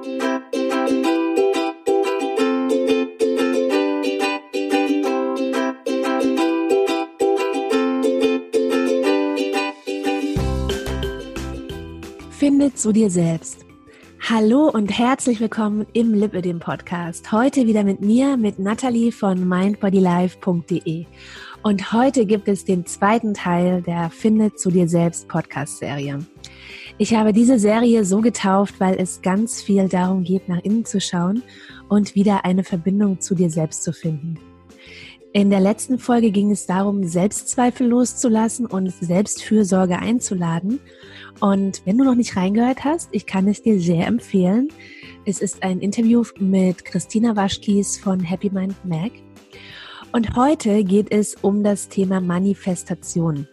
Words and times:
Finde 0.00 0.12
zu 12.74 12.92
dir 12.92 13.10
selbst. 13.10 13.66
Hallo 14.20 14.68
und 14.68 14.96
herzlich 14.96 15.40
willkommen 15.40 15.84
im 15.94 16.14
Lipödem 16.14 16.60
Podcast. 16.60 17.32
Heute 17.32 17.66
wieder 17.66 17.82
mit 17.82 18.00
mir, 18.00 18.36
mit 18.36 18.60
Natalie 18.60 19.10
von 19.10 19.48
mindbodylife.de. 19.48 21.06
Und 21.64 21.92
heute 21.92 22.24
gibt 22.24 22.46
es 22.46 22.64
den 22.64 22.86
zweiten 22.86 23.34
Teil 23.34 23.82
der 23.82 24.10
Finde 24.10 24.54
zu 24.54 24.70
dir 24.70 24.88
selbst 24.88 25.26
Podcast 25.26 25.78
Serie. 25.78 26.20
Ich 27.00 27.14
habe 27.14 27.32
diese 27.32 27.60
Serie 27.60 28.04
so 28.04 28.20
getauft, 28.20 28.80
weil 28.80 28.96
es 28.98 29.22
ganz 29.22 29.62
viel 29.62 29.88
darum 29.88 30.24
geht, 30.24 30.48
nach 30.48 30.58
innen 30.64 30.84
zu 30.84 31.00
schauen 31.00 31.44
und 31.88 32.16
wieder 32.16 32.44
eine 32.44 32.64
Verbindung 32.64 33.20
zu 33.20 33.36
dir 33.36 33.50
selbst 33.50 33.84
zu 33.84 33.92
finden. 33.92 34.36
In 35.32 35.50
der 35.50 35.60
letzten 35.60 36.00
Folge 36.00 36.32
ging 36.32 36.50
es 36.50 36.66
darum, 36.66 37.06
Selbstzweifel 37.06 37.86
loszulassen 37.86 38.66
und 38.66 38.90
Selbstfürsorge 38.90 39.96
einzuladen. 39.96 40.80
Und 41.38 41.82
wenn 41.84 41.98
du 41.98 42.04
noch 42.04 42.16
nicht 42.16 42.34
reingehört 42.34 42.82
hast, 42.82 43.10
ich 43.12 43.26
kann 43.26 43.46
es 43.46 43.62
dir 43.62 43.78
sehr 43.78 44.08
empfehlen. 44.08 44.68
Es 45.24 45.40
ist 45.40 45.62
ein 45.62 45.78
Interview 45.78 46.24
mit 46.40 46.84
Christina 46.84 47.36
Waschkies 47.36 47.96
von 47.96 48.18
Happy 48.18 48.50
Mind 48.50 48.74
Mag. 48.84 49.12
Und 50.10 50.34
heute 50.34 50.82
geht 50.82 51.12
es 51.12 51.36
um 51.42 51.62
das 51.62 51.88
Thema 51.88 52.20
Manifestation. 52.20 53.46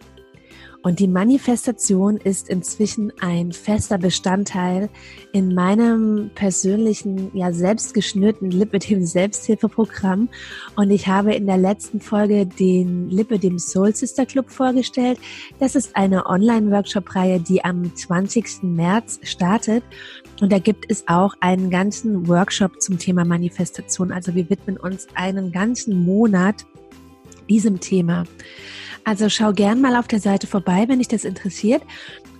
Und 0.86 1.00
die 1.00 1.08
Manifestation 1.08 2.16
ist 2.16 2.48
inzwischen 2.48 3.12
ein 3.18 3.50
fester 3.50 3.98
Bestandteil 3.98 4.88
in 5.32 5.52
meinem 5.52 6.30
persönlichen, 6.36 7.36
ja, 7.36 7.50
selbstgeschnürten 7.52 8.52
Lipidem 8.52 9.04
Selbsthilfeprogramm. 9.04 10.28
Und 10.76 10.92
ich 10.92 11.08
habe 11.08 11.34
in 11.34 11.46
der 11.46 11.56
letzten 11.56 12.00
Folge 12.00 12.46
den 12.46 13.10
Lipidem 13.10 13.58
Soul 13.58 13.96
Sister 13.96 14.26
Club 14.26 14.48
vorgestellt. 14.48 15.18
Das 15.58 15.74
ist 15.74 15.96
eine 15.96 16.24
Online-Workshop-Reihe, 16.26 17.40
die 17.40 17.64
am 17.64 17.92
20. 17.92 18.62
März 18.62 19.18
startet. 19.24 19.82
Und 20.40 20.52
da 20.52 20.60
gibt 20.60 20.88
es 20.88 21.08
auch 21.08 21.34
einen 21.40 21.68
ganzen 21.68 22.28
Workshop 22.28 22.80
zum 22.80 23.00
Thema 23.00 23.24
Manifestation. 23.24 24.12
Also 24.12 24.36
wir 24.36 24.48
widmen 24.48 24.76
uns 24.76 25.08
einen 25.16 25.50
ganzen 25.50 26.04
Monat 26.04 26.64
diesem 27.48 27.80
Thema. 27.80 28.22
Also 29.06 29.28
schau 29.28 29.52
gern 29.52 29.80
mal 29.80 29.94
auf 29.94 30.08
der 30.08 30.18
Seite 30.18 30.48
vorbei, 30.48 30.86
wenn 30.88 30.98
dich 30.98 31.06
das 31.06 31.24
interessiert. 31.24 31.80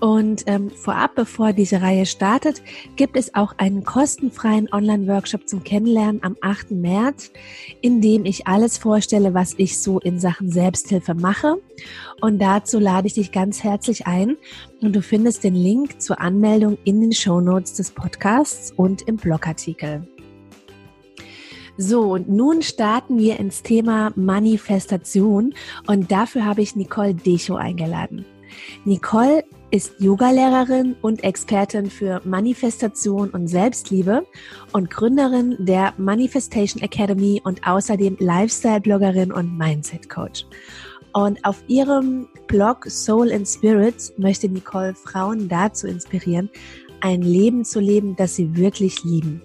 Und 0.00 0.42
ähm, 0.46 0.68
vorab, 0.68 1.14
bevor 1.14 1.52
diese 1.52 1.80
Reihe 1.80 2.06
startet, 2.06 2.60
gibt 2.96 3.16
es 3.16 3.36
auch 3.36 3.54
einen 3.56 3.84
kostenfreien 3.84 4.68
Online-Workshop 4.72 5.48
zum 5.48 5.62
Kennenlernen 5.62 6.24
am 6.24 6.36
8. 6.40 6.72
März, 6.72 7.30
in 7.82 8.00
dem 8.00 8.24
ich 8.24 8.48
alles 8.48 8.78
vorstelle, 8.78 9.32
was 9.32 9.54
ich 9.56 9.78
so 9.78 10.00
in 10.00 10.18
Sachen 10.18 10.50
Selbsthilfe 10.50 11.14
mache. 11.14 11.54
Und 12.20 12.40
dazu 12.40 12.80
lade 12.80 13.06
ich 13.06 13.14
dich 13.14 13.30
ganz 13.30 13.62
herzlich 13.62 14.08
ein. 14.08 14.36
Und 14.82 14.96
du 14.96 15.02
findest 15.02 15.44
den 15.44 15.54
Link 15.54 16.02
zur 16.02 16.20
Anmeldung 16.20 16.78
in 16.82 17.00
den 17.00 17.12
Show 17.12 17.40
Notes 17.40 17.74
des 17.74 17.92
Podcasts 17.92 18.72
und 18.76 19.02
im 19.02 19.18
Blogartikel. 19.18 20.08
So, 21.78 22.14
und 22.14 22.28
nun 22.28 22.62
starten 22.62 23.18
wir 23.18 23.38
ins 23.38 23.62
Thema 23.62 24.12
Manifestation 24.16 25.54
und 25.86 26.10
dafür 26.10 26.44
habe 26.44 26.62
ich 26.62 26.74
Nicole 26.74 27.14
Decho 27.14 27.56
eingeladen. 27.56 28.24
Nicole 28.84 29.44
ist 29.70 29.92
Yogalehrerin 29.98 30.96
und 31.02 31.22
Expertin 31.24 31.90
für 31.90 32.22
Manifestation 32.24 33.28
und 33.30 33.48
Selbstliebe 33.48 34.24
und 34.72 34.90
Gründerin 34.90 35.56
der 35.58 35.92
Manifestation 35.98 36.82
Academy 36.82 37.42
und 37.44 37.66
außerdem 37.66 38.16
Lifestyle-Bloggerin 38.20 39.32
und 39.32 39.58
Mindset-Coach. 39.58 40.46
Und 41.12 41.44
auf 41.44 41.62
ihrem 41.66 42.28
Blog 42.46 42.86
Soul 42.86 43.32
and 43.32 43.46
Spirits 43.46 44.12
möchte 44.16 44.48
Nicole 44.48 44.94
Frauen 44.94 45.48
dazu 45.48 45.86
inspirieren, 45.86 46.48
ein 47.00 47.22
Leben 47.22 47.64
zu 47.64 47.80
leben, 47.80 48.16
das 48.16 48.36
sie 48.36 48.56
wirklich 48.56 49.02
lieben. 49.04 49.42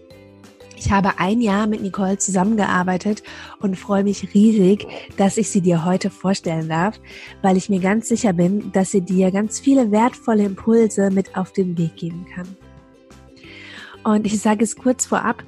Ich 0.84 0.92
habe 0.92 1.20
ein 1.20 1.42
Jahr 1.42 1.68
mit 1.68 1.84
Nicole 1.84 2.18
zusammengearbeitet 2.18 3.22
und 3.60 3.78
freue 3.78 4.04
mich 4.04 4.34
riesig, 4.34 4.88
dass 5.16 5.38
ich 5.38 5.52
sie 5.52 5.62
dir 5.62 5.86
heute 5.86 6.10
vorstellen 6.10 6.70
darf, 6.70 7.00
weil 7.44 7.56
ich 7.56 7.70
mir 7.70 7.80
ganz 7.80 8.08
sicher 8.08 8.34
bin, 8.34 8.72
dass 8.72 8.90
sie 8.90 9.02
dir 9.02 9.30
ganz 9.30 9.60
viele 9.60 9.92
wertvolle 9.92 10.44
Impulse 10.44 11.12
mit 11.12 11.38
auf 11.38 11.54
den 11.54 11.78
Weg 11.78 11.98
geben 11.98 12.26
kann. 12.34 12.48
Und 14.04 14.26
ich 14.26 14.42
sage 14.42 14.64
es 14.64 14.76
kurz 14.76 15.06
vorab, 15.06 15.44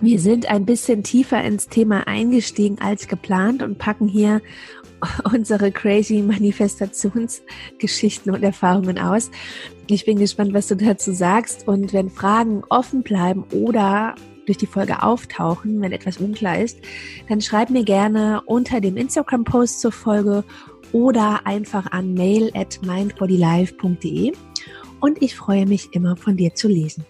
wir 0.00 0.20
sind 0.20 0.48
ein 0.48 0.64
bisschen 0.64 1.02
tiefer 1.02 1.42
ins 1.42 1.66
Thema 1.66 2.06
eingestiegen 2.06 2.78
als 2.80 3.08
geplant 3.08 3.60
und 3.60 3.78
packen 3.78 4.06
hier 4.06 4.40
unsere 5.32 5.72
crazy 5.72 6.22
Manifestationsgeschichten 6.22 8.32
und 8.32 8.44
Erfahrungen 8.44 9.00
aus. 9.00 9.32
Ich 9.88 10.04
bin 10.04 10.16
gespannt, 10.16 10.54
was 10.54 10.68
du 10.68 10.76
dazu 10.76 11.12
sagst 11.12 11.66
und 11.66 11.92
wenn 11.92 12.08
Fragen 12.08 12.62
offen 12.68 13.02
bleiben 13.02 13.42
oder 13.50 14.14
durch 14.46 14.58
die 14.58 14.66
Folge 14.66 15.02
auftauchen, 15.02 15.80
wenn 15.80 15.92
etwas 15.92 16.18
unklar 16.18 16.58
ist, 16.58 16.78
dann 17.28 17.40
schreib 17.40 17.70
mir 17.70 17.84
gerne 17.84 18.42
unter 18.46 18.80
dem 18.80 18.96
Instagram-Post 18.96 19.80
zur 19.80 19.92
Folge 19.92 20.44
oder 20.92 21.46
einfach 21.46 21.90
an 21.92 22.14
mail 22.14 22.50
at 22.54 22.80
mindbodylife.de 22.82 24.32
und 25.00 25.22
ich 25.22 25.34
freue 25.34 25.66
mich 25.66 25.92
immer 25.92 26.16
von 26.16 26.36
dir 26.36 26.54
zu 26.54 26.68
lesen. 26.68 27.04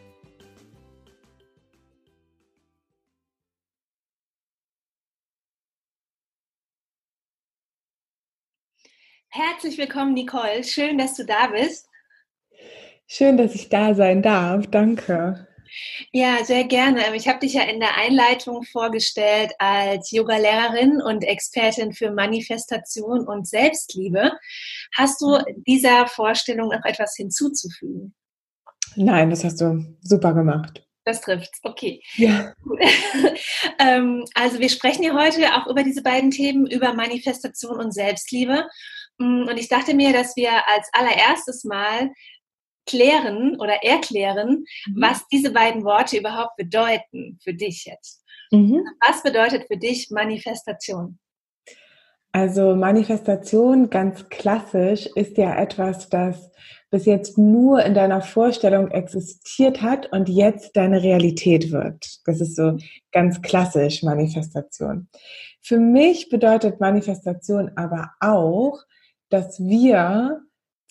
Herzlich 9.28 9.78
willkommen, 9.78 10.15
Nicole. 10.15 10.62
Schön, 10.62 10.97
dass 10.97 11.17
du 11.17 11.25
da 11.25 11.49
bist. 11.49 11.89
Schön, 13.06 13.37
dass 13.37 13.55
ich 13.55 13.69
da 13.69 13.94
sein 13.94 14.23
darf. 14.23 14.69
Danke. 14.69 15.49
Ja, 16.12 16.45
sehr 16.45 16.65
gerne. 16.65 17.15
Ich 17.15 17.29
habe 17.29 17.41
dich 17.41 17.55
ja 17.55 17.62
in 17.62 17.81
der 17.81 17.97
Einleitung 17.97 18.62
vorgestellt 18.62 19.53
als 19.59 20.11
Yoga-Lehrerin 20.11 21.01
und 21.03 21.25
Expertin 21.25 21.93
für 21.93 22.11
Manifestation 22.11 23.27
und 23.27 23.47
Selbstliebe. 23.47 24.33
Hast 24.97 25.21
du 25.21 25.39
dieser 25.67 26.07
Vorstellung 26.07 26.69
noch 26.69 26.85
etwas 26.85 27.15
hinzuzufügen? 27.17 28.15
Nein, 28.97 29.31
das 29.31 29.45
hast 29.45 29.61
du 29.61 29.97
super 30.03 30.33
gemacht. 30.35 30.85
Das 31.05 31.21
trifft's, 31.21 31.61
okay. 31.62 32.03
Ja. 32.17 32.55
ähm, 33.79 34.25
also 34.35 34.59
wir 34.59 34.71
sprechen 34.71 35.03
ja 35.03 35.12
heute 35.12 35.55
auch 35.55 35.67
über 35.67 35.83
diese 35.83 36.03
beiden 36.03 36.31
Themen, 36.31 36.67
über 36.67 36.95
Manifestation 36.95 37.77
und 37.79 37.93
Selbstliebe. 37.93 38.67
Mm, 39.19 39.47
und 39.49 39.59
ich 39.59 39.69
dachte 39.69 39.95
mir, 39.95 40.15
dass 40.15 40.35
wir 40.37 40.51
als 40.67 40.89
allererstes 40.93 41.65
mal 41.65 42.11
klären 42.87 43.59
oder 43.61 43.83
erklären, 43.83 44.65
mhm. 44.87 45.00
was 45.00 45.27
diese 45.28 45.53
beiden 45.53 45.84
Worte 45.84 46.19
überhaupt 46.19 46.56
bedeuten 46.56 47.39
für 47.43 47.55
dich 47.55 47.84
jetzt. 47.87 48.25
Mhm. 48.50 48.84
Was 49.06 49.22
bedeutet 49.22 49.67
für 49.67 49.77
dich 49.77 50.11
Manifestation? 50.11 51.19
Also 52.33 52.75
Manifestation 52.75 53.91
ganz 53.91 54.28
klassisch 54.28 55.06
ist 55.15 55.39
ja 55.39 55.56
etwas, 55.56 56.09
das 56.09 56.50
bis 56.91 57.06
jetzt 57.06 57.39
nur 57.39 57.84
in 57.84 57.94
deiner 57.94 58.23
Vorstellung 58.23 58.91
existiert 58.91 59.83
hat 59.83 60.12
und 60.12 60.28
jetzt 60.28 60.77
deine 60.77 61.03
Realität 61.03 61.73
wird. 61.73 62.21
Das 62.25 62.41
ist 62.41 62.56
so 62.56 62.77
ganz 63.12 63.41
klassisch 63.43 64.03
Manifestation. 64.03 65.09
Für 65.61 65.78
mich 65.78 66.28
bedeutet 66.28 66.81
Manifestation 66.81 67.71
aber 67.77 68.11
auch, 68.21 68.81
dass 69.28 69.59
wir 69.59 70.41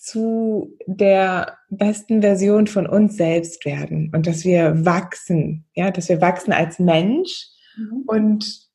zu 0.04 0.76
der 0.86 1.56
besten 1.70 2.20
Version 2.20 2.66
von 2.66 2.86
uns 2.86 3.16
selbst 3.16 3.64
werden 3.64 4.12
und 4.14 4.26
dass 4.26 4.44
wir 4.44 4.84
wachsen, 4.84 5.64
ja, 5.72 5.90
dass 5.90 6.10
wir 6.10 6.20
wachsen 6.20 6.52
als 6.52 6.78
Mensch 6.78 7.46
mhm. 7.78 8.02
und 8.06 8.68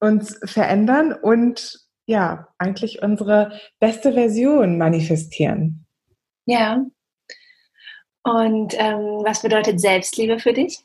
uns 0.00 0.40
verändern 0.44 1.12
und 1.12 1.78
ja, 2.06 2.48
eigentlich 2.56 3.02
unsere 3.02 3.52
beste 3.80 4.14
Version 4.14 4.78
manifestieren. 4.78 5.84
Ja. 6.46 6.86
Und 8.24 8.74
ähm, 8.78 9.20
was 9.24 9.42
bedeutet 9.42 9.78
Selbstliebe 9.78 10.38
für 10.38 10.54
dich? 10.54 10.78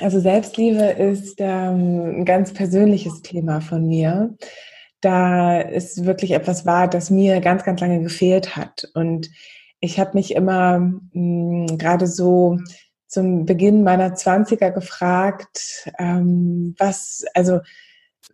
Also 0.00 0.20
Selbstliebe 0.20 0.84
ist 0.84 1.36
ähm, 1.40 2.20
ein 2.20 2.24
ganz 2.24 2.52
persönliches 2.52 3.22
Thema 3.22 3.60
von 3.60 3.88
mir 3.88 4.36
da 5.00 5.60
ist 5.60 6.04
wirklich 6.04 6.32
etwas 6.32 6.66
wahr, 6.66 6.88
das 6.88 7.10
mir 7.10 7.40
ganz, 7.40 7.64
ganz 7.64 7.80
lange 7.80 8.02
gefehlt 8.02 8.56
hat. 8.56 8.88
Und 8.94 9.30
ich 9.80 10.00
habe 10.00 10.10
mich 10.14 10.34
immer 10.34 10.78
mh, 10.78 11.00
hm, 11.12 11.78
gerade 11.78 12.06
so 12.06 12.58
zum 13.06 13.46
Beginn 13.46 13.84
meiner 13.84 14.14
Zwanziger 14.14 14.70
gefragt, 14.70 15.90
ähm, 15.98 16.74
was, 16.78 17.24
also 17.34 17.60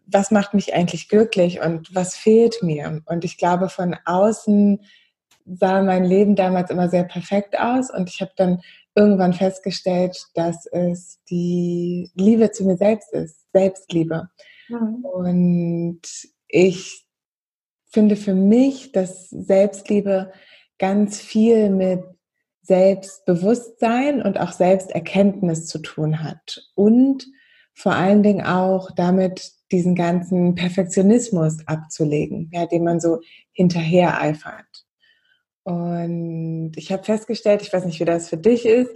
was 0.06 0.30
macht 0.30 0.54
mich 0.54 0.74
eigentlich 0.74 1.08
glücklich 1.08 1.60
und 1.60 1.94
was 1.94 2.16
fehlt 2.16 2.62
mir? 2.62 3.02
Und 3.06 3.24
ich 3.24 3.38
glaube, 3.38 3.68
von 3.68 3.96
außen 4.04 4.80
sah 5.46 5.82
mein 5.82 6.04
Leben 6.04 6.36
damals 6.36 6.70
immer 6.70 6.88
sehr 6.88 7.04
perfekt 7.04 7.58
aus 7.58 7.90
und 7.90 8.08
ich 8.08 8.20
habe 8.20 8.32
dann 8.36 8.60
irgendwann 8.94 9.32
festgestellt, 9.32 10.26
dass 10.34 10.66
es 10.66 11.20
die 11.28 12.10
Liebe 12.14 12.50
zu 12.50 12.64
mir 12.64 12.76
selbst 12.76 13.12
ist, 13.12 13.50
Selbstliebe. 13.52 14.28
Mhm. 14.68 15.04
Und 15.04 16.00
ich 16.54 17.04
finde 17.90 18.14
für 18.14 18.34
mich, 18.34 18.92
dass 18.92 19.28
Selbstliebe 19.28 20.32
ganz 20.78 21.20
viel 21.20 21.68
mit 21.68 22.04
Selbstbewusstsein 22.62 24.22
und 24.22 24.38
auch 24.38 24.52
Selbsterkenntnis 24.52 25.66
zu 25.66 25.80
tun 25.80 26.22
hat. 26.22 26.70
Und 26.76 27.26
vor 27.74 27.92
allen 27.92 28.22
Dingen 28.22 28.46
auch 28.46 28.92
damit, 28.92 29.50
diesen 29.72 29.96
ganzen 29.96 30.54
Perfektionismus 30.54 31.66
abzulegen, 31.66 32.50
ja, 32.52 32.66
den 32.66 32.84
man 32.84 33.00
so 33.00 33.18
hinterher 33.50 34.20
eifert. 34.20 34.86
Und 35.64 36.72
ich 36.76 36.92
habe 36.92 37.02
festgestellt, 37.02 37.62
ich 37.62 37.72
weiß 37.72 37.84
nicht, 37.84 37.98
wie 37.98 38.04
das 38.04 38.28
für 38.28 38.36
dich 38.36 38.64
ist, 38.64 38.92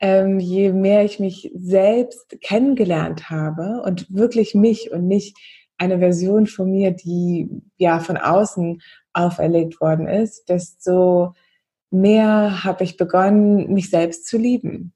ähm, 0.00 0.38
je 0.38 0.72
mehr 0.72 1.04
ich 1.04 1.18
mich 1.18 1.50
selbst 1.54 2.36
kennengelernt 2.42 3.30
habe 3.30 3.82
und 3.82 4.14
wirklich 4.14 4.54
mich 4.54 4.92
und 4.92 5.06
nicht 5.06 5.36
eine 5.78 5.98
Version 5.98 6.46
von 6.46 6.70
mir, 6.70 6.90
die 6.90 7.48
ja 7.76 8.00
von 8.00 8.16
außen 8.16 8.82
auferlegt 9.12 9.80
worden 9.80 10.06
ist, 10.06 10.48
desto 10.48 11.34
mehr 11.90 12.64
habe 12.64 12.84
ich 12.84 12.96
begonnen, 12.96 13.72
mich 13.72 13.90
selbst 13.90 14.26
zu 14.26 14.36
lieben. 14.36 14.92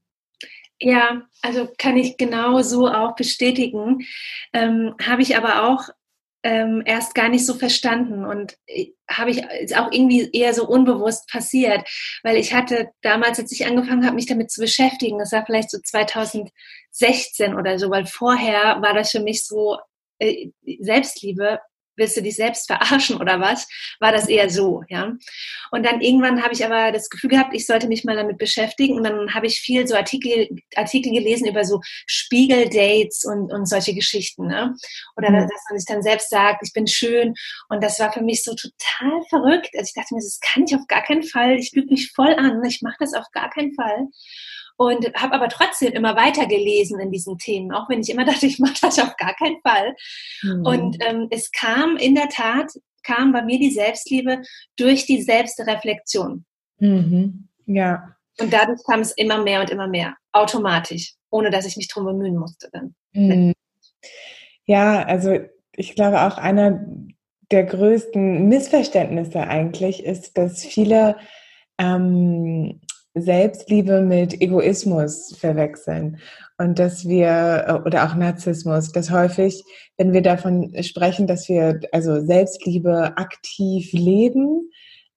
Ja, 0.80 1.22
also 1.42 1.68
kann 1.78 1.96
ich 1.96 2.16
genau 2.16 2.60
so 2.62 2.88
auch 2.88 3.14
bestätigen. 3.14 4.04
Ähm, 4.52 4.94
habe 5.00 5.22
ich 5.22 5.36
aber 5.36 5.68
auch 5.68 5.88
ähm, 6.42 6.82
erst 6.84 7.14
gar 7.14 7.28
nicht 7.28 7.46
so 7.46 7.54
verstanden 7.54 8.24
und 8.24 8.56
äh, 8.66 8.88
habe 9.08 9.30
ich 9.30 9.42
ist 9.60 9.78
auch 9.78 9.92
irgendwie 9.92 10.28
eher 10.32 10.54
so 10.54 10.66
unbewusst 10.66 11.28
passiert, 11.28 11.88
weil 12.24 12.36
ich 12.36 12.52
hatte 12.52 12.88
damals, 13.02 13.38
als 13.38 13.52
ich 13.52 13.64
angefangen 13.64 14.04
habe, 14.04 14.16
mich 14.16 14.26
damit 14.26 14.50
zu 14.50 14.60
beschäftigen, 14.60 15.18
das 15.18 15.32
war 15.32 15.46
vielleicht 15.46 15.70
so 15.70 15.78
2016 15.78 17.54
oder 17.54 17.78
so, 17.78 17.90
weil 17.90 18.06
vorher 18.06 18.82
war 18.82 18.94
das 18.94 19.12
für 19.12 19.20
mich 19.20 19.46
so 19.46 19.78
äh, 20.22 20.50
Selbstliebe 20.80 21.58
willst 21.96 22.16
du 22.16 22.22
dich 22.22 22.36
selbst 22.36 22.66
verarschen 22.66 23.20
oder 23.20 23.40
was? 23.40 23.68
War 24.00 24.12
das 24.12 24.28
eher 24.28 24.48
so, 24.50 24.82
ja. 24.88 25.12
Und 25.70 25.84
dann 25.84 26.00
irgendwann 26.00 26.42
habe 26.42 26.54
ich 26.54 26.64
aber 26.64 26.92
das 26.92 27.10
Gefühl 27.10 27.30
gehabt, 27.30 27.54
ich 27.54 27.66
sollte 27.66 27.88
mich 27.88 28.04
mal 28.04 28.16
damit 28.16 28.38
beschäftigen 28.38 28.96
und 28.96 29.04
dann 29.04 29.34
habe 29.34 29.46
ich 29.46 29.60
viel 29.60 29.86
so 29.86 29.94
Artikel, 29.94 30.48
Artikel 30.74 31.12
gelesen 31.12 31.46
über 31.46 31.64
so 31.64 31.80
Spiegeldates 32.06 33.24
und, 33.24 33.52
und 33.52 33.66
solche 33.66 33.94
Geschichten, 33.94 34.46
ne? 34.46 34.74
Oder 35.16 35.30
mhm. 35.30 35.48
dass 35.48 35.64
man 35.68 35.78
sich 35.78 35.86
dann 35.86 36.02
selbst 36.02 36.30
sagt, 36.30 36.62
ich 36.66 36.72
bin 36.72 36.86
schön 36.86 37.34
und 37.68 37.82
das 37.82 38.00
war 38.00 38.12
für 38.12 38.22
mich 38.22 38.42
so 38.42 38.54
total 38.54 39.22
verrückt. 39.28 39.70
Also 39.76 39.88
ich 39.88 39.94
dachte 39.94 40.14
mir, 40.14 40.20
das 40.20 40.40
kann 40.40 40.64
ich 40.64 40.74
auf 40.74 40.86
gar 40.88 41.02
keinen 41.02 41.24
Fall, 41.24 41.56
ich 41.56 41.72
lüge 41.72 41.90
mich 41.90 42.12
voll 42.12 42.34
an, 42.34 42.64
ich 42.64 42.82
mache 42.82 42.96
das 43.00 43.14
auf 43.14 43.26
gar 43.32 43.50
keinen 43.50 43.74
Fall 43.74 44.08
und 44.76 45.12
habe 45.14 45.34
aber 45.34 45.48
trotzdem 45.48 45.92
immer 45.92 46.16
weiter 46.16 46.46
gelesen 46.46 47.00
in 47.00 47.10
diesen 47.10 47.38
Themen, 47.38 47.72
auch 47.72 47.88
wenn 47.88 48.00
ich 48.00 48.10
immer 48.10 48.24
dachte, 48.26 48.46
ich 48.46 48.58
mache 48.58 48.76
das 48.80 48.98
auf 48.98 49.16
gar 49.16 49.34
keinen 49.34 49.60
Fall. 49.62 49.94
Mhm. 50.42 50.66
Und 50.66 50.96
ähm, 51.00 51.28
es 51.30 51.50
kam 51.52 51.96
in 51.96 52.14
der 52.14 52.28
Tat, 52.28 52.70
kam 53.02 53.32
bei 53.32 53.42
mir 53.42 53.58
die 53.58 53.70
Selbstliebe 53.70 54.42
durch 54.76 55.06
die 55.06 55.22
Selbstreflexion. 55.22 56.44
Mhm. 56.78 57.48
Ja. 57.66 58.16
Und 58.40 58.52
dadurch 58.52 58.80
kam 58.88 59.00
es 59.00 59.12
immer 59.12 59.42
mehr 59.42 59.60
und 59.60 59.70
immer 59.70 59.88
mehr, 59.88 60.16
automatisch, 60.32 61.14
ohne 61.30 61.50
dass 61.50 61.66
ich 61.66 61.76
mich 61.76 61.88
drum 61.88 62.06
bemühen 62.06 62.36
musste 62.36 62.68
dann. 62.72 62.94
Mhm. 63.12 63.52
Ja, 64.64 65.02
also 65.02 65.38
ich 65.76 65.94
glaube 65.94 66.22
auch 66.22 66.38
einer 66.38 66.84
der 67.50 67.64
größten 67.64 68.48
Missverständnisse 68.48 69.40
eigentlich 69.40 70.04
ist, 70.04 70.38
dass 70.38 70.64
viele 70.64 71.16
ähm, 71.78 72.80
Selbstliebe 73.14 74.00
mit 74.00 74.40
Egoismus 74.40 75.36
verwechseln. 75.36 76.18
Und 76.58 76.78
dass 76.78 77.06
wir 77.06 77.64
äh, 77.66 77.72
oder 77.86 78.04
auch 78.04 78.14
Narzissmus, 78.14 78.92
dass 78.92 79.10
häufig, 79.10 79.62
wenn 79.98 80.12
wir 80.12 80.22
davon 80.22 80.72
sprechen, 80.82 81.26
dass 81.26 81.48
wir 81.48 81.80
also 81.92 82.24
Selbstliebe 82.24 83.16
aktiv 83.16 83.92
leben, 83.92 84.70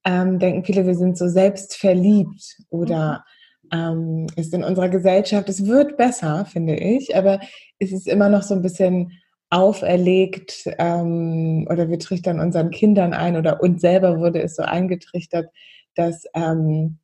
ähm, 0.05 0.39
denken 0.39 0.65
viele, 0.65 0.85
wir 0.85 0.95
sind 0.95 1.17
so 1.17 1.27
selbstverliebt 1.27 2.57
oder 2.69 3.23
ähm, 3.71 4.27
ist 4.35 4.53
in 4.53 4.63
unserer 4.63 4.89
Gesellschaft, 4.89 5.49
es 5.49 5.65
wird 5.65 5.97
besser, 5.97 6.45
finde 6.45 6.75
ich, 6.75 7.15
aber 7.15 7.39
es 7.79 7.91
ist 7.91 8.07
immer 8.07 8.29
noch 8.29 8.43
so 8.43 8.53
ein 8.53 8.61
bisschen 8.61 9.11
auferlegt 9.49 10.69
ähm, 10.79 11.67
oder 11.69 11.89
wir 11.89 11.99
trichtern 11.99 12.39
unseren 12.39 12.71
Kindern 12.71 13.13
ein 13.13 13.37
oder 13.37 13.61
uns 13.61 13.81
selber 13.81 14.19
wurde 14.19 14.41
es 14.41 14.55
so 14.55 14.63
eingetrichtert, 14.63 15.47
dass 15.95 16.25
ähm, 16.33 16.99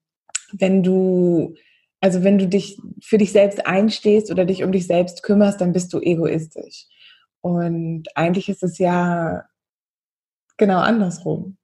wenn 0.54 0.84
du, 0.84 1.56
also 2.00 2.24
wenn 2.24 2.38
du 2.38 2.48
dich 2.48 2.80
für 3.02 3.18
dich 3.18 3.32
selbst 3.32 3.66
einstehst 3.66 4.32
oder 4.32 4.46
dich 4.46 4.64
um 4.64 4.72
dich 4.72 4.88
selbst 4.88 5.24
kümmerst, 5.24 5.62
dann 5.62 5.74
bist 5.74 5.94
du 5.94 6.00
egoistisch. 6.00 6.88
Und 7.42 8.06
eigentlich 8.16 8.50
ist 8.50 8.64
es 8.64 8.78
ja 8.78 9.46
genau 10.58 10.80
andersrum. 10.80 11.58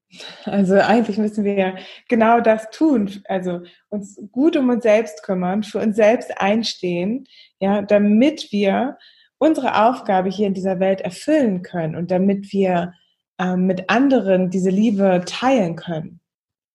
Also 0.46 0.76
eigentlich 0.76 1.18
müssen 1.18 1.44
wir 1.44 1.54
ja 1.54 1.76
genau 2.08 2.40
das 2.40 2.70
tun, 2.70 3.12
also 3.26 3.62
uns 3.90 4.18
gut 4.32 4.56
um 4.56 4.70
uns 4.70 4.84
selbst 4.84 5.22
kümmern, 5.22 5.64
für 5.64 5.80
uns 5.80 5.98
selbst 5.98 6.40
einstehen, 6.40 7.28
ja, 7.60 7.82
damit 7.82 8.52
wir 8.52 8.98
unsere 9.38 9.86
Aufgabe 9.86 10.30
hier 10.30 10.48
in 10.48 10.54
dieser 10.54 10.80
Welt 10.80 11.02
erfüllen 11.02 11.62
können 11.62 11.96
und 11.96 12.10
damit 12.10 12.54
wir 12.54 12.94
ähm, 13.38 13.68
mit 13.68 13.90
anderen 13.90 14.50
diese 14.50 14.70
Liebe 14.70 15.24
teilen 15.26 15.76
können. 15.76 16.22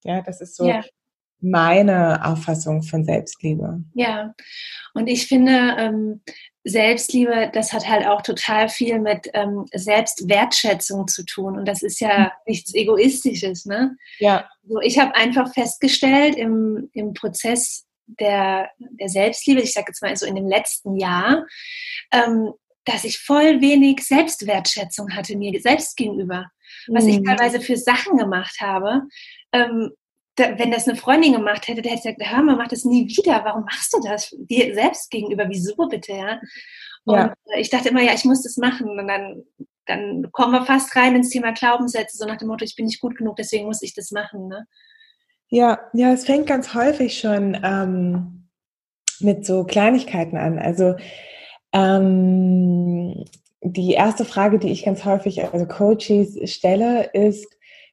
Ja, 0.05 0.21
das 0.21 0.41
ist 0.41 0.57
so 0.57 0.69
ja 0.69 0.83
meine 1.43 2.25
Auffassung 2.25 2.83
von 2.83 3.05
Selbstliebe. 3.05 3.83
Ja, 3.95 4.35
und 4.95 5.09
ich 5.09 5.27
finde, 5.27 5.77
ähm, 5.79 6.21
Selbstliebe, 6.65 7.51
das 7.53 7.73
hat 7.73 7.89
halt 7.89 8.07
auch 8.07 8.23
total 8.23 8.69
viel 8.69 9.01
mit 9.01 9.29
ähm, 9.35 9.67
Selbstwertschätzung 9.75 11.09
zu 11.09 11.25
tun. 11.25 11.59
Und 11.59 11.67
das 11.67 11.83
ist 11.83 12.01
ja 12.01 12.19
mhm. 12.19 12.31
nichts 12.47 12.75
Egoistisches. 12.75 13.67
Ne? 13.67 13.97
Ja. 14.19 14.49
So, 14.65 14.81
ich 14.81 14.99
habe 14.99 15.15
einfach 15.17 15.53
festgestellt 15.53 16.37
im, 16.37 16.89
im 16.93 17.15
Prozess 17.15 17.87
der, 18.07 18.71
der 18.79 19.09
Selbstliebe, 19.09 19.61
ich 19.61 19.73
sage 19.73 19.87
jetzt 19.89 20.03
mal 20.03 20.17
so 20.17 20.27
in 20.27 20.37
dem 20.37 20.47
letzten 20.47 20.97
Jahr, 20.97 21.47
ähm, 22.13 22.53
dass 22.85 23.05
ich 23.05 23.19
voll 23.19 23.61
wenig 23.61 24.01
Selbstwertschätzung 24.01 25.15
hatte 25.15 25.37
mir 25.37 25.59
selbst 25.61 25.97
gegenüber. 25.97 26.51
Was 26.89 27.05
mhm. 27.05 27.11
ich 27.11 27.23
teilweise 27.25 27.61
für 27.61 27.77
Sachen 27.77 28.19
gemacht 28.19 28.61
habe, 28.61 29.03
ähm, 29.53 29.91
da, 30.37 30.59
wenn 30.59 30.71
das 30.71 30.89
eine 30.89 30.97
Freundin 30.97 31.33
gemacht 31.33 31.69
hätte, 31.69 31.83
der 31.83 31.93
hätte 31.93 32.15
gesagt, 32.15 32.33
hör 32.33 32.43
mal, 32.43 32.57
mach 32.57 32.69
das 32.69 32.85
nie 32.85 33.07
wieder. 33.07 33.43
Warum 33.45 33.65
machst 33.65 33.93
du 33.93 34.01
das 34.01 34.35
dir 34.39 34.75
selbst 34.75 35.11
gegenüber? 35.11 35.47
Wieso 35.49 35.75
bitte, 35.89 36.13
ja? 36.13 36.41
Und 37.05 37.17
ja. 37.17 37.35
ich 37.57 37.71
dachte 37.71 37.91
immer, 37.91 38.03
ja, 38.03 38.15
ich 38.15 38.25
muss 38.25 38.43
das 38.43 38.57
machen. 38.57 38.99
Und 38.99 39.09
dann, 39.09 39.43
dann 39.87 40.31
kommen 40.33 40.53
wir 40.53 40.65
fast 40.65 40.95
rein 40.97 41.17
ins 41.17 41.31
Thema 41.31 41.53
Glaubenssätze, 41.53 42.17
so 42.17 42.27
nach 42.27 42.39
dem 42.39 42.49
Motto, 42.49 42.65
ich 42.65 42.77
bin 42.77 42.87
nicht 42.87 43.01
gut 43.01 43.17
genug, 43.17 43.37
deswegen 43.37 43.67
muss 43.67 43.83
ich 43.83 43.95
das 43.95 44.11
machen. 44.11 44.49
Ne? 44.49 44.67
Ja, 45.49 45.81
ja, 45.93 46.13
es 46.13 46.25
fängt 46.25 46.47
ganz 46.47 46.73
häufig 46.75 47.19
schon 47.19 47.59
ähm, 47.63 48.49
mit 49.21 49.45
so 49.45 49.65
Kleinigkeiten 49.65 50.39
an. 50.39 50.59
Also 50.59 50.95
ähm, 51.73 53.25
die 53.61 53.93
erste 53.93 54.25
Frage, 54.25 54.59
die 54.59 54.71
ich 54.71 54.85
ganz 54.85 55.05
häufig 55.05 55.45
also 55.45 55.67
Coaches 55.67 56.39
stelle, 56.51 57.11
ist, 57.13 57.47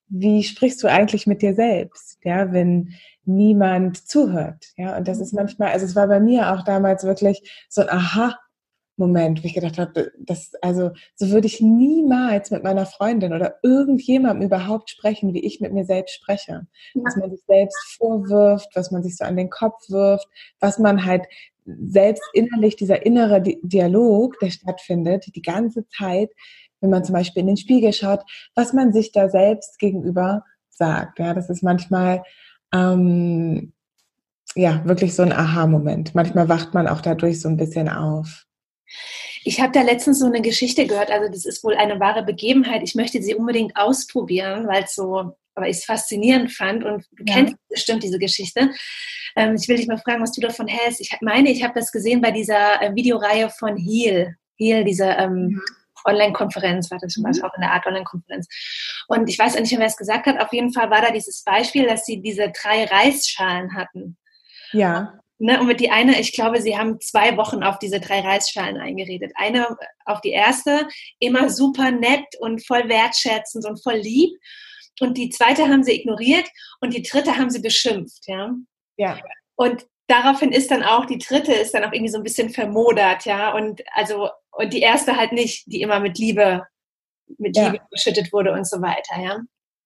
wie 0.09 0.43
sprichst 0.43 0.81
du 0.83 0.87
eigentlich 0.87 1.27
mit 1.27 1.41
dir 1.41 1.53
selbst, 1.53 2.17
ja, 2.23 2.51
wenn 2.51 2.93
niemand 3.25 4.07
zuhört, 4.07 4.65
ja, 4.75 4.97
und 4.97 5.07
das 5.07 5.19
ist 5.19 5.33
mhm. 5.33 5.41
manchmal, 5.41 5.69
also 5.69 5.85
es 5.85 5.95
war 5.95 6.07
bei 6.07 6.19
mir 6.19 6.51
auch 6.51 6.63
damals 6.63 7.03
wirklich 7.03 7.67
so 7.69 7.81
ein 7.81 7.89
Aha, 7.89 8.35
Moment, 8.99 9.41
wo 9.41 9.47
ich 9.47 9.53
gedacht 9.53 9.79
habe, 9.79 10.11
das, 10.19 10.51
also 10.61 10.91
so 11.15 11.29
würde 11.29 11.47
ich 11.47 11.61
niemals 11.61 12.51
mit 12.51 12.63
meiner 12.63 12.85
Freundin 12.85 13.33
oder 13.33 13.55
irgendjemandem 13.63 14.45
überhaupt 14.45 14.89
sprechen, 14.89 15.33
wie 15.33 15.39
ich 15.39 15.61
mit 15.61 15.71
mir 15.71 15.85
selbst 15.85 16.15
spreche. 16.15 16.67
Ja. 16.93 17.01
Was 17.05 17.15
man 17.15 17.31
sich 17.31 17.41
selbst 17.47 17.95
vorwirft, 17.97 18.67
was 18.75 18.91
man 18.91 19.01
sich 19.01 19.15
so 19.15 19.23
an 19.23 19.37
den 19.37 19.49
Kopf 19.49 19.89
wirft, 19.89 20.27
was 20.59 20.79
man 20.79 21.05
halt 21.05 21.23
selbst 21.65 22.23
innerlich, 22.33 22.75
dieser 22.75 23.05
innere 23.05 23.41
Dialog, 23.41 24.37
der 24.39 24.49
stattfindet, 24.49 25.33
die 25.33 25.41
ganze 25.41 25.87
Zeit, 25.87 26.31
wenn 26.81 26.89
man 26.89 27.03
zum 27.03 27.13
Beispiel 27.13 27.41
in 27.41 27.47
den 27.47 27.57
Spiegel 27.57 27.93
schaut, 27.93 28.21
was 28.55 28.73
man 28.73 28.93
sich 28.93 29.11
da 29.11 29.29
selbst 29.29 29.79
gegenüber 29.79 30.43
sagt. 30.69 31.19
Ja, 31.19 31.33
das 31.33 31.49
ist 31.49 31.63
manchmal 31.63 32.23
ähm, 32.73 33.73
ja 34.55 34.81
wirklich 34.85 35.15
so 35.15 35.23
ein 35.23 35.33
Aha-Moment. 35.33 36.15
Manchmal 36.15 36.49
wacht 36.49 36.73
man 36.73 36.87
auch 36.87 37.01
dadurch 37.01 37.41
so 37.41 37.49
ein 37.49 37.57
bisschen 37.57 37.89
auf. 37.89 38.45
Ich 39.43 39.61
habe 39.61 39.71
da 39.71 39.81
letztens 39.81 40.19
so 40.19 40.25
eine 40.25 40.41
Geschichte 40.41 40.85
gehört, 40.87 41.11
also 41.11 41.31
das 41.31 41.45
ist 41.45 41.63
wohl 41.63 41.75
eine 41.75 41.99
wahre 41.99 42.23
Begebenheit. 42.23 42.81
Ich 42.83 42.95
möchte 42.95 43.21
sie 43.21 43.35
unbedingt 43.35 43.75
ausprobieren, 43.75 44.67
weil 44.67 44.83
es 44.83 44.95
so, 44.95 45.33
aber 45.55 45.69
ich 45.69 45.77
es 45.77 45.85
faszinierend 45.85 46.51
fand 46.51 46.83
und 46.83 47.05
du 47.11 47.23
ja. 47.25 47.35
kennst 47.35 47.55
bestimmt 47.69 48.03
diese 48.03 48.19
Geschichte. 48.19 48.71
Ähm, 49.35 49.55
ich 49.55 49.67
will 49.67 49.77
dich 49.77 49.87
mal 49.87 49.97
fragen, 49.97 50.21
was 50.21 50.31
du 50.31 50.41
davon 50.41 50.67
hältst. 50.67 51.01
Ich 51.01 51.15
meine, 51.21 51.51
ich 51.51 51.63
habe 51.63 51.79
das 51.79 51.91
gesehen 51.91 52.21
bei 52.21 52.31
dieser 52.31 52.81
äh, 52.81 52.95
Videoreihe 52.95 53.49
von 53.49 53.77
Heal. 53.77 54.35
Heal, 54.57 54.83
diese 54.83 55.05
ähm, 55.05 55.33
mhm. 55.33 55.61
Online-Konferenz, 56.05 56.91
war 56.91 56.99
das 56.99 57.13
zum 57.13 57.23
Beispiel 57.23 57.43
mhm. 57.43 57.49
auch 57.49 57.55
in 57.55 57.61
der 57.61 57.71
Art 57.71 57.85
Online-Konferenz. 57.85 58.47
Und 59.07 59.29
ich 59.29 59.37
weiß 59.37 59.59
nicht 59.59 59.71
mehr, 59.71 59.81
wer 59.81 59.87
es 59.87 59.97
gesagt 59.97 60.25
hat. 60.27 60.39
Auf 60.39 60.53
jeden 60.53 60.73
Fall 60.73 60.89
war 60.89 61.01
da 61.01 61.11
dieses 61.11 61.43
Beispiel, 61.43 61.87
dass 61.87 62.05
sie 62.05 62.21
diese 62.21 62.51
drei 62.51 62.85
Reisschalen 62.85 63.75
hatten. 63.75 64.17
Ja. 64.71 65.19
Ne, 65.41 65.57
und 65.61 65.67
mit 65.67 65.79
die 65.79 65.89
eine, 65.89 66.19
ich 66.19 66.33
glaube, 66.33 66.61
sie 66.61 66.77
haben 66.77 66.99
zwei 66.99 67.37
Wochen 67.37 67.63
auf 67.63 67.79
diese 67.79 68.01
drei 68.01 68.19
Reisschalen 68.19 68.77
eingeredet. 68.77 69.31
Eine 69.35 69.77
auf 70.03 70.19
die 70.19 70.31
erste, 70.31 70.87
immer 71.19 71.49
super 71.49 71.91
nett 71.91 72.25
und 72.39 72.65
voll 72.67 72.89
wertschätzend 72.89 73.65
und 73.65 73.81
voll 73.81 73.95
lieb. 73.95 74.31
Und 74.99 75.17
die 75.17 75.29
zweite 75.29 75.69
haben 75.69 75.83
sie 75.83 75.93
ignoriert 75.93 76.49
und 76.81 76.93
die 76.93 77.03
dritte 77.03 77.37
haben 77.37 77.49
sie 77.49 77.61
beschimpft, 77.61 78.27
ja. 78.27 78.53
Ja. 78.97 79.17
Und 79.55 79.85
daraufhin 80.07 80.51
ist 80.51 80.71
dann 80.71 80.83
auch, 80.83 81.05
die 81.05 81.19
dritte 81.19 81.53
ist 81.53 81.73
dann 81.73 81.85
auch 81.85 81.93
irgendwie 81.93 82.11
so 82.11 82.17
ein 82.17 82.23
bisschen 82.23 82.49
vermodert, 82.49 83.23
ja. 83.23 83.53
Und 83.53 83.81
also, 83.93 84.29
und 84.59 84.73
die 84.73 84.81
erste 84.81 85.15
halt 85.15 85.31
nicht, 85.31 85.71
die 85.71 85.81
immer 85.81 85.99
mit 85.99 86.17
Liebe, 86.17 86.63
mit 87.37 87.55
ja. 87.55 87.69
Liebe 87.69 87.83
geschüttet 87.91 88.33
wurde 88.33 88.51
und 88.51 88.67
so 88.67 88.81
weiter, 88.81 89.21
ja. 89.23 89.39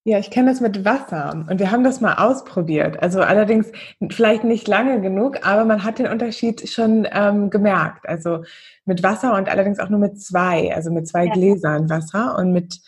Ja, 0.06 0.20
ich 0.20 0.32
kenne 0.32 0.50
das 0.51 0.60
mit 0.60 0.84
Wasser 0.84 1.46
und 1.50 1.60
wir 1.60 1.72
haben 1.72 1.86
das 1.86 2.01
mal 2.01 2.15
ausprobiert. 2.15 3.01
Also 3.01 3.22
allerdings 3.22 3.72
vielleicht 4.10 4.44
nicht 4.44 4.68
lange 4.68 5.00
genug, 5.00 5.48
aber 5.48 5.63
man 5.63 5.86
hat 5.86 5.98
den 5.98 6.08
Unterschied 6.08 6.68
schon 6.70 7.08
ähm, 7.10 7.50
gemerkt. 7.50 8.10
Also 8.10 8.44
mit 8.84 9.01
Wasser 9.01 9.34
und 9.36 9.48
allerdings 9.48 9.80
auch 9.80 9.88
nur 9.88 10.01
mit 10.01 10.20
zwei, 10.22 10.75
also 10.75 10.92
mit 10.92 11.08
zwei 11.08 11.27
ja. 11.27 11.32
Gläsern 11.32 11.89
Wasser 11.89 12.38
und 12.38 12.51
mit 12.51 12.82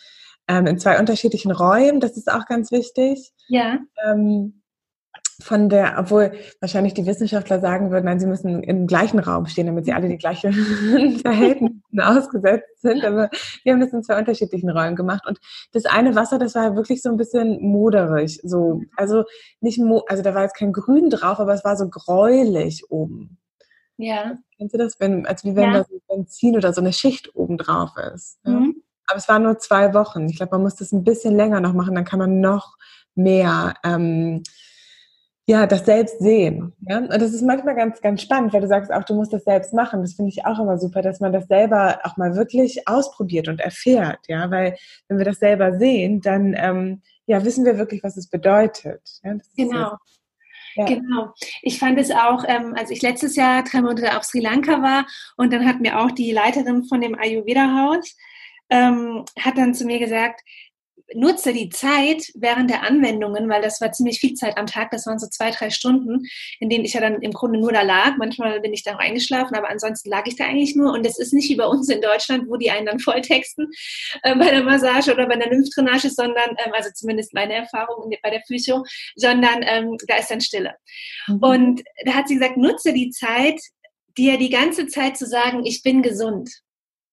ähm, 0.46 0.66
in 0.66 0.78
zwei 0.78 0.98
unterschiedlichen 0.98 1.52
Räumen. 1.52 2.00
Das 2.00 2.18
ist 2.18 2.30
auch 2.30 2.44
ganz 2.44 2.70
wichtig. 2.70 3.32
Ja. 3.48 3.78
Ähm, 4.06 4.60
von 5.42 5.68
der, 5.68 5.96
obwohl 5.98 6.32
wahrscheinlich 6.60 6.94
die 6.94 7.06
Wissenschaftler 7.06 7.60
sagen 7.60 7.90
würden, 7.90 8.06
nein, 8.06 8.20
sie 8.20 8.26
müssen 8.26 8.62
im 8.62 8.86
gleichen 8.86 9.18
Raum 9.18 9.46
stehen, 9.46 9.66
damit 9.66 9.84
sie 9.84 9.92
alle 9.92 10.08
die 10.08 10.16
gleichen 10.16 10.52
Verhältnnisse 11.22 11.82
ausgesetzt 11.96 12.80
sind. 12.80 13.04
Aber 13.04 13.30
wir 13.62 13.72
haben 13.72 13.80
das 13.80 13.92
in 13.92 14.02
zwei 14.02 14.18
unterschiedlichen 14.18 14.70
Räumen 14.70 14.96
gemacht. 14.96 15.26
Und 15.26 15.38
das 15.72 15.84
eine 15.84 16.14
Wasser, 16.14 16.38
das 16.38 16.54
war 16.54 16.76
wirklich 16.76 17.02
so 17.02 17.10
ein 17.10 17.16
bisschen 17.16 17.60
moderig. 17.60 18.40
So, 18.42 18.82
also 18.96 19.24
nicht, 19.60 19.78
mo 19.78 20.04
also 20.08 20.22
da 20.22 20.34
war 20.34 20.42
jetzt 20.42 20.56
kein 20.56 20.72
Grün 20.72 21.10
drauf, 21.10 21.38
aber 21.38 21.52
es 21.52 21.64
war 21.64 21.76
so 21.76 21.88
gräulich 21.88 22.90
oben. 22.90 23.38
Ja. 23.98 24.38
Kennst 24.56 24.74
du 24.74 24.78
das? 24.78 24.94
Wenn, 24.98 25.26
als 25.26 25.44
wie 25.44 25.56
wenn 25.56 25.72
ja. 25.72 25.78
da 25.78 25.84
so 25.84 26.00
Benzin 26.08 26.56
oder 26.56 26.72
so 26.72 26.80
eine 26.80 26.92
Schicht 26.92 27.34
oben 27.34 27.58
drauf 27.58 27.90
ist. 28.14 28.38
Ja? 28.44 28.52
Mhm. 28.52 28.82
Aber 29.06 29.18
es 29.18 29.28
waren 29.28 29.42
nur 29.42 29.58
zwei 29.58 29.94
Wochen. 29.94 30.28
Ich 30.28 30.36
glaube, 30.36 30.52
man 30.52 30.62
muss 30.62 30.76
das 30.76 30.92
ein 30.92 31.04
bisschen 31.04 31.36
länger 31.36 31.60
noch 31.60 31.72
machen, 31.72 31.94
dann 31.94 32.04
kann 32.04 32.18
man 32.18 32.40
noch 32.40 32.76
mehr 33.14 33.74
ähm, 33.84 34.42
ja, 35.48 35.66
das 35.66 35.86
selbst 35.86 36.18
sehen. 36.18 36.72
Ja? 36.88 36.98
Und 36.98 37.08
das 37.08 37.32
ist 37.32 37.42
manchmal 37.42 37.76
ganz, 37.76 38.00
ganz 38.00 38.20
spannend, 38.20 38.52
weil 38.52 38.62
du 38.62 38.66
sagst 38.66 38.92
auch, 38.92 39.04
du 39.04 39.14
musst 39.14 39.32
das 39.32 39.44
selbst 39.44 39.72
machen. 39.72 40.02
Das 40.02 40.14
finde 40.14 40.30
ich 40.30 40.44
auch 40.44 40.58
immer 40.58 40.76
super, 40.76 41.02
dass 41.02 41.20
man 41.20 41.32
das 41.32 41.46
selber 41.46 42.00
auch 42.02 42.16
mal 42.16 42.34
wirklich 42.34 42.88
ausprobiert 42.88 43.46
und 43.46 43.60
erfährt. 43.60 44.18
Ja, 44.26 44.50
weil 44.50 44.76
wenn 45.08 45.18
wir 45.18 45.24
das 45.24 45.38
selber 45.38 45.78
sehen, 45.78 46.20
dann 46.20 46.54
ähm, 46.58 47.02
ja, 47.26 47.44
wissen 47.44 47.64
wir 47.64 47.78
wirklich, 47.78 48.02
was 48.02 48.16
es 48.16 48.28
bedeutet. 48.28 49.02
Ja? 49.22 49.36
genau. 49.56 49.92
Ja. 50.74 50.84
Genau. 50.84 51.32
Ich 51.62 51.78
fand 51.78 51.98
es 51.98 52.10
auch, 52.10 52.44
ähm, 52.46 52.74
als 52.76 52.90
ich 52.90 53.00
letztes 53.00 53.34
Jahr 53.34 53.62
drei 53.62 53.80
Monate 53.80 54.14
auf 54.16 54.24
Sri 54.24 54.40
Lanka 54.40 54.82
war 54.82 55.06
und 55.38 55.50
dann 55.52 55.66
hat 55.66 55.80
mir 55.80 55.98
auch 55.98 56.10
die 56.10 56.32
Leiterin 56.32 56.84
von 56.84 57.00
dem 57.00 57.14
Ayurveda-Haus 57.14 58.14
ähm, 58.68 59.24
hat 59.38 59.58
dann 59.58 59.74
zu 59.74 59.84
mir 59.84 59.98
gesagt, 59.98 60.42
nutze 61.14 61.52
die 61.52 61.68
Zeit 61.68 62.30
während 62.34 62.70
der 62.70 62.82
Anwendungen, 62.82 63.48
weil 63.48 63.62
das 63.62 63.80
war 63.80 63.92
ziemlich 63.92 64.18
viel 64.18 64.34
Zeit 64.34 64.58
am 64.58 64.66
Tag, 64.66 64.90
das 64.90 65.06
waren 65.06 65.18
so 65.18 65.28
zwei, 65.28 65.50
drei 65.50 65.70
Stunden, 65.70 66.26
in 66.60 66.68
denen 66.68 66.84
ich 66.84 66.94
ja 66.94 67.00
dann 67.00 67.22
im 67.22 67.32
Grunde 67.32 67.60
nur 67.60 67.72
da 67.72 67.82
lag. 67.82 68.16
Manchmal 68.18 68.60
bin 68.60 68.72
ich 68.72 68.82
da 68.82 68.94
auch 68.94 68.98
eingeschlafen, 68.98 69.54
aber 69.56 69.70
ansonsten 69.70 70.10
lag 70.10 70.26
ich 70.26 70.36
da 70.36 70.44
eigentlich 70.44 70.74
nur. 70.74 70.92
Und 70.92 71.06
es 71.06 71.18
ist 71.18 71.32
nicht 71.32 71.48
wie 71.48 71.56
bei 71.56 71.66
uns 71.66 71.88
in 71.88 72.00
Deutschland, 72.00 72.48
wo 72.48 72.56
die 72.56 72.70
einen 72.70 72.86
dann 72.86 72.98
volltexten 72.98 73.70
äh, 74.22 74.34
bei 74.34 74.50
der 74.50 74.62
Massage 74.62 75.12
oder 75.12 75.26
bei 75.26 75.36
der 75.36 75.50
Lymphdrainage, 75.50 76.10
sondern, 76.10 76.50
ähm, 76.64 76.72
also 76.72 76.90
zumindest 76.94 77.34
meine 77.34 77.54
Erfahrung 77.54 78.12
bei 78.22 78.30
der 78.30 78.42
Physio, 78.46 78.84
sondern 79.14 79.62
ähm, 79.62 79.96
da 80.06 80.16
ist 80.16 80.30
dann 80.30 80.40
Stille. 80.40 80.74
Mhm. 81.28 81.38
Und 81.38 81.82
da 82.04 82.14
hat 82.14 82.28
sie 82.28 82.34
gesagt, 82.34 82.56
nutze 82.56 82.92
die 82.92 83.10
Zeit, 83.10 83.60
dir 84.16 84.38
die 84.38 84.50
ganze 84.50 84.86
Zeit 84.86 85.16
zu 85.16 85.26
sagen, 85.26 85.64
ich 85.64 85.82
bin 85.82 86.02
gesund. 86.02 86.50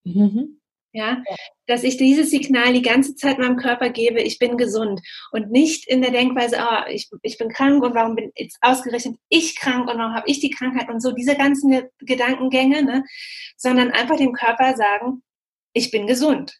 Mhm. 0.03 0.59
Ja, 0.95 1.23
dass 1.65 1.83
ich 1.83 1.97
dieses 1.97 2.29
Signal 2.29 2.71
die 2.71 2.83
ganze 2.83 3.15
Zeit 3.15 3.39
meinem 3.39 3.57
Körper 3.57 3.89
gebe, 3.89 4.21
ich 4.21 4.37
bin 4.37 4.57
gesund 4.57 5.01
und 5.31 5.49
nicht 5.49 5.87
in 5.87 6.03
der 6.03 6.11
Denkweise, 6.11 6.57
oh, 6.59 6.87
ich, 6.87 7.09
ich 7.23 7.39
bin 7.39 7.49
krank 7.49 7.83
und 7.83 7.95
warum 7.95 8.15
bin 8.15 8.31
jetzt 8.35 8.59
ausgerechnet 8.61 9.17
ich 9.27 9.55
krank 9.59 9.89
und 9.89 9.97
warum 9.97 10.13
habe 10.13 10.29
ich 10.29 10.39
die 10.39 10.51
Krankheit 10.51 10.89
und 10.89 10.99
so 10.99 11.11
diese 11.11 11.35
ganzen 11.35 11.89
Gedankengänge, 11.97 12.83
ne? 12.83 13.03
sondern 13.57 13.89
einfach 13.89 14.17
dem 14.17 14.33
Körper 14.33 14.75
sagen, 14.75 15.23
ich 15.73 15.89
bin 15.89 16.05
gesund. 16.05 16.59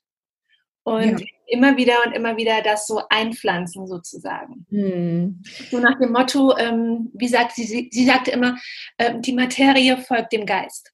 Und 0.81 1.21
ja. 1.21 1.27
immer 1.47 1.77
wieder 1.77 2.05
und 2.05 2.13
immer 2.13 2.35
wieder 2.35 2.61
das 2.61 2.87
so 2.87 3.03
einpflanzen 3.09 3.87
sozusagen. 3.87 4.65
Hm. 4.69 5.43
So 5.69 5.77
nach 5.77 5.97
dem 5.99 6.11
Motto, 6.11 6.57
ähm, 6.57 7.11
wie 7.13 7.29
sagt 7.29 7.53
sie, 7.53 7.63
sie, 7.63 7.89
sie 7.91 8.05
sagte 8.05 8.31
immer, 8.31 8.57
ähm, 8.97 9.21
die 9.21 9.31
Materie 9.31 9.95
folgt 9.97 10.33
dem 10.33 10.45
Geist. 10.45 10.91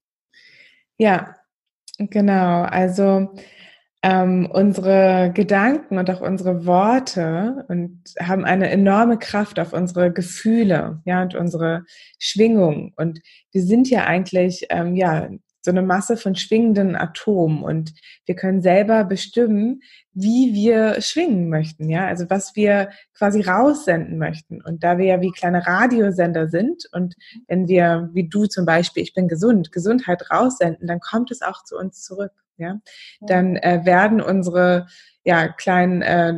Ja, 0.98 1.39
Genau, 2.08 2.62
also 2.62 3.28
ähm, 4.02 4.48
unsere 4.50 5.32
Gedanken 5.34 5.98
und 5.98 6.08
auch 6.10 6.22
unsere 6.22 6.64
Worte 6.64 7.66
und 7.68 8.02
haben 8.18 8.46
eine 8.46 8.70
enorme 8.70 9.18
Kraft 9.18 9.60
auf 9.60 9.74
unsere 9.74 10.10
Gefühle, 10.10 11.02
ja, 11.04 11.20
und 11.22 11.34
unsere 11.34 11.84
Schwingung. 12.18 12.94
Und 12.96 13.20
wir 13.52 13.62
sind 13.62 13.90
ja 13.90 14.04
eigentlich, 14.06 14.66
ähm, 14.70 14.96
ja, 14.96 15.28
so 15.62 15.70
eine 15.70 15.82
Masse 15.82 16.16
von 16.16 16.34
schwingenden 16.34 16.96
Atomen 16.96 17.62
und 17.62 17.92
wir 18.26 18.34
können 18.34 18.62
selber 18.62 19.04
bestimmen, 19.04 19.80
wie 20.12 20.54
wir 20.54 21.00
schwingen 21.00 21.48
möchten, 21.48 21.88
ja, 21.90 22.06
also 22.06 22.28
was 22.30 22.56
wir 22.56 22.90
quasi 23.16 23.42
raussenden 23.42 24.18
möchten. 24.18 24.62
Und 24.62 24.82
da 24.82 24.98
wir 24.98 25.06
ja 25.06 25.20
wie 25.20 25.32
kleine 25.32 25.66
Radiosender 25.66 26.48
sind 26.48 26.84
und 26.92 27.14
wenn 27.46 27.68
wir, 27.68 28.08
wie 28.12 28.28
du 28.28 28.46
zum 28.46 28.64
Beispiel, 28.64 29.02
ich 29.02 29.14
bin 29.14 29.28
gesund, 29.28 29.72
Gesundheit 29.72 30.30
raussenden, 30.30 30.86
dann 30.86 31.00
kommt 31.00 31.30
es 31.30 31.42
auch 31.42 31.62
zu 31.64 31.76
uns 31.76 32.02
zurück, 32.02 32.32
ja. 32.56 32.78
Dann 33.20 33.56
äh, 33.56 33.80
werden 33.84 34.20
unsere, 34.20 34.86
ja, 35.24 35.48
kleinen 35.48 36.02
äh, 36.02 36.34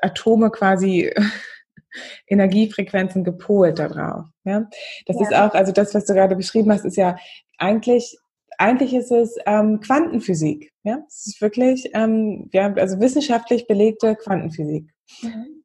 Atome 0.00 0.50
quasi 0.50 1.12
Energiefrequenzen 2.26 3.24
gepolt 3.24 3.78
darauf. 3.78 4.26
Ja? 4.44 4.68
Das 5.06 5.16
ja. 5.16 5.22
ist 5.22 5.34
auch, 5.34 5.54
also 5.54 5.72
das, 5.72 5.94
was 5.94 6.04
du 6.06 6.14
gerade 6.14 6.36
beschrieben 6.36 6.72
hast, 6.72 6.84
ist 6.84 6.96
ja 6.96 7.16
eigentlich 7.58 8.16
eigentlich 8.60 8.94
ist 8.94 9.10
es 9.10 9.36
ähm, 9.46 9.80
Quantenphysik. 9.80 10.70
Ja, 10.82 11.02
es 11.08 11.26
ist 11.26 11.40
wirklich, 11.40 11.90
ähm, 11.94 12.50
ja, 12.52 12.72
also 12.74 13.00
wissenschaftlich 13.00 13.66
belegte 13.66 14.14
Quantenphysik. 14.16 14.92
Mhm. 15.22 15.64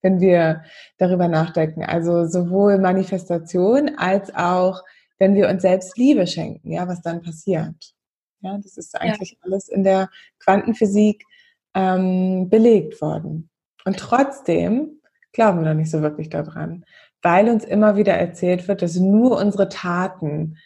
Wenn 0.00 0.20
wir 0.20 0.62
darüber 0.96 1.28
nachdenken. 1.28 1.84
Also 1.84 2.26
sowohl 2.26 2.78
Manifestation 2.78 3.96
als 3.96 4.34
auch, 4.34 4.82
wenn 5.18 5.34
wir 5.34 5.48
uns 5.48 5.62
selbst 5.62 5.98
Liebe 5.98 6.26
schenken, 6.26 6.72
ja, 6.72 6.88
was 6.88 7.02
dann 7.02 7.22
passiert. 7.22 7.94
Ja, 8.40 8.58
das 8.58 8.78
ist 8.78 8.98
eigentlich 8.98 9.32
ja. 9.32 9.38
alles 9.42 9.68
in 9.68 9.84
der 9.84 10.08
Quantenphysik 10.38 11.24
ähm, 11.74 12.48
belegt 12.48 13.00
worden. 13.02 13.50
Und 13.84 13.98
trotzdem 13.98 15.00
glauben 15.32 15.60
wir 15.60 15.68
noch 15.68 15.78
nicht 15.78 15.90
so 15.90 16.00
wirklich 16.00 16.30
daran, 16.30 16.84
weil 17.20 17.50
uns 17.50 17.64
immer 17.64 17.96
wieder 17.96 18.14
erzählt 18.14 18.66
wird, 18.66 18.80
dass 18.80 18.96
nur 18.96 19.38
unsere 19.38 19.68
Taten 19.68 20.56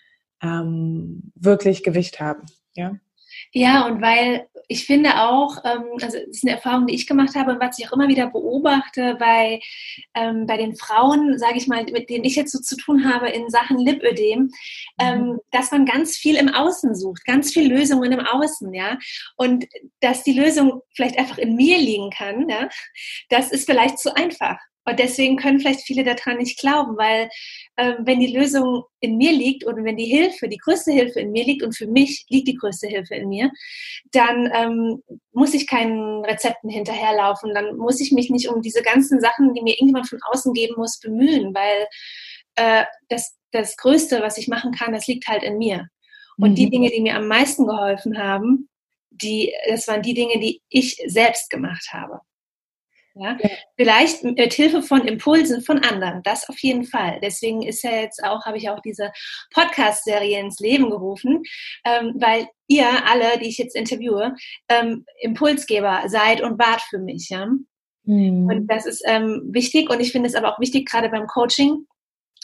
ähm, 0.43 1.33
wirklich 1.35 1.83
Gewicht 1.83 2.21
haben. 2.21 2.47
Ja? 2.75 2.97
Ja, 3.53 3.87
und 3.87 4.03
weil 4.03 4.47
ich 4.69 4.85
finde 4.85 5.23
auch, 5.23 5.65
ähm, 5.65 5.85
also 5.95 6.19
das 6.19 6.29
ist 6.29 6.45
eine 6.45 6.55
Erfahrung, 6.57 6.87
die 6.87 6.95
ich 6.95 7.07
gemacht 7.07 7.35
habe 7.35 7.53
und 7.53 7.61
was 7.61 7.79
ich 7.79 7.89
auch 7.89 7.95
immer 7.95 8.09
wieder 8.09 8.29
beobachte 8.29 9.17
bei, 9.19 9.61
ähm, 10.15 10.47
bei 10.47 10.59
den 10.59 10.77
Frauen, 10.77 11.39
sage 11.39 11.57
ich 11.57 11.67
mal, 11.67 11.85
mit 11.85 12.11
denen 12.11 12.25
ich 12.25 12.37
jetzt 12.37 12.53
so 12.53 12.61
zu 12.61 12.77
tun 12.77 13.11
habe 13.11 13.31
in 13.31 13.49
Sachen 13.49 13.79
Lipödem, 13.79 14.51
ähm, 15.01 15.21
mhm. 15.21 15.39
dass 15.53 15.71
man 15.71 15.87
ganz 15.87 16.17
viel 16.17 16.37
im 16.37 16.49
Außen 16.49 16.95
sucht, 16.95 17.25
ganz 17.25 17.53
viel 17.53 17.73
Lösungen 17.73 18.13
im 18.13 18.21
Außen, 18.21 18.75
ja. 18.75 18.99
Und 19.37 19.67
dass 20.01 20.23
die 20.23 20.39
Lösung 20.39 20.83
vielleicht 20.95 21.19
einfach 21.19 21.39
in 21.39 21.57
mir 21.57 21.79
liegen 21.79 22.11
kann, 22.11 22.49
ja, 22.49 22.69
das 23.31 23.51
ist 23.51 23.65
vielleicht 23.65 23.99
zu 23.99 24.15
einfach. 24.15 24.59
Und 24.89 24.99
deswegen 24.99 25.37
können 25.37 25.61
vielleicht 25.61 25.83
viele 25.83 26.03
daran 26.03 26.39
nicht 26.39 26.59
glauben, 26.59 26.97
weil 26.97 27.29
ähm, 27.77 27.97
wenn 28.01 28.21
die 28.21 28.35
Lösung 28.35 28.85
in 29.01 29.19
mir 29.19 29.33
liegt 29.33 29.67
oder 29.67 29.85
wenn 29.85 29.99
die 29.99 30.07
Hilfe, 30.07 30.49
die 30.49 30.57
größte 30.57 30.93
Hilfe 30.93 31.21
in 31.21 31.31
mir 31.31 31.45
liegt 31.45 31.63
und 31.63 31.77
für 31.77 31.87
mich 31.87 32.25
liegt 32.31 32.49
die 32.49 32.57
größte 32.57 32.87
Hilfe 32.87 33.15
in 33.15 33.29
mir, 33.29 33.51
dann 34.13 34.51
ähm, 34.55 35.03
muss 35.33 35.53
ich 35.53 35.67
keinen 35.67 36.25
Rezepten 36.25 36.71
hinterherlaufen, 36.71 37.53
dann 37.53 37.77
muss 37.77 38.01
ich 38.01 38.13
mich 38.13 38.31
nicht 38.31 38.49
um 38.49 38.63
diese 38.63 38.81
ganzen 38.81 39.21
Sachen, 39.21 39.53
die 39.53 39.63
mir 39.63 39.75
irgendjemand 39.75 40.09
von 40.09 40.21
außen 40.31 40.55
geben 40.55 40.75
muss, 40.79 40.99
bemühen, 41.01 41.55
weil 41.55 41.87
äh, 42.55 42.85
das, 43.11 43.37
das 43.53 43.77
Größte, 43.77 44.23
was 44.23 44.39
ich 44.39 44.49
machen 44.49 44.73
kann, 44.73 44.93
das 44.93 45.07
liegt 45.07 45.29
halt 45.29 45.43
in 45.43 45.59
mir. 45.59 45.89
Und 46.39 46.53
mhm. 46.53 46.55
die 46.55 46.71
Dinge, 46.71 46.91
die 46.91 47.03
mir 47.03 47.17
am 47.17 47.29
meisten 47.29 47.67
geholfen 47.67 48.17
haben, 48.17 48.71
die, 49.11 49.53
das 49.69 49.87
waren 49.87 50.01
die 50.01 50.15
Dinge, 50.15 50.39
die 50.39 50.63
ich 50.71 50.97
selbst 51.07 51.51
gemacht 51.51 51.89
habe. 51.93 52.21
Ja? 53.21 53.37
Vielleicht 53.77 54.25
mit 54.25 54.53
Hilfe 54.53 54.83
von 54.83 55.07
Impulsen 55.07 55.63
von 55.63 55.79
anderen, 55.79 56.23
das 56.23 56.49
auf 56.49 56.59
jeden 56.59 56.85
Fall. 56.85 57.19
Deswegen 57.23 57.63
ist 57.63 57.83
ja 57.83 57.93
jetzt 57.93 58.23
auch, 58.25 58.45
habe 58.45 58.59
ich 58.59 58.71
auch 58.71 58.81
diese 58.81 59.13
Podcast-Serie 59.53 60.41
ins 60.41 60.61
Leben 60.61 60.91
gerufen, 60.91 61.43
ähm, 61.85 62.15
weil 62.17 62.47
ihr 62.67 62.87
alle, 63.07 63.39
die 63.39 63.49
ich 63.49 63.59
jetzt 63.59 63.77
interviewe, 63.77 64.35
ähm, 64.69 65.05
Impulsgeber 65.21 66.05
seid 66.07 66.43
und 66.43 66.59
wart 66.59 66.83
für 66.83 66.99
mich. 66.99 67.29
Ja? 67.31 67.49
Mhm. 68.05 68.47
Und 68.47 68.67
das 68.69 68.87
ist 68.87 69.03
ähm, 69.07 69.43
wichtig 69.53 69.91
und 69.91 70.01
ich 70.01 70.13
finde 70.13 70.29
es 70.29 70.35
aber 70.35 70.55
auch 70.55 70.61
wichtig, 70.61 70.89
gerade 70.89 71.09
beim 71.09 71.27
Coaching, 71.27 71.87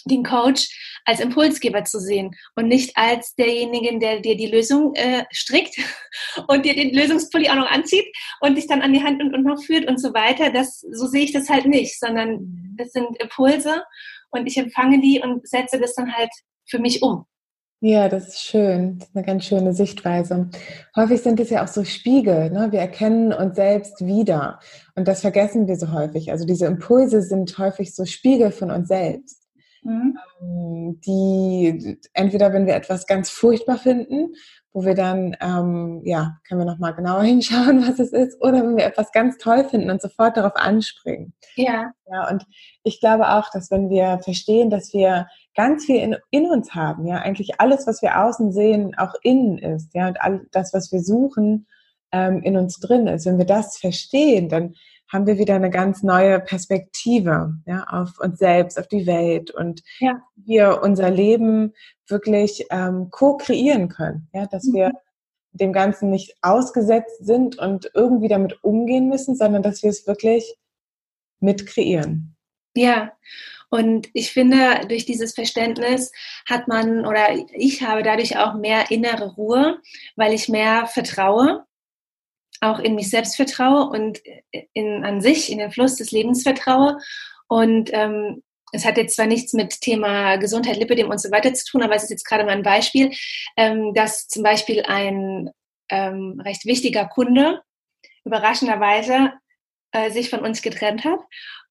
den 0.05 0.23
Coach 0.23 0.69
als 1.05 1.21
Impulsgeber 1.21 1.85
zu 1.85 2.01
sehen 2.01 2.35
und 2.57 2.69
nicht 2.69 2.97
als 2.97 3.35
derjenigen, 3.35 4.01
der 4.01 4.21
dir 4.21 4.37
die 4.37 4.47
Lösung 4.47 4.95
äh, 4.95 5.25
strickt 5.31 5.77
und 6.49 6.65
dir 6.65 6.75
den 6.75 6.95
Lösungspulli 6.95 7.49
auch 7.51 7.57
noch 7.57 7.71
anzieht 7.71 8.07
und 8.41 8.57
dich 8.57 8.67
dann 8.67 8.83
an 8.83 8.93
die 8.93 9.03
Hand 9.03 9.23
und, 9.23 9.35
und 9.35 9.45
noch 9.45 9.63
führt 9.63 9.89
und 9.89 10.01
so 10.01 10.15
weiter. 10.15 10.51
Das, 10.51 10.81
so 10.81 11.07
sehe 11.07 11.25
ich 11.25 11.33
das 11.33 11.49
halt 11.49 11.67
nicht, 11.67 11.99
sondern 11.99 12.75
das 12.77 12.93
sind 12.93 13.21
Impulse 13.21 13.83
und 14.31 14.47
ich 14.47 14.57
empfange 14.57 15.01
die 15.01 15.21
und 15.21 15.47
setze 15.49 15.79
das 15.79 15.95
dann 15.95 16.15
halt 16.15 16.31
für 16.67 16.79
mich 16.79 17.03
um. 17.03 17.27
Ja, 17.87 18.09
das 18.09 18.29
ist 18.29 18.43
schön. 18.45 18.99
Das 18.99 19.09
ist 19.09 19.17
eine 19.17 19.27
ganz 19.27 19.45
schöne 19.45 19.75
Sichtweise. 19.75 20.49
Häufig 20.97 21.21
sind 21.21 21.39
es 21.39 21.51
ja 21.51 21.63
auch 21.63 21.69
so 21.69 21.85
Spiegel. 21.85 22.51
Ne? 22.51 22.73
Wir 22.73 22.81
erkennen 22.81 23.31
uns 23.31 23.57
selbst 23.57 24.07
wieder. 24.07 24.59
Und 24.95 25.07
das 25.07 25.21
vergessen 25.21 25.69
wir 25.69 25.77
so 25.77 25.93
häufig. 25.93 26.31
Also 26.31 26.47
diese 26.47 26.65
Impulse 26.65 27.21
sind 27.21 27.59
häufig 27.59 27.95
so 27.95 28.07
Spiegel 28.07 28.53
von 28.53 28.71
uns 28.71 28.89
selbst. 28.89 29.44
Mhm. 29.85 30.19
Ähm, 30.41 31.01
die 31.07 31.99
entweder, 32.15 32.53
wenn 32.53 32.67
wir 32.67 32.75
etwas 32.75 33.07
ganz 33.07 33.31
furchtbar 33.31 33.79
finden, 33.79 34.35
wo 34.73 34.85
wir 34.85 34.95
dann, 34.95 35.37
ähm, 35.41 36.01
ja, 36.05 36.39
können 36.49 36.63
wir 36.63 36.65
nochmal 36.65 36.95
genauer 36.95 37.23
hinschauen, 37.25 37.87
was 37.87 38.01
es 38.01 38.13
ist, 38.13 38.41
oder 38.43 38.63
wenn 38.63 38.77
wir 38.77 38.87
etwas 38.87 39.13
ganz 39.13 39.39
toll 39.39 39.65
finden 39.65 39.91
und 39.91 40.03
sofort 40.03 40.37
darauf 40.37 40.57
anspringen. 40.57 41.35
Ja. 41.55 41.93
Ja, 42.11 42.29
und 42.31 42.45
ich 42.83 42.99
glaube 42.99 43.29
auch, 43.29 43.51
dass 43.53 43.71
wenn 43.71 43.89
wir 43.91 44.21
verstehen, 44.25 44.71
dass 44.71 44.93
wir 44.93 45.29
ganz 45.55 45.85
viel 45.85 45.97
in, 45.97 46.17
in 46.31 46.47
uns 46.47 46.75
haben, 46.75 47.07
ja, 47.07 47.17
eigentlich 47.19 47.61
alles, 47.61 47.87
was 47.87 48.03
wir 48.03 48.25
außen 48.25 48.53
sehen, 48.53 48.95
auch 48.97 49.15
innen 49.23 49.59
ist, 49.59 49.95
ja, 49.95 50.09
und 50.09 50.21
all 50.21 50.47
das, 50.51 50.73
was 50.73 50.91
wir 50.93 51.01
suchen, 51.01 51.67
ähm, 52.11 52.43
in 52.43 52.57
uns 52.57 52.79
drin 52.79 53.07
ist. 53.07 53.27
Wenn 53.27 53.39
wir 53.39 53.47
das 53.47 53.77
verstehen, 53.77 54.49
dann 54.49 54.75
haben 55.15 55.29
wir 55.29 55.39
wieder 55.39 55.55
eine 55.55 55.71
ganz 55.71 56.03
neue 56.03 56.41
Perspektive 56.41 57.55
ja, 57.67 57.85
auf 57.85 58.19
uns 58.19 58.41
selbst, 58.41 58.79
auf 58.79 58.89
die 58.89 59.07
Welt 59.07 59.53
und 59.53 59.83
ja. 60.01 60.21
wir 60.35 60.81
unser 60.83 61.09
Leben 61.09 61.73
wirklich 62.09 62.67
ähm, 62.71 63.11
co-kreieren 63.11 63.89
können. 63.89 64.29
Ja, 64.35 64.47
dass 64.47 64.65
mhm. 64.65 64.75
wir 64.75 64.93
dem 65.53 65.73
Ganzen 65.73 66.11
nicht 66.11 66.35
ausgesetzt 66.43 67.25
sind 67.25 67.59
und 67.59 67.93
irgendwie 67.95 68.27
damit 68.27 68.65
umgehen 68.65 69.09
müssen, 69.09 69.37
sondern 69.37 69.63
dass 69.63 69.85
wir 69.85 69.91
es 69.91 70.05
wirklich 70.09 70.57
mit 71.39 71.65
kreieren. 71.65 72.37
Ja, 72.77 73.13
und 73.71 74.09
ich 74.15 74.33
finde, 74.33 74.81
durch 74.89 75.05
dieses 75.05 75.33
Verständnis 75.33 76.11
hat 76.49 76.67
man 76.67 77.07
oder 77.07 77.29
ich 77.53 77.83
habe 77.83 78.03
dadurch 78.03 78.37
auch 78.37 78.55
mehr 78.55 78.91
innere 78.91 79.35
Ruhe, 79.35 79.79
weil 80.17 80.33
ich 80.33 80.49
mehr 80.49 80.87
vertraue 80.87 81.65
auch 82.61 82.79
in 82.79 82.95
mich 82.95 83.11
selbst 83.11 83.37
vertraue 83.37 83.89
und 83.91 84.21
in, 84.73 85.05
an 85.05 85.21
sich, 85.21 85.51
in 85.51 85.59
den 85.59 85.71
Fluss 85.71 85.97
des 85.97 86.11
Lebens 86.11 86.43
vertraue. 86.43 86.99
Und 87.49 87.91
ähm, 87.93 88.43
es 88.73 88.85
hat 88.85 88.97
jetzt 88.97 89.17
zwar 89.17 89.27
nichts 89.27 89.53
mit 89.53 89.81
Thema 89.81 90.37
Gesundheit, 90.37 90.77
Lipidem 90.77 91.11
und 91.11 91.21
so 91.21 91.31
weiter 91.31 91.55
zu 91.55 91.65
tun, 91.65 91.83
aber 91.83 91.95
es 91.95 92.05
ist 92.05 92.11
jetzt 92.11 92.25
gerade 92.25 92.45
mal 92.45 92.53
ein 92.53 92.63
Beispiel, 92.63 93.13
ähm, 93.57 93.95
dass 93.95 94.27
zum 94.27 94.43
Beispiel 94.43 94.83
ein 94.83 95.51
ähm, 95.91 96.41
recht 96.45 96.65
wichtiger 96.65 97.07
Kunde 97.07 97.63
überraschenderweise 98.25 99.33
äh, 99.93 100.11
sich 100.11 100.31
von 100.31 100.41
uns 100.41 100.63
getrennt 100.63 101.05
hat. 101.05 101.21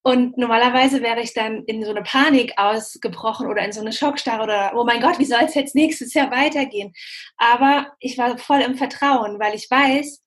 Und 0.02 0.36
normalerweise 0.36 1.02
wäre 1.02 1.20
ich 1.20 1.32
dann 1.32 1.64
in 1.64 1.82
so 1.82 1.90
eine 1.90 2.02
Panik 2.02 2.52
ausgebrochen 2.56 3.46
oder 3.48 3.64
in 3.64 3.72
so 3.72 3.80
eine 3.80 3.92
Schockstarre 3.92 4.42
oder, 4.42 4.72
oh 4.76 4.84
mein 4.84 5.00
Gott, 5.00 5.18
wie 5.18 5.24
soll 5.24 5.42
es 5.44 5.54
jetzt 5.54 5.74
nächstes 5.74 6.12
Jahr 6.12 6.30
weitergehen? 6.30 6.92
Aber 7.38 7.92
ich 8.00 8.18
war 8.18 8.36
voll 8.36 8.60
im 8.60 8.76
Vertrauen, 8.76 9.38
weil 9.40 9.54
ich 9.54 9.70
weiß, 9.70 10.23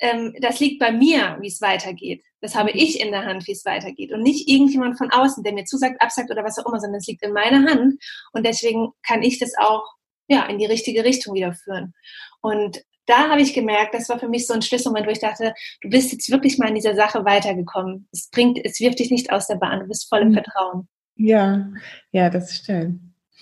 ähm, 0.00 0.34
das 0.40 0.60
liegt 0.60 0.78
bei 0.78 0.92
mir, 0.92 1.36
wie 1.40 1.48
es 1.48 1.60
weitergeht. 1.60 2.22
Das 2.40 2.54
habe 2.54 2.70
ich 2.70 3.00
in 3.00 3.12
der 3.12 3.24
Hand, 3.24 3.46
wie 3.46 3.52
es 3.52 3.64
weitergeht. 3.64 4.12
Und 4.12 4.22
nicht 4.22 4.48
irgendjemand 4.48 4.96
von 4.96 5.10
außen, 5.10 5.44
der 5.44 5.52
mir 5.52 5.64
zusagt, 5.64 6.00
absagt 6.00 6.30
oder 6.30 6.42
was 6.42 6.58
auch 6.58 6.66
immer, 6.66 6.80
sondern 6.80 6.98
es 6.98 7.06
liegt 7.06 7.22
in 7.22 7.32
meiner 7.32 7.70
Hand. 7.70 8.02
Und 8.32 8.46
deswegen 8.46 8.88
kann 9.06 9.22
ich 9.22 9.38
das 9.38 9.52
auch 9.58 9.84
ja, 10.28 10.46
in 10.46 10.58
die 10.58 10.66
richtige 10.66 11.04
Richtung 11.04 11.34
wieder 11.34 11.52
führen. 11.52 11.92
Und 12.40 12.82
da 13.06 13.28
habe 13.28 13.42
ich 13.42 13.52
gemerkt, 13.52 13.92
das 13.94 14.08
war 14.08 14.18
für 14.18 14.28
mich 14.28 14.46
so 14.46 14.54
ein 14.54 14.62
Schlüsselmoment, 14.62 15.06
wo 15.06 15.10
ich 15.10 15.18
dachte, 15.18 15.52
du 15.80 15.90
bist 15.90 16.12
jetzt 16.12 16.30
wirklich 16.30 16.58
mal 16.58 16.68
in 16.68 16.76
dieser 16.76 16.94
Sache 16.94 17.24
weitergekommen. 17.24 18.08
Es 18.12 18.30
bringt, 18.30 18.58
es 18.64 18.78
wirft 18.80 19.00
dich 19.00 19.10
nicht 19.10 19.32
aus 19.32 19.48
der 19.48 19.56
Bahn, 19.56 19.80
du 19.80 19.86
bist 19.86 20.08
voll 20.08 20.22
im 20.22 20.28
mhm. 20.28 20.34
Vertrauen. 20.34 20.88
Ja, 21.16 21.66
ja, 22.12 22.30
das 22.30 22.54
stimmt. 22.54 23.00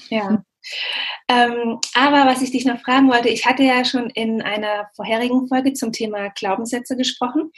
Ja. 0.09 0.43
Ähm, 1.29 1.79
aber 1.95 2.31
was 2.31 2.43
ich 2.43 2.51
dich 2.51 2.65
noch 2.65 2.81
fragen 2.81 3.09
wollte, 3.09 3.29
ich 3.29 3.47
hatte 3.47 3.63
ja 3.63 3.85
schon 3.85 4.11
in 4.11 4.43
einer 4.43 4.89
vorherigen 4.95 5.47
Folge 5.49 5.73
zum 5.75 5.93
Thema 5.93 6.31
Glaubenssätze 6.31 6.97
gesprochen. 6.97 7.51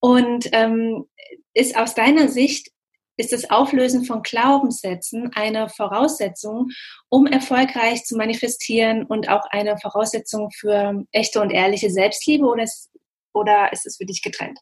Und 0.00 0.48
ähm, 0.52 1.06
ist 1.54 1.76
aus 1.76 1.94
deiner 1.94 2.28
Sicht, 2.28 2.68
ist 3.16 3.32
das 3.32 3.50
Auflösen 3.50 4.04
von 4.04 4.22
Glaubenssätzen 4.22 5.30
eine 5.34 5.68
Voraussetzung, 5.68 6.70
um 7.08 7.26
erfolgreich 7.26 8.04
zu 8.04 8.16
manifestieren 8.16 9.04
und 9.04 9.28
auch 9.28 9.44
eine 9.50 9.78
Voraussetzung 9.78 10.50
für 10.50 11.04
echte 11.12 11.40
und 11.40 11.50
ehrliche 11.50 11.90
Selbstliebe 11.90 12.44
oder 12.44 12.64
ist, 12.64 12.90
oder 13.32 13.72
ist 13.72 13.86
es 13.86 13.96
für 13.96 14.06
dich 14.06 14.22
getrennt? 14.22 14.58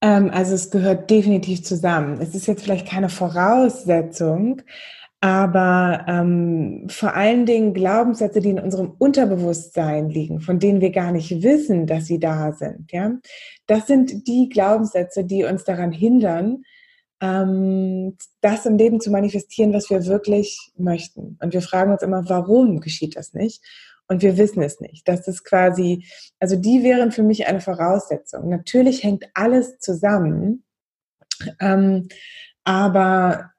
Ähm, 0.00 0.30
also 0.32 0.54
es 0.54 0.70
gehört 0.70 1.10
definitiv 1.10 1.64
zusammen. 1.64 2.20
Es 2.20 2.34
ist 2.34 2.46
jetzt 2.46 2.62
vielleicht 2.62 2.88
keine 2.88 3.08
Voraussetzung, 3.08 4.62
aber 5.20 6.04
ähm, 6.06 6.86
vor 6.88 7.14
allen 7.14 7.44
Dingen 7.44 7.74
Glaubenssätze, 7.74 8.40
die 8.40 8.50
in 8.50 8.60
unserem 8.60 8.92
Unterbewusstsein 8.98 10.10
liegen, 10.10 10.40
von 10.40 10.60
denen 10.60 10.80
wir 10.80 10.90
gar 10.90 11.10
nicht 11.10 11.42
wissen, 11.42 11.86
dass 11.86 12.06
sie 12.06 12.20
da 12.20 12.52
sind. 12.52 12.92
Ja, 12.92 13.12
das 13.66 13.88
sind 13.88 14.28
die 14.28 14.48
Glaubenssätze, 14.48 15.24
die 15.24 15.44
uns 15.44 15.64
daran 15.64 15.90
hindern, 15.90 16.62
ähm, 17.20 18.16
das 18.40 18.64
im 18.64 18.76
Leben 18.76 19.00
zu 19.00 19.10
manifestieren, 19.10 19.72
was 19.72 19.90
wir 19.90 20.06
wirklich 20.06 20.70
möchten. 20.76 21.36
Und 21.42 21.52
wir 21.52 21.62
fragen 21.62 21.90
uns 21.90 22.02
immer, 22.02 22.28
warum 22.28 22.80
geschieht 22.80 23.16
das 23.16 23.34
nicht? 23.34 23.64
Und 24.06 24.22
wir 24.22 24.38
wissen 24.38 24.62
es 24.62 24.80
nicht. 24.80 25.06
Das 25.08 25.26
ist 25.26 25.44
quasi, 25.44 26.06
also 26.38 26.54
die 26.54 26.84
wären 26.84 27.10
für 27.10 27.24
mich 27.24 27.46
eine 27.48 27.60
Voraussetzung. 27.60 28.48
Natürlich 28.48 29.02
hängt 29.02 29.28
alles 29.34 29.80
zusammen, 29.80 30.64
ähm, 31.60 32.08
aber 32.62 33.50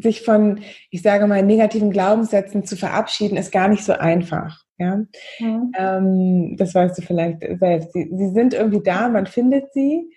sich 0.00 0.22
von, 0.22 0.60
ich 0.90 1.02
sage 1.02 1.26
mal, 1.26 1.42
negativen 1.42 1.90
Glaubenssätzen 1.90 2.64
zu 2.64 2.76
verabschieden, 2.76 3.36
ist 3.36 3.52
gar 3.52 3.68
nicht 3.68 3.84
so 3.84 3.92
einfach. 3.92 4.64
Ja? 4.78 5.04
Mhm. 5.38 5.72
Ähm, 5.78 6.56
das 6.56 6.74
weißt 6.74 6.98
du 6.98 7.02
vielleicht 7.02 7.40
selbst. 7.58 7.92
Sie, 7.92 8.10
sie 8.12 8.28
sind 8.30 8.54
irgendwie 8.54 8.82
da, 8.82 9.08
man 9.08 9.26
findet 9.26 9.72
sie 9.72 10.10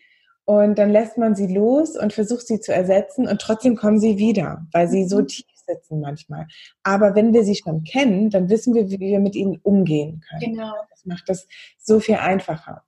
und 0.46 0.78
dann 0.78 0.92
lässt 0.92 1.18
man 1.18 1.36
sie 1.36 1.54
los 1.54 1.98
und 1.98 2.14
versucht 2.14 2.48
sie 2.48 2.60
zu 2.60 2.74
ersetzen 2.74 3.28
und 3.28 3.42
trotzdem 3.42 3.76
kommen 3.76 4.00
sie 4.00 4.18
wieder, 4.18 4.66
weil 4.72 4.88
sie 4.88 5.08
so 5.08 5.20
mhm. 5.20 5.28
tief 5.28 5.46
sitzen 5.68 6.00
manchmal. 6.00 6.48
Aber 6.84 7.16
wenn 7.16 7.34
wir 7.34 7.44
sie 7.44 7.56
schon 7.56 7.84
kennen, 7.84 8.30
dann 8.30 8.50
wissen 8.50 8.74
wir, 8.74 8.90
wie 8.90 9.00
wir 9.00 9.20
mit 9.20 9.36
ihnen 9.36 9.60
umgehen 9.64 10.22
können. 10.30 10.54
Genau. 10.54 10.74
Das 10.92 11.06
macht 11.06 11.28
das 11.28 11.48
so 11.78 12.00
viel 12.00 12.16
einfacher. 12.16 12.84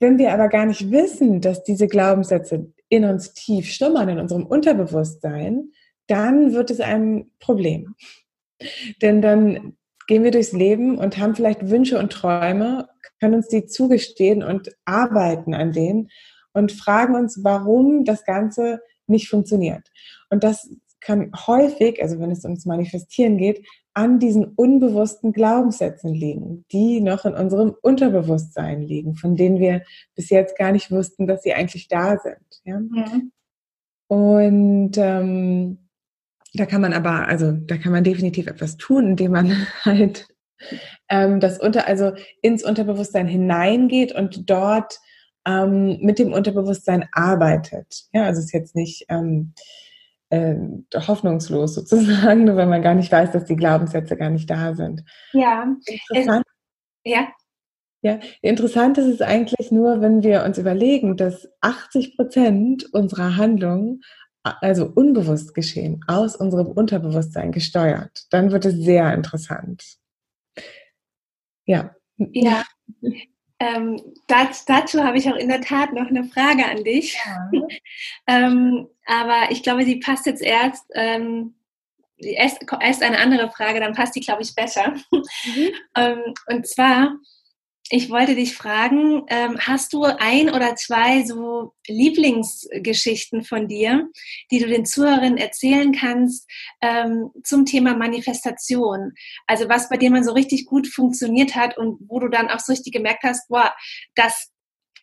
Wenn 0.00 0.18
wir 0.18 0.32
aber 0.32 0.48
gar 0.48 0.66
nicht 0.66 0.90
wissen, 0.90 1.40
dass 1.40 1.62
diese 1.62 1.86
Glaubenssätze 1.86 2.72
in 2.88 3.04
uns 3.04 3.32
tief 3.32 3.70
schlummern, 3.72 4.08
in 4.08 4.18
unserem 4.18 4.44
Unterbewusstsein, 4.44 5.70
dann 6.06 6.52
wird 6.52 6.70
es 6.70 6.80
ein 6.80 7.30
Problem. 7.38 7.94
Denn 9.02 9.22
dann 9.22 9.76
gehen 10.06 10.22
wir 10.22 10.30
durchs 10.30 10.52
Leben 10.52 10.98
und 10.98 11.18
haben 11.18 11.34
vielleicht 11.34 11.70
Wünsche 11.70 11.98
und 11.98 12.12
Träume, 12.12 12.88
können 13.20 13.34
uns 13.34 13.48
die 13.48 13.66
zugestehen 13.66 14.42
und 14.42 14.76
arbeiten 14.84 15.54
an 15.54 15.72
denen 15.72 16.10
und 16.52 16.72
fragen 16.72 17.14
uns, 17.14 17.40
warum 17.42 18.04
das 18.04 18.24
Ganze 18.24 18.80
nicht 19.06 19.28
funktioniert. 19.28 19.90
Und 20.30 20.44
das 20.44 20.68
kann 21.00 21.32
häufig, 21.46 22.02
also 22.02 22.18
wenn 22.18 22.30
es 22.30 22.44
ums 22.44 22.64
Manifestieren 22.64 23.36
geht, 23.36 23.66
an 23.92 24.18
diesen 24.18 24.46
unbewussten 24.46 25.32
Glaubenssätzen 25.32 26.12
liegen, 26.14 26.64
die 26.72 27.00
noch 27.00 27.24
in 27.24 27.34
unserem 27.34 27.74
Unterbewusstsein 27.80 28.82
liegen, 28.82 29.14
von 29.14 29.36
denen 29.36 29.60
wir 29.60 29.82
bis 30.14 30.30
jetzt 30.30 30.58
gar 30.58 30.72
nicht 30.72 30.90
wussten, 30.90 31.26
dass 31.26 31.42
sie 31.42 31.54
eigentlich 31.54 31.88
da 31.88 32.18
sind. 32.18 32.62
Ja? 32.64 32.80
Mhm. 32.80 33.32
Und 34.08 34.92
ähm, 34.96 35.83
da 36.54 36.66
kann 36.66 36.80
man 36.80 36.92
aber, 36.92 37.26
also 37.26 37.52
da 37.52 37.76
kann 37.76 37.92
man 37.92 38.04
definitiv 38.04 38.46
etwas 38.46 38.76
tun, 38.76 39.08
indem 39.08 39.32
man 39.32 39.66
halt 39.84 40.28
ähm, 41.08 41.40
das 41.40 41.58
unter, 41.58 41.86
also 41.86 42.12
ins 42.42 42.64
Unterbewusstsein 42.64 43.26
hineingeht 43.26 44.14
und 44.14 44.48
dort 44.48 44.98
ähm, 45.46 45.98
mit 46.00 46.18
dem 46.18 46.32
Unterbewusstsein 46.32 47.06
arbeitet. 47.12 48.04
Ja, 48.12 48.24
also 48.24 48.38
es 48.38 48.46
ist 48.46 48.54
jetzt 48.54 48.76
nicht 48.76 49.06
ähm, 49.08 49.52
äh, 50.30 50.54
hoffnungslos 50.94 51.74
sozusagen, 51.74 52.44
nur 52.44 52.56
weil 52.56 52.66
man 52.66 52.82
gar 52.82 52.94
nicht 52.94 53.12
weiß, 53.12 53.32
dass 53.32 53.44
die 53.44 53.56
Glaubenssätze 53.56 54.16
gar 54.16 54.30
nicht 54.30 54.48
da 54.48 54.74
sind. 54.74 55.04
Ja. 55.32 55.76
Interessant. 55.86 56.44
Es, 57.02 57.12
ja. 57.12 57.28
Ja, 58.02 58.18
interessant 58.42 58.98
ist 58.98 59.06
es 59.06 59.22
eigentlich 59.22 59.72
nur, 59.72 60.02
wenn 60.02 60.22
wir 60.22 60.44
uns 60.44 60.58
überlegen, 60.58 61.16
dass 61.16 61.48
80 61.62 62.16
Prozent 62.16 62.92
unserer 62.92 63.38
Handlungen 63.38 64.02
also 64.44 64.90
unbewusst 64.94 65.54
geschehen, 65.54 66.04
aus 66.06 66.36
unserem 66.36 66.66
Unterbewusstsein 66.66 67.50
gesteuert, 67.50 68.26
dann 68.30 68.52
wird 68.52 68.66
es 68.66 68.74
sehr 68.74 69.12
interessant. 69.14 69.96
Ja. 71.64 71.94
Ja. 72.18 72.64
ähm, 73.58 74.00
dazu, 74.28 74.64
dazu 74.66 75.02
habe 75.02 75.16
ich 75.16 75.28
auch 75.28 75.36
in 75.36 75.48
der 75.48 75.62
Tat 75.62 75.92
noch 75.94 76.08
eine 76.08 76.24
Frage 76.24 76.66
an 76.66 76.84
dich. 76.84 77.18
Ja. 77.24 77.50
ähm, 78.26 78.88
aber 79.06 79.50
ich 79.50 79.62
glaube, 79.62 79.84
die 79.84 79.96
passt 79.96 80.26
jetzt 80.26 80.42
erst, 80.42 80.84
ähm, 80.94 81.54
erst, 82.18 82.64
erst 82.80 83.02
eine 83.02 83.18
andere 83.18 83.50
Frage, 83.50 83.80
dann 83.80 83.94
passt 83.94 84.14
die, 84.14 84.20
glaube 84.20 84.42
ich, 84.42 84.54
besser. 84.54 84.94
Mhm. 85.10 85.22
Ähm, 85.96 86.34
und 86.48 86.66
zwar, 86.66 87.16
ich 87.90 88.08
wollte 88.08 88.34
dich 88.34 88.56
fragen, 88.56 89.24
ähm, 89.28 89.58
hast 89.60 89.92
du 89.92 90.04
ein 90.04 90.48
oder 90.48 90.74
zwei 90.74 91.24
so 91.24 91.74
Lieblingsgeschichten 91.86 93.44
von 93.44 93.68
dir, 93.68 94.08
die 94.50 94.58
du 94.58 94.66
den 94.66 94.86
Zuhörerinnen 94.86 95.36
erzählen 95.36 95.92
kannst 95.92 96.48
ähm, 96.80 97.30
zum 97.42 97.66
Thema 97.66 97.94
Manifestation? 97.94 99.12
Also 99.46 99.68
was 99.68 99.90
bei 99.90 99.98
dir 99.98 100.10
mal 100.10 100.24
so 100.24 100.32
richtig 100.32 100.64
gut 100.64 100.88
funktioniert 100.88 101.54
hat 101.54 101.76
und 101.76 101.98
wo 102.08 102.20
du 102.20 102.28
dann 102.28 102.48
auch 102.48 102.60
so 102.60 102.72
richtig 102.72 102.94
gemerkt 102.94 103.22
hast, 103.22 103.48
boah, 103.48 103.74
das, 104.14 104.50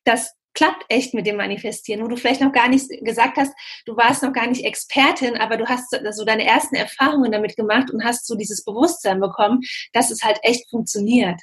das 0.03 0.33
klappt 0.55 0.83
echt 0.89 1.13
mit 1.13 1.27
dem 1.27 1.37
Manifestieren, 1.37 2.03
wo 2.03 2.07
du 2.07 2.17
vielleicht 2.17 2.41
noch 2.41 2.51
gar 2.51 2.67
nicht 2.67 2.89
gesagt 3.05 3.37
hast, 3.37 3.53
du 3.85 3.95
warst 3.95 4.23
noch 4.23 4.33
gar 4.33 4.47
nicht 4.47 4.65
Expertin, 4.65 5.37
aber 5.37 5.57
du 5.57 5.67
hast 5.67 5.95
so 6.11 6.25
deine 6.25 6.45
ersten 6.45 6.75
Erfahrungen 6.75 7.31
damit 7.31 7.55
gemacht 7.55 7.91
und 7.91 8.03
hast 8.03 8.25
so 8.25 8.35
dieses 8.35 8.63
Bewusstsein 8.63 9.19
bekommen, 9.19 9.61
dass 9.93 10.09
es 10.09 10.23
halt 10.23 10.39
echt 10.41 10.67
funktioniert. 10.69 11.39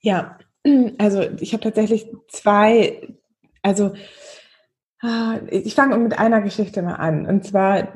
Ja, 0.00 0.38
also 0.98 1.22
ich 1.40 1.52
habe 1.52 1.62
tatsächlich 1.62 2.06
zwei, 2.28 3.14
also 3.62 3.92
ah, 5.02 5.40
ich 5.50 5.74
fange 5.74 5.96
mit 5.98 6.18
einer 6.18 6.40
Geschichte 6.40 6.82
mal 6.82 6.94
an. 6.94 7.26
Und 7.26 7.44
zwar, 7.44 7.92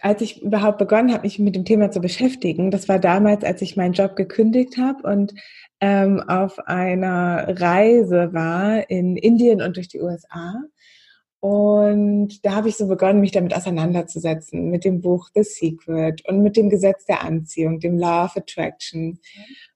als 0.00 0.22
ich 0.22 0.42
überhaupt 0.42 0.78
begonnen 0.78 1.12
habe, 1.12 1.22
mich 1.22 1.38
mit 1.38 1.56
dem 1.56 1.64
Thema 1.64 1.90
zu 1.90 2.00
beschäftigen, 2.00 2.70
das 2.70 2.88
war 2.88 2.98
damals, 2.98 3.44
als 3.44 3.62
ich 3.62 3.76
meinen 3.76 3.94
Job 3.94 4.16
gekündigt 4.16 4.76
habe 4.78 5.06
und 5.08 5.34
ähm, 5.80 6.20
auf 6.20 6.58
einer 6.58 7.60
Reise 7.60 8.32
war 8.32 8.88
in 8.90 9.16
Indien 9.16 9.62
und 9.62 9.76
durch 9.76 9.88
die 9.88 10.00
USA. 10.00 10.54
Und 11.40 12.44
da 12.44 12.54
habe 12.54 12.68
ich 12.68 12.76
so 12.76 12.86
begonnen, 12.86 13.20
mich 13.20 13.32
damit 13.32 13.56
auseinanderzusetzen, 13.56 14.68
mit 14.68 14.84
dem 14.84 15.00
Buch 15.00 15.30
The 15.34 15.42
Secret 15.42 16.22
und 16.28 16.42
mit 16.42 16.58
dem 16.58 16.68
Gesetz 16.68 17.06
der 17.06 17.22
Anziehung, 17.24 17.80
dem 17.80 17.96
Law 17.96 18.26
of 18.26 18.36
Attraction 18.36 19.18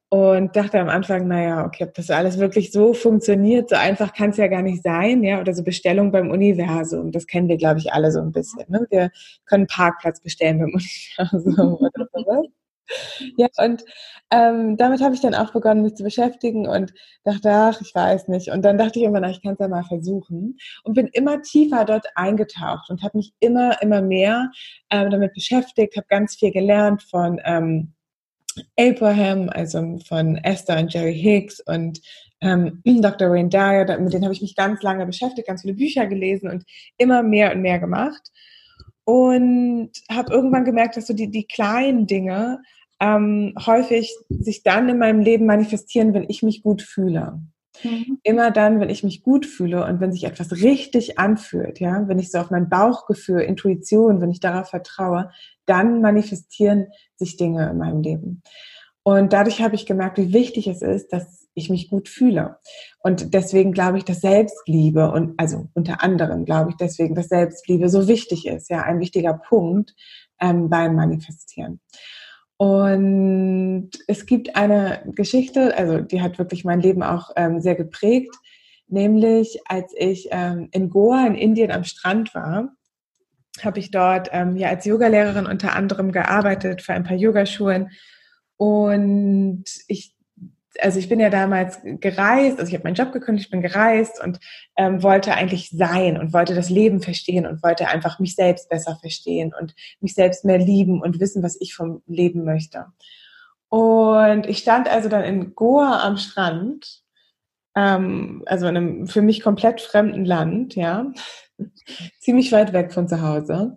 und 0.09 0.55
dachte 0.55 0.79
am 0.79 0.89
Anfang, 0.89 1.27
naja, 1.27 1.65
okay, 1.65 1.85
ob 1.85 1.95
das 1.95 2.11
alles 2.11 2.39
wirklich 2.39 2.71
so 2.73 2.95
funktioniert, 2.95 3.71
so 3.71 3.77
einfach 3.77 4.13
kann 4.13 4.31
es 4.31 4.37
ja 4.37 4.47
gar 4.47 4.63
nicht 4.63 4.83
sein, 4.83 5.23
ja, 5.25 5.41
oder 5.41 5.55
so 5.55 5.65
Bestellung 5.65 6.13
beim 6.13 6.31
Universum, 6.31 7.11
das 7.11 7.27
kennen 7.27 7.49
wir, 7.49 7.57
glaube 7.57 7.81
ich, 7.81 7.93
alle 7.93 8.13
so 8.13 8.21
ein 8.21 8.33
bisschen. 8.33 8.65
Ne? 8.69 8.87
Wir 8.91 9.11
können 9.47 9.67
Parkplatz 9.67 10.21
bestellen 10.21 10.59
beim 10.59 10.73
Universum 10.75 11.75
oder 11.75 12.07
sowas. 12.13 12.47
Ja, 13.37 13.49
und 13.57 13.85
ähm, 14.31 14.77
damit 14.77 15.01
habe 15.01 15.15
ich 15.15 15.21
dann 15.21 15.35
auch 15.35 15.53
begonnen, 15.53 15.83
mich 15.83 15.95
zu 15.95 16.05
beschäftigen 16.05 16.69
und 16.69 16.93
dachte, 17.25 17.51
ach, 17.51 17.81
ich 17.81 17.95
weiß 17.95 18.29
nicht. 18.29 18.51
Und 18.51 18.63
dann 18.63 18.79
dachte 18.79 18.99
ich 18.99 19.05
immer, 19.05 19.21
na, 19.21 19.31
ich 19.31 19.43
kann 19.43 19.55
es 19.55 19.59
ja 19.59 19.69
mal 19.69 19.85
versuchen. 19.85 20.59
Und 20.83 20.95
bin 20.95 21.09
immer 21.09 21.41
tiefer 21.43 21.85
dort 21.85 22.07
eingetaucht 22.15 22.91
und 22.91 23.03
habe 23.03 23.19
mich 23.19 23.33
immer, 23.41 23.81
immer 23.83 24.03
mehr 24.03 24.51
ähm, 24.91 25.11
damit 25.11 25.35
beschäftigt, 25.35 25.97
habe 25.97 26.07
ganz 26.09 26.37
viel 26.37 26.53
gelernt 26.53 27.03
von 27.03 27.41
ähm, 27.45 27.95
Abraham, 28.79 29.49
also 29.51 29.99
von 30.07 30.37
Esther 30.37 30.79
und 30.79 30.93
Jerry 30.93 31.19
Hicks 31.19 31.61
und 31.61 32.01
ähm, 32.41 32.83
Dr. 32.85 33.31
Wayne 33.31 33.49
Dyer, 33.49 33.99
mit 33.99 34.13
denen 34.13 34.25
habe 34.25 34.35
ich 34.35 34.43
mich 34.43 34.57
ganz 34.57 34.83
lange 34.83 35.07
beschäftigt, 35.07 35.49
ganz 35.49 35.63
viele 35.63 35.75
Bücher 35.75 36.07
gelesen 36.07 36.51
und 36.51 36.65
immer 36.99 37.23
mehr 37.23 37.53
und 37.53 37.63
mehr 37.63 37.79
gemacht. 37.79 38.31
Und 39.07 39.91
habe 40.11 40.33
irgendwann 40.33 40.65
gemerkt, 40.65 40.97
dass 40.97 41.07
so 41.07 41.15
die, 41.15 41.31
die 41.31 41.47
kleinen 41.47 42.07
Dinge 42.07 42.63
ähm, 43.01 43.55
häufig 43.67 44.15
sich 44.31 44.63
dann 44.63 44.89
in 44.89 44.99
meinem 44.99 45.21
Leben 45.21 45.45
manifestieren, 45.45 46.15
wenn 46.15 46.29
ich 46.29 46.43
mich 46.43 46.63
gut 46.63 46.81
fühle. 46.81 47.41
Mhm. 47.83 48.19
Immer 48.23 48.51
dann, 48.51 48.81
wenn 48.81 48.91
ich 48.91 49.03
mich 49.03 49.23
gut 49.23 49.47
fühle 49.47 49.85
und 49.85 50.01
wenn 50.01 50.13
sich 50.13 50.25
etwas 50.25 50.53
richtig 50.53 51.19
anfühlt, 51.19 51.81
ja, 51.81 52.07
wenn 52.07 52.19
ich 52.19 52.31
so 52.31 52.39
auf 52.39 52.51
mein 52.51 52.69
Bauchgefühl, 52.69 53.41
Intuition, 53.41 54.21
wenn 54.21 54.31
ich 54.31 54.41
darauf 54.41 54.69
vertraue, 54.69 55.31
dann 55.67 56.01
manifestieren 56.01 56.89
sich 57.17 57.37
Dinge 57.37 57.69
in 57.71 57.79
meinem 57.79 58.01
Leben. 58.01 58.43
Und 59.03 59.33
dadurch 59.33 59.61
habe 59.61 59.75
ich 59.75 59.87
gemerkt, 59.87 60.19
wie 60.19 60.33
wichtig 60.33 60.67
es 60.67 60.83
ist, 60.83 61.13
dass 61.13 61.47
ich 61.55 61.71
mich 61.71 61.89
gut 61.89 62.09
fühle. 62.09 62.59
Und 63.01 63.33
deswegen 63.33 63.73
glaube 63.73 63.99
ich, 63.99 64.05
dass 64.05 64.21
Selbstliebe 64.21 65.11
und 65.11 65.35
also 65.39 65.69
unter 65.75 66.03
anderem 66.03 66.45
glaube 66.45 66.71
ich 66.71 66.77
deswegen, 66.77 67.15
dass 67.15 67.29
Selbstliebe 67.29 67.89
so 67.89 68.09
wichtig 68.09 68.47
ist, 68.47 68.71
ja, 68.71 68.83
ein 68.83 69.01
wichtiger 69.01 69.35
Punkt 69.35 69.95
ähm, 70.41 70.69
beim 70.69 70.97
Manifestieren. 70.97 71.81
Und 72.57 73.91
es 74.07 74.27
gibt 74.27 74.57
eine 74.57 75.03
Geschichte, 75.15 75.77
also 75.77 76.01
die 76.01 76.23
hat 76.23 76.39
wirklich 76.39 76.65
mein 76.65 76.81
Leben 76.81 77.03
auch 77.03 77.31
ähm, 77.37 77.61
sehr 77.61 77.75
geprägt, 77.75 78.35
nämlich 78.87 79.61
als 79.67 79.93
ich 79.97 80.29
ähm, 80.31 80.69
in 80.73 80.89
Goa 80.89 81.27
in 81.27 81.35
Indien 81.35 81.73
am 81.73 81.85
Strand 81.85 82.35
war, 82.35 82.69
habe 83.63 83.79
ich 83.79 83.91
dort 83.91 84.29
ähm, 84.33 84.57
ja 84.57 84.69
als 84.69 84.85
Yogalehrerin 84.85 85.47
unter 85.47 85.75
anderem 85.75 86.13
gearbeitet 86.13 86.83
für 86.83 86.93
ein 86.93 87.05
paar 87.05 87.17
Yogaschulen. 87.17 87.91
Und 88.57 89.65
ich 89.89 90.14
also 90.81 90.99
ich 90.99 91.09
bin 91.09 91.21
ja 91.21 91.31
damals 91.31 91.79
gereist, 91.83 92.59
also 92.59 92.69
ich 92.69 92.75
habe 92.75 92.85
meinen 92.85 92.95
Job 92.95 93.13
gekündigt, 93.13 93.51
bin 93.51 93.63
gereist 93.63 94.23
und 94.23 94.41
ähm, 94.77 95.03
wollte 95.03 95.35
eigentlich 95.35 95.71
sein 95.71 96.19
und 96.19 96.33
wollte 96.33 96.55
das 96.55 96.71
Leben 96.71 97.01
verstehen 97.01 97.47
und 97.47 97.63
wollte 97.63 97.89
einfach 97.89 98.19
mich 98.19 98.35
selbst 98.35 98.69
besser 98.69 98.97
verstehen 99.01 99.53
und 99.59 99.75
mich 100.01 100.15
selbst 100.15 100.45
mehr 100.45 100.59
lieben 100.59 101.01
und 101.01 101.21
wissen, 101.21 101.43
was 101.43 101.61
ich 101.61 101.75
vom 101.75 102.03
Leben 102.07 102.45
möchte. 102.45 102.87
Und 103.69 104.47
ich 104.47 104.59
stand 104.59 104.89
also 104.89 105.09
dann 105.09 105.25
in 105.25 105.55
Goa 105.55 106.03
am 106.03 106.17
Strand, 106.17 107.03
ähm, 107.77 108.43
also 108.47 108.67
in 108.67 108.77
einem 108.77 109.07
für 109.07 109.23
mich 109.23 109.43
komplett 109.43 109.81
fremden 109.81 110.25
Land, 110.25 110.77
ja, 110.77 111.13
ziemlich 112.21 112.53
weit 112.53 112.73
weg 112.73 112.93
von 112.93 113.09
zu 113.09 113.23
Hause 113.23 113.77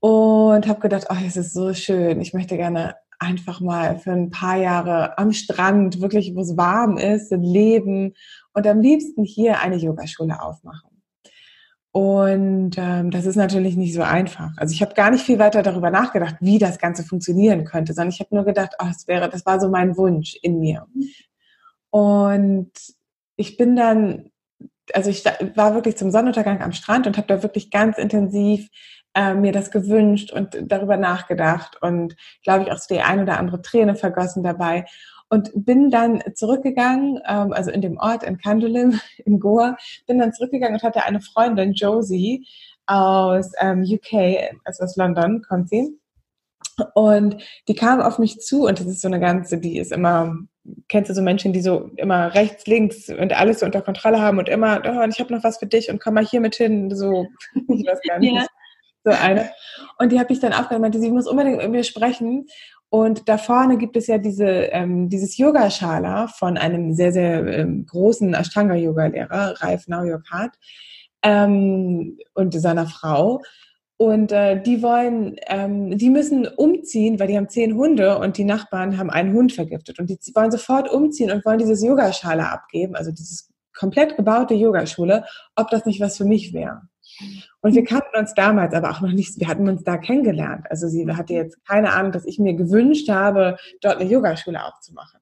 und 0.00 0.68
habe 0.68 0.80
gedacht, 0.80 1.06
oh, 1.10 1.16
es 1.26 1.36
ist 1.36 1.52
so 1.52 1.74
schön, 1.74 2.20
ich 2.20 2.34
möchte 2.34 2.56
gerne 2.56 2.96
einfach 3.18 3.60
mal 3.60 3.98
für 3.98 4.12
ein 4.12 4.30
paar 4.30 4.56
Jahre 4.56 5.18
am 5.18 5.32
Strand, 5.32 6.00
wirklich 6.00 6.34
wo 6.34 6.40
es 6.40 6.56
warm 6.56 6.96
ist, 6.96 7.30
leben 7.32 8.14
und 8.52 8.66
am 8.66 8.80
liebsten 8.80 9.24
hier 9.24 9.60
eine 9.60 9.76
Yogaschule 9.76 10.40
aufmachen. 10.40 10.90
Und 11.96 12.72
ähm, 12.76 13.10
das 13.10 13.24
ist 13.24 13.36
natürlich 13.36 13.74
nicht 13.74 13.94
so 13.94 14.02
einfach. 14.02 14.50
Also 14.58 14.74
ich 14.74 14.82
habe 14.82 14.92
gar 14.92 15.10
nicht 15.10 15.24
viel 15.24 15.38
weiter 15.38 15.62
darüber 15.62 15.90
nachgedacht, 15.90 16.36
wie 16.40 16.58
das 16.58 16.78
Ganze 16.78 17.04
funktionieren 17.04 17.64
könnte, 17.64 17.94
sondern 17.94 18.10
ich 18.10 18.20
habe 18.20 18.34
nur 18.34 18.44
gedacht, 18.44 18.74
oh, 18.78 18.84
das 18.86 19.08
wäre, 19.08 19.30
das 19.30 19.46
war 19.46 19.58
so 19.58 19.70
mein 19.70 19.96
Wunsch 19.96 20.36
in 20.42 20.60
mir. 20.60 20.86
Und 21.88 22.70
ich 23.36 23.56
bin 23.56 23.76
dann, 23.76 24.30
also 24.92 25.08
ich 25.08 25.24
war 25.24 25.72
wirklich 25.72 25.96
zum 25.96 26.10
Sonnenuntergang 26.10 26.60
am 26.60 26.72
Strand 26.72 27.06
und 27.06 27.16
habe 27.16 27.28
da 27.28 27.42
wirklich 27.42 27.70
ganz 27.70 27.96
intensiv 27.96 28.68
äh, 29.16 29.34
mir 29.34 29.50
das 29.50 29.70
gewünscht 29.70 30.32
und 30.32 30.56
darüber 30.60 30.96
nachgedacht 30.96 31.82
und 31.82 32.16
glaube 32.44 32.64
ich 32.64 32.72
auch 32.72 32.78
so 32.78 32.94
die 32.94 33.00
ein 33.00 33.20
oder 33.20 33.38
andere 33.38 33.62
Träne 33.62 33.96
vergossen 33.96 34.42
dabei 34.42 34.84
und 35.28 35.50
bin 35.54 35.90
dann 35.90 36.22
zurückgegangen, 36.34 37.20
ähm, 37.26 37.52
also 37.52 37.70
in 37.70 37.80
dem 37.80 37.96
Ort 37.96 38.22
in 38.22 38.38
Kandolim 38.38 39.00
in 39.24 39.40
bin 40.06 40.18
dann 40.18 40.32
zurückgegangen 40.32 40.76
und 40.76 40.82
hatte 40.82 41.04
eine 41.04 41.20
Freundin, 41.20 41.72
Josie, 41.72 42.46
aus 42.86 43.50
ähm, 43.58 43.82
UK, 43.82 44.52
also 44.64 44.84
aus 44.84 44.96
London, 44.96 45.42
kommt 45.42 45.70
sie. 45.70 45.98
Und 46.94 47.42
die 47.68 47.74
kam 47.74 48.00
auf 48.02 48.18
mich 48.18 48.40
zu 48.40 48.66
und 48.66 48.78
das 48.78 48.86
ist 48.86 49.00
so 49.00 49.08
eine 49.08 49.18
ganze, 49.18 49.58
die 49.58 49.78
ist 49.78 49.92
immer, 49.92 50.36
kennst 50.88 51.10
du 51.10 51.14
so 51.14 51.22
Menschen, 51.22 51.54
die 51.54 51.62
so 51.62 51.90
immer 51.96 52.34
rechts, 52.34 52.66
links 52.66 53.08
und 53.08 53.32
alles 53.32 53.60
so 53.60 53.66
unter 53.66 53.80
Kontrolle 53.80 54.20
haben 54.20 54.38
und 54.38 54.50
immer, 54.50 54.82
oh, 54.84 55.08
ich 55.08 55.18
habe 55.18 55.32
noch 55.32 55.42
was 55.42 55.58
für 55.58 55.66
dich 55.66 55.90
und 55.90 56.00
komm 56.00 56.14
mal 56.14 56.24
hier 56.24 56.40
mit 56.40 56.54
hin, 56.54 56.94
so, 56.94 57.26
ich 57.54 57.86
weiß 57.86 58.00
gar 58.06 58.18
nicht. 58.18 58.34
Ja 58.34 58.46
so 59.06 59.12
eine. 59.12 59.50
Und 59.98 60.12
die 60.12 60.18
habe 60.18 60.32
ich 60.32 60.40
dann 60.40 60.52
aufgehört, 60.52 60.82
meinte, 60.82 61.00
sie 61.00 61.10
muss 61.10 61.28
unbedingt 61.28 61.58
mit 61.58 61.70
mir 61.70 61.84
sprechen. 61.84 62.46
Und 62.88 63.28
da 63.28 63.38
vorne 63.38 63.78
gibt 63.78 63.96
es 63.96 64.06
ja 64.06 64.18
diese, 64.18 64.44
ähm, 64.46 65.08
dieses 65.08 65.36
Yoga-Schala 65.38 66.28
von 66.28 66.56
einem 66.56 66.92
sehr, 66.94 67.12
sehr 67.12 67.46
ähm, 67.46 67.86
großen 67.86 68.34
Ashtanga-Yoga-Lehrer, 68.34 69.54
Ralf 69.60 69.88
Nauyokart, 69.88 70.56
ähm, 71.22 72.18
und 72.34 72.60
seiner 72.60 72.86
Frau. 72.86 73.42
Und 73.98 74.30
äh, 74.30 74.60
die 74.60 74.82
wollen, 74.82 75.36
ähm, 75.46 75.96
die 75.96 76.10
müssen 76.10 76.46
umziehen, 76.46 77.18
weil 77.18 77.28
die 77.28 77.36
haben 77.36 77.48
zehn 77.48 77.76
Hunde 77.76 78.18
und 78.18 78.36
die 78.36 78.44
Nachbarn 78.44 78.98
haben 78.98 79.10
einen 79.10 79.32
Hund 79.32 79.52
vergiftet. 79.52 79.98
Und 79.98 80.10
die 80.10 80.18
wollen 80.34 80.50
sofort 80.50 80.90
umziehen 80.90 81.30
und 81.30 81.44
wollen 81.44 81.58
dieses 81.58 81.82
Yogaschala 81.82 82.50
abgeben, 82.50 82.94
also 82.94 83.10
dieses 83.10 83.50
komplett 83.74 84.16
gebaute 84.16 84.54
Yogaschule, 84.54 85.24
ob 85.54 85.70
das 85.70 85.86
nicht 85.86 86.00
was 86.00 86.16
für 86.16 86.24
mich 86.24 86.52
wäre. 86.52 86.82
Und 87.60 87.74
wir 87.74 87.84
kannten 87.84 88.16
uns 88.18 88.34
damals 88.34 88.74
aber 88.74 88.90
auch 88.90 89.00
noch 89.00 89.12
nicht, 89.12 89.38
wir 89.40 89.48
hatten 89.48 89.68
uns 89.68 89.84
da 89.84 89.96
kennengelernt. 89.96 90.66
Also 90.70 90.88
sie 90.88 91.06
hatte 91.10 91.34
jetzt 91.34 91.64
keine 91.66 91.92
Ahnung, 91.92 92.12
dass 92.12 92.26
ich 92.26 92.38
mir 92.38 92.54
gewünscht 92.54 93.08
habe, 93.08 93.56
dort 93.80 94.00
eine 94.00 94.10
Yogaschule 94.10 94.64
aufzumachen. 94.64 95.20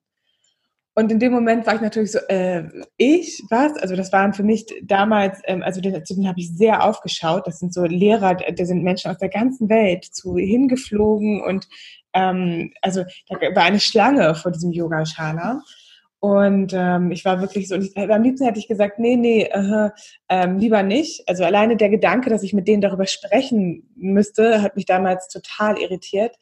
Und 0.97 1.11
in 1.11 1.19
dem 1.19 1.33
Moment 1.33 1.67
war 1.67 1.75
ich 1.75 1.81
natürlich 1.81 2.13
so, 2.13 2.19
äh, 2.29 2.63
ich, 2.95 3.43
was? 3.49 3.75
Also 3.75 3.97
das 3.97 4.13
waren 4.13 4.33
für 4.33 4.43
mich 4.43 4.65
damals, 4.81 5.41
ähm, 5.43 5.61
also 5.61 5.81
den, 5.81 6.05
zu 6.05 6.15
habe 6.25 6.39
ich 6.39 6.55
sehr 6.55 6.85
aufgeschaut. 6.85 7.45
Das 7.47 7.59
sind 7.59 7.73
so 7.73 7.83
Lehrer, 7.83 8.35
da 8.35 8.65
sind 8.65 8.81
Menschen 8.81 9.11
aus 9.11 9.17
der 9.17 9.27
ganzen 9.27 9.67
Welt 9.69 10.05
zu 10.05 10.37
hingeflogen 10.37 11.41
und 11.41 11.67
ähm, 12.13 12.71
also 12.81 13.03
da 13.27 13.35
war 13.55 13.63
eine 13.63 13.81
Schlange 13.81 14.35
vor 14.35 14.51
diesem 14.51 14.71
Yogaschala. 14.71 15.61
Und 16.19 16.73
ähm, 16.73 17.11
ich 17.11 17.23
war 17.23 17.41
wirklich 17.41 17.67
so, 17.67 17.75
und 17.75 17.83
ich, 17.83 17.97
am 17.97 18.23
liebsten 18.23 18.45
hätte 18.45 18.59
ich 18.59 18.67
gesagt, 18.67 18.99
nee, 18.99 19.15
nee, 19.15 19.43
äh, 19.43 19.89
ähm, 20.29 20.57
lieber 20.57 20.81
nicht. 20.81 21.27
Also 21.27 21.43
alleine 21.43 21.77
der 21.77 21.89
Gedanke, 21.89 22.29
dass 22.29 22.43
ich 22.43 22.53
mit 22.53 22.67
denen 22.67 22.81
darüber 22.81 23.05
sprechen 23.05 23.91
müsste, 23.95 24.61
hat 24.61 24.75
mich 24.75 24.85
damals 24.85 25.27
total 25.27 25.77
irritiert. 25.77 26.35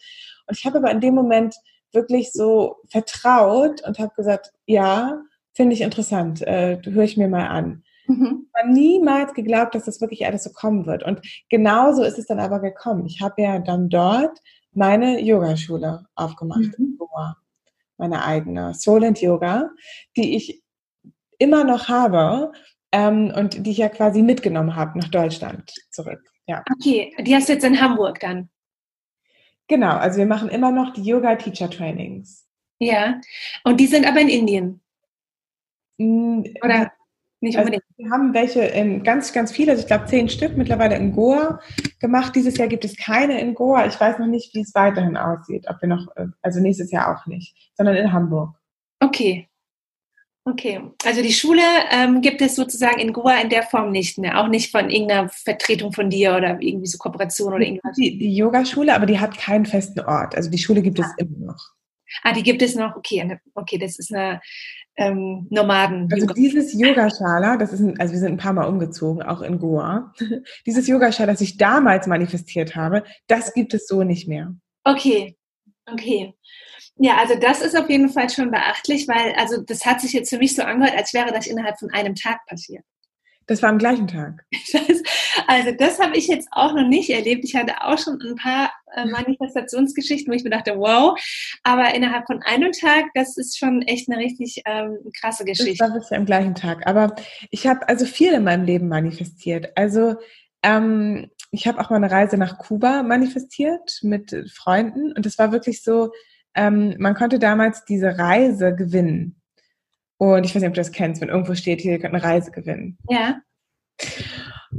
Und 0.47 0.57
ich 0.57 0.65
habe 0.65 0.77
aber 0.77 0.91
in 0.91 1.01
dem 1.01 1.15
Moment 1.15 1.55
wirklich 1.91 2.31
so 2.31 2.77
vertraut 2.89 3.85
und 3.85 3.99
habe 3.99 4.13
gesagt, 4.15 4.53
ja, 4.65 5.21
finde 5.53 5.73
ich 5.73 5.81
interessant, 5.81 6.41
äh, 6.41 6.79
höre 6.83 7.03
ich 7.03 7.17
mir 7.17 7.27
mal 7.27 7.47
an. 7.47 7.83
Mhm. 8.07 8.47
Ich 8.47 8.61
habe 8.61 8.73
niemals 8.73 9.33
geglaubt, 9.33 9.75
dass 9.75 9.85
das 9.85 10.01
wirklich 10.01 10.25
alles 10.25 10.43
so 10.43 10.51
kommen 10.51 10.85
wird. 10.85 11.03
Und 11.03 11.21
genauso 11.49 12.03
ist 12.03 12.19
es 12.19 12.25
dann 12.25 12.39
aber 12.39 12.59
gekommen. 12.59 13.05
Ich 13.05 13.21
habe 13.21 13.41
ja 13.41 13.59
dann 13.59 13.89
dort 13.89 14.39
meine 14.71 15.21
Yogaschule 15.21 16.05
aufgemacht 16.15 16.77
mhm. 16.77 16.85
in 16.85 16.97
Goa 16.97 17.37
meine 17.97 18.23
eigene 18.25 18.73
Soul 18.73 19.05
and 19.05 19.21
Yoga, 19.21 19.69
die 20.17 20.35
ich 20.35 20.63
immer 21.37 21.63
noch 21.63 21.89
habe 21.89 22.51
ähm, 22.91 23.33
und 23.35 23.65
die 23.65 23.71
ich 23.71 23.77
ja 23.77 23.89
quasi 23.89 24.21
mitgenommen 24.21 24.75
habe 24.75 24.99
nach 24.99 25.09
Deutschland 25.09 25.73
zurück. 25.91 26.21
Ja. 26.47 26.63
Okay, 26.75 27.13
die 27.19 27.35
hast 27.35 27.49
du 27.49 27.53
jetzt 27.53 27.63
in 27.63 27.79
Hamburg 27.79 28.19
dann. 28.19 28.49
Genau, 29.67 29.95
also 29.97 30.17
wir 30.17 30.25
machen 30.25 30.49
immer 30.49 30.71
noch 30.71 30.93
die 30.93 31.03
Yoga 31.03 31.35
Teacher 31.35 31.69
Trainings. 31.69 32.47
Ja, 32.79 33.21
und 33.63 33.79
die 33.79 33.87
sind 33.87 34.05
aber 34.05 34.19
in 34.19 34.29
Indien. 34.29 34.81
Oder? 35.97 36.91
Nicht 37.43 37.57
also 37.57 37.67
unbedingt. 37.67 37.83
Also 37.89 37.97
wir 37.97 38.09
haben 38.09 38.33
welche 38.33 38.61
in 38.61 39.03
ganz, 39.03 39.33
ganz 39.33 39.51
viele, 39.51 39.71
also 39.71 39.81
ich 39.81 39.87
glaube 39.87 40.05
zehn 40.05 40.29
Stück 40.29 40.55
mittlerweile 40.55 40.95
in 40.95 41.11
Goa 41.11 41.59
gemacht. 41.99 42.33
Dieses 42.37 42.57
Jahr 42.57 42.69
gibt 42.69 42.85
es 42.85 42.95
keine 42.95 43.41
in 43.41 43.53
Goa. 43.53 43.85
Ich 43.85 43.99
weiß 43.99 44.17
noch 44.19 44.27
nicht, 44.27 44.55
wie 44.55 44.61
es 44.61 44.73
weiterhin 44.73 45.17
aussieht. 45.17 45.65
Ob 45.67 45.81
wir 45.81 45.89
noch, 45.89 46.07
äh, 46.15 46.27
also 46.41 46.61
nächstes 46.61 46.89
Jahr 46.91 47.13
auch 47.13 47.25
nicht, 47.25 47.53
sondern 47.75 47.97
in 47.97 48.13
Hamburg. 48.13 48.55
Okay. 49.01 49.49
Okay, 50.45 50.81
also 51.05 51.21
die 51.21 51.31
Schule 51.31 51.61
ähm, 51.89 52.19
gibt 52.19 52.41
es 52.41 52.55
sozusagen 52.55 52.99
in 52.99 53.13
Goa 53.13 53.39
in 53.39 53.49
der 53.49 53.63
Form 53.63 53.91
nicht 53.91 54.17
mehr, 54.17 54.41
auch 54.41 54.49
nicht 54.49 54.71
von 54.71 54.89
irgendeiner 54.89 55.29
Vertretung 55.29 55.93
von 55.93 56.09
dir 56.09 56.35
oder 56.35 56.61
irgendwie 56.61 56.87
so 56.87 56.97
Kooperation 56.97 57.53
oder 57.53 57.63
irgendwas. 57.63 57.95
Die, 57.95 58.17
die 58.17 58.35
Yogaschule, 58.35 58.93
aber 58.93 59.05
die 59.05 59.19
hat 59.19 59.37
keinen 59.37 59.65
festen 59.65 60.01
Ort. 60.01 60.35
Also 60.35 60.49
die 60.49 60.57
Schule 60.57 60.81
gibt 60.81 60.99
es 60.99 61.05
ah. 61.05 61.15
immer 61.17 61.51
noch. 61.51 61.71
Ah, 62.23 62.33
die 62.33 62.43
gibt 62.43 62.61
es 62.61 62.75
noch. 62.75 62.95
Okay, 62.97 63.37
okay, 63.55 63.77
das 63.77 63.97
ist 63.99 64.13
eine 64.13 64.41
ähm, 64.95 65.47
Nomaden. 65.49 66.07
Also 66.11 66.27
dieses 66.27 66.73
Yogaschala, 66.73 67.57
das 67.57 67.73
ist, 67.73 67.79
ein, 67.79 67.99
also 67.99 68.13
wir 68.13 68.19
sind 68.19 68.33
ein 68.33 68.37
paar 68.37 68.53
Mal 68.53 68.65
umgezogen, 68.65 69.23
auch 69.23 69.41
in 69.41 69.59
Goa. 69.59 70.13
dieses 70.65 70.87
Yogaschala, 70.87 71.31
das 71.31 71.41
ich 71.41 71.57
damals 71.57 72.07
manifestiert 72.07 72.75
habe, 72.75 73.03
das 73.27 73.53
gibt 73.53 73.73
es 73.73 73.87
so 73.87 74.03
nicht 74.03 74.27
mehr. 74.27 74.53
Okay, 74.83 75.37
okay. 75.91 76.33
Ja, 76.97 77.17
also 77.17 77.35
das 77.39 77.61
ist 77.61 77.75
auf 77.75 77.89
jeden 77.89 78.09
Fall 78.09 78.29
schon 78.29 78.51
beachtlich, 78.51 79.07
weil 79.07 79.33
also 79.33 79.61
das 79.61 79.85
hat 79.85 79.99
sich 79.99 80.13
jetzt 80.13 80.29
für 80.29 80.37
mich 80.37 80.55
so 80.55 80.61
angehört, 80.61 80.95
als 80.95 81.13
wäre 81.13 81.31
das 81.31 81.47
innerhalb 81.47 81.79
von 81.79 81.89
einem 81.91 82.13
Tag 82.13 82.45
passiert. 82.45 82.83
Das 83.47 83.61
war 83.61 83.69
am 83.69 83.77
gleichen 83.77 84.07
Tag. 84.07 84.45
also 85.47 85.71
das 85.77 85.99
habe 85.99 86.17
ich 86.17 86.27
jetzt 86.27 86.47
auch 86.51 86.73
noch 86.73 86.87
nicht 86.87 87.09
erlebt. 87.09 87.43
Ich 87.43 87.55
hatte 87.55 87.83
auch 87.83 87.97
schon 87.97 88.19
ein 88.21 88.35
paar 88.35 88.71
äh, 88.95 89.05
Manifestationsgeschichten, 89.05 90.31
wo 90.31 90.35
ich 90.35 90.43
mir 90.43 90.49
dachte, 90.49 90.77
wow, 90.77 91.19
aber 91.63 91.93
innerhalb 91.93 92.25
von 92.25 92.41
einem 92.43 92.71
Tag, 92.71 93.05
das 93.13 93.37
ist 93.37 93.57
schon 93.57 93.81
echt 93.81 94.09
eine 94.09 94.19
richtig 94.19 94.61
ähm, 94.65 94.97
krasse 95.19 95.45
Geschichte. 95.45 95.77
Das 95.77 95.89
war 95.89 95.95
wirklich 95.95 96.17
am 96.17 96.25
gleichen 96.25 96.55
Tag. 96.55 96.87
Aber 96.87 97.15
ich 97.49 97.67
habe 97.67 97.87
also 97.89 98.05
viel 98.05 98.33
in 98.33 98.43
meinem 98.43 98.65
Leben 98.65 98.87
manifestiert. 98.87 99.71
Also 99.75 100.15
ähm, 100.63 101.29
ich 101.51 101.67
habe 101.67 101.79
auch 101.79 101.89
mal 101.89 101.97
eine 101.97 102.11
Reise 102.11 102.37
nach 102.37 102.57
Kuba 102.57 103.03
manifestiert 103.03 103.99
mit 104.01 104.49
Freunden 104.51 105.11
und 105.11 105.25
es 105.25 105.37
war 105.37 105.51
wirklich 105.51 105.83
so, 105.83 106.11
ähm, 106.55 106.95
man 106.99 107.15
konnte 107.15 107.39
damals 107.39 107.85
diese 107.85 108.17
Reise 108.17 108.75
gewinnen. 108.75 109.41
Und 110.23 110.45
ich 110.45 110.55
weiß 110.55 110.61
nicht, 110.61 110.69
ob 110.69 110.73
du 110.73 110.79
das 110.79 110.93
kennst, 110.93 111.19
wenn 111.19 111.27
irgendwo 111.27 111.53
steht, 111.53 111.81
hier, 111.81 111.91
ihr 111.91 111.99
könnt 111.99 112.13
eine 112.13 112.23
Reise 112.23 112.49
gewinnen. 112.49 112.97
Ja. 113.09 113.41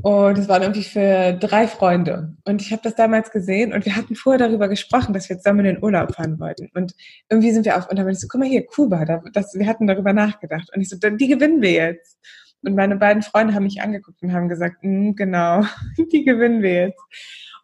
Und 0.01 0.39
das 0.39 0.49
waren 0.49 0.63
irgendwie 0.63 0.85
für 0.85 1.35
drei 1.35 1.69
Freunde. 1.69 2.35
Und 2.47 2.63
ich 2.63 2.73
habe 2.73 2.81
das 2.83 2.95
damals 2.95 3.31
gesehen 3.31 3.75
und 3.75 3.85
wir 3.85 3.95
hatten 3.95 4.15
vorher 4.15 4.39
darüber 4.39 4.69
gesprochen, 4.69 5.13
dass 5.13 5.29
wir 5.29 5.37
zusammen 5.37 5.61
in 5.61 5.75
den 5.75 5.83
Urlaub 5.85 6.15
fahren 6.15 6.41
wollten. 6.41 6.71
Und 6.73 6.95
irgendwie 7.29 7.53
sind 7.53 7.67
wir 7.67 7.77
auf, 7.77 7.91
und 7.91 7.99
dann 7.99 8.07
bin 8.07 8.15
ich 8.15 8.21
so, 8.21 8.27
guck 8.27 8.41
mal 8.41 8.49
hier, 8.49 8.65
Kuba, 8.65 9.05
da, 9.05 9.23
das, 9.35 9.53
wir 9.55 9.67
hatten 9.67 9.87
darüber 9.87 10.15
nachgedacht. 10.15 10.71
Und 10.75 10.81
ich 10.81 10.89
so, 10.89 10.97
die 10.97 11.29
gewinnen 11.29 11.61
wir 11.61 11.73
jetzt. 11.73 12.19
Und 12.63 12.75
meine 12.75 12.97
beiden 12.97 13.23
Freunde 13.23 13.53
haben 13.53 13.65
mich 13.65 13.83
angeguckt 13.83 14.23
und 14.23 14.33
haben 14.33 14.49
gesagt, 14.49 14.79
mm, 14.81 15.13
genau, 15.13 15.63
die 16.11 16.25
gewinnen 16.25 16.63
wir 16.63 16.87
jetzt. 16.87 17.03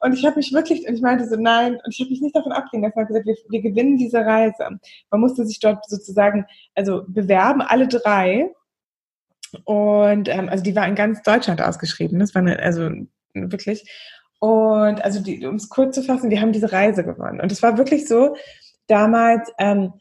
Und 0.00 0.14
ich 0.14 0.24
habe 0.24 0.36
mich 0.36 0.52
wirklich, 0.52 0.88
und 0.88 0.94
ich 0.94 1.02
meinte 1.02 1.28
so, 1.28 1.36
nein, 1.36 1.74
und 1.84 1.94
ich 1.94 2.00
habe 2.00 2.10
mich 2.10 2.20
nicht 2.20 2.34
davon 2.34 2.52
abgelehnt. 2.52 2.86
Ich 2.88 2.96
habe 2.96 3.06
gesagt, 3.06 3.26
wir, 3.26 3.36
wir 3.48 3.60
gewinnen 3.60 3.98
diese 3.98 4.24
Reise. 4.24 4.78
Man 5.10 5.20
musste 5.20 5.46
sich 5.46 5.60
dort 5.60 5.88
sozusagen, 5.88 6.46
also 6.74 7.04
bewerben, 7.06 7.60
alle 7.60 7.86
drei. 7.86 8.50
Und 9.64 10.28
ähm, 10.28 10.48
also 10.48 10.62
die 10.64 10.74
war 10.74 10.88
in 10.88 10.94
ganz 10.94 11.22
Deutschland 11.22 11.60
ausgeschrieben. 11.60 12.18
Das 12.18 12.34
war 12.34 12.42
eine, 12.42 12.58
also 12.60 12.90
wirklich. 13.34 13.90
Und 14.38 15.04
also 15.04 15.20
um 15.46 15.56
es 15.56 15.68
kurz 15.68 15.94
zu 15.94 16.02
fassen, 16.02 16.30
wir 16.30 16.40
haben 16.40 16.52
diese 16.52 16.72
Reise 16.72 17.04
gewonnen. 17.04 17.40
Und 17.40 17.52
es 17.52 17.62
war 17.62 17.76
wirklich 17.76 18.08
so, 18.08 18.36
damals, 18.86 19.52
ähm, 19.58 19.92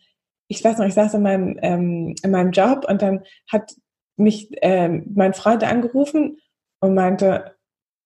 ich 0.48 0.64
weiß 0.64 0.78
noch, 0.78 0.86
ich 0.86 0.94
saß 0.94 1.14
in 1.14 1.22
meinem, 1.22 1.60
ähm, 1.62 2.16
in 2.24 2.32
meinem 2.32 2.52
Job 2.52 2.86
und 2.88 3.02
dann 3.02 3.24
hat 3.52 3.76
mich 4.18 4.50
ähm, 4.62 5.06
mein 5.14 5.34
Freund 5.34 5.64
angerufen 5.64 6.40
und 6.80 6.96
meinte, 6.96 7.56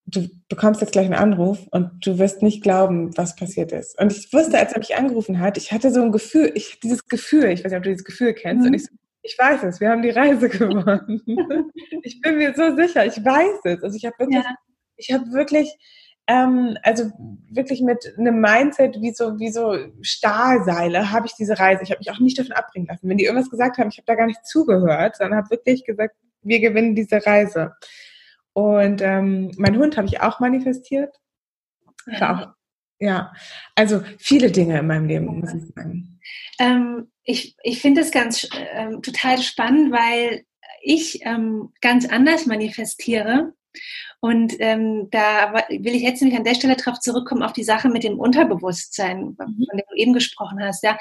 du 0.06 0.28
bekommst 0.50 0.82
jetzt 0.82 0.92
gleich 0.92 1.06
einen 1.06 1.14
Anruf 1.14 1.60
und 1.72 2.06
du 2.06 2.20
wirst 2.20 2.42
nicht 2.42 2.62
glauben, 2.62 3.16
was 3.18 3.36
passiert 3.36 3.72
ist. 3.72 4.00
Und 4.00 4.12
ich 4.12 4.32
wusste, 4.34 4.58
als 4.58 4.74
er 4.74 4.80
mich 4.80 4.96
angerufen 4.96 5.40
hat, 5.40 5.58
ich 5.58 5.72
hatte 5.72 5.92
so 5.92 6.02
ein 6.02 6.12
Gefühl, 6.12 6.52
ich, 6.56 6.80
dieses 6.82 7.08
Gefühl, 7.08 7.46
ich 7.46 7.64
weiß 7.64 7.72
nicht, 7.72 7.78
ob 7.78 7.84
du 7.84 7.90
dieses 7.90 8.06
Gefühl 8.06 8.34
kennst, 8.34 8.62
mhm. 8.62 8.68
und 8.68 8.74
ich 8.74 8.84
so, 8.84 8.90
ich 9.24 9.38
weiß 9.40 9.64
es, 9.64 9.80
wir 9.80 9.90
haben 9.90 10.02
die 10.02 10.10
Reise 10.10 10.50
gewonnen. 10.50 11.22
ich 12.04 12.22
bin 12.22 12.38
mir 12.38 12.54
so 12.56 12.76
sicher, 12.76 13.06
ich 13.06 13.24
weiß 13.24 13.62
es. 13.64 13.84
Also 13.84 13.96
ich 13.96 14.06
habe 14.06 14.16
wirklich, 14.20 14.44
ja. 14.44 14.56
ich 14.98 15.12
habe 15.14 15.32
wirklich, 15.32 15.74
ähm, 16.28 16.78
also 16.84 17.12
wirklich 17.50 17.82
mit 17.82 18.14
einem 18.18 18.40
Mindset 18.42 19.02
wie 19.02 19.14
so, 19.14 19.40
wie 19.40 19.52
so 19.52 19.76
Stahlseile 20.02 21.12
habe 21.12 21.26
ich 21.26 21.34
diese 21.34 21.58
Reise. 21.58 21.84
Ich 21.84 21.92
habe 21.92 22.00
mich 22.00 22.12
auch 22.12 22.20
nicht 22.20 22.38
davon 22.38 22.52
abbringen 22.52 22.88
lassen. 22.88 23.08
Wenn 23.08 23.18
die 23.18 23.26
irgendwas 23.26 23.50
gesagt 23.50 23.78
haben, 23.78 23.90
ich 23.90 23.98
habe 23.98 24.06
da 24.06 24.16
gar 24.16 24.28
nicht 24.28 24.46
zugehört, 24.46 25.16
sondern 25.16 25.38
habe 25.38 25.50
wirklich 25.50 25.86
gesagt, 25.86 26.16
wir 26.42 26.60
gewinnen 26.60 26.94
diese 26.94 27.26
Reise. 27.26 27.74
Und 28.54 29.02
ähm, 29.02 29.52
mein 29.58 29.78
Hund 29.78 29.98
habe 29.98 30.08
ich 30.08 30.22
auch 30.22 30.40
manifestiert. 30.40 31.20
Auch, 32.20 32.50
ja, 33.00 33.34
also 33.76 34.02
viele 34.18 34.52
Dinge 34.52 34.80
in 34.80 34.88
meinem 34.88 35.08
Leben, 35.08 35.26
muss 35.40 35.54
ich 35.54 35.74
sagen. 35.74 36.20
Ähm, 36.60 37.12
ich 37.24 37.56
ich 37.64 37.82
finde 37.82 38.02
es 38.02 38.12
ganz 38.12 38.48
ähm, 38.74 39.02
total 39.02 39.42
spannend, 39.42 39.92
weil 39.92 40.46
ich 40.82 41.26
ähm, 41.26 41.74
ganz 41.82 42.08
anders 42.08 42.46
manifestiere. 42.46 43.54
Und 44.20 44.54
ähm, 44.60 45.10
da 45.12 45.54
will 45.70 45.96
ich 45.96 46.02
jetzt 46.02 46.22
nämlich 46.22 46.38
an 46.38 46.46
der 46.46 46.56
Stelle 46.56 46.76
darauf 46.76 47.00
zurückkommen, 47.00 47.44
auf 47.44 47.54
die 47.54 47.64
Sache 47.64 47.90
mit 47.90 48.04
dem 48.04 48.20
Unterbewusstsein, 48.20 49.20
mhm. 49.20 49.36
von 49.36 49.78
dem 49.78 49.86
du 49.90 49.96
eben 49.96 50.14
gesprochen 50.14 50.64
hast. 50.64 50.84
Ja, 50.84 50.98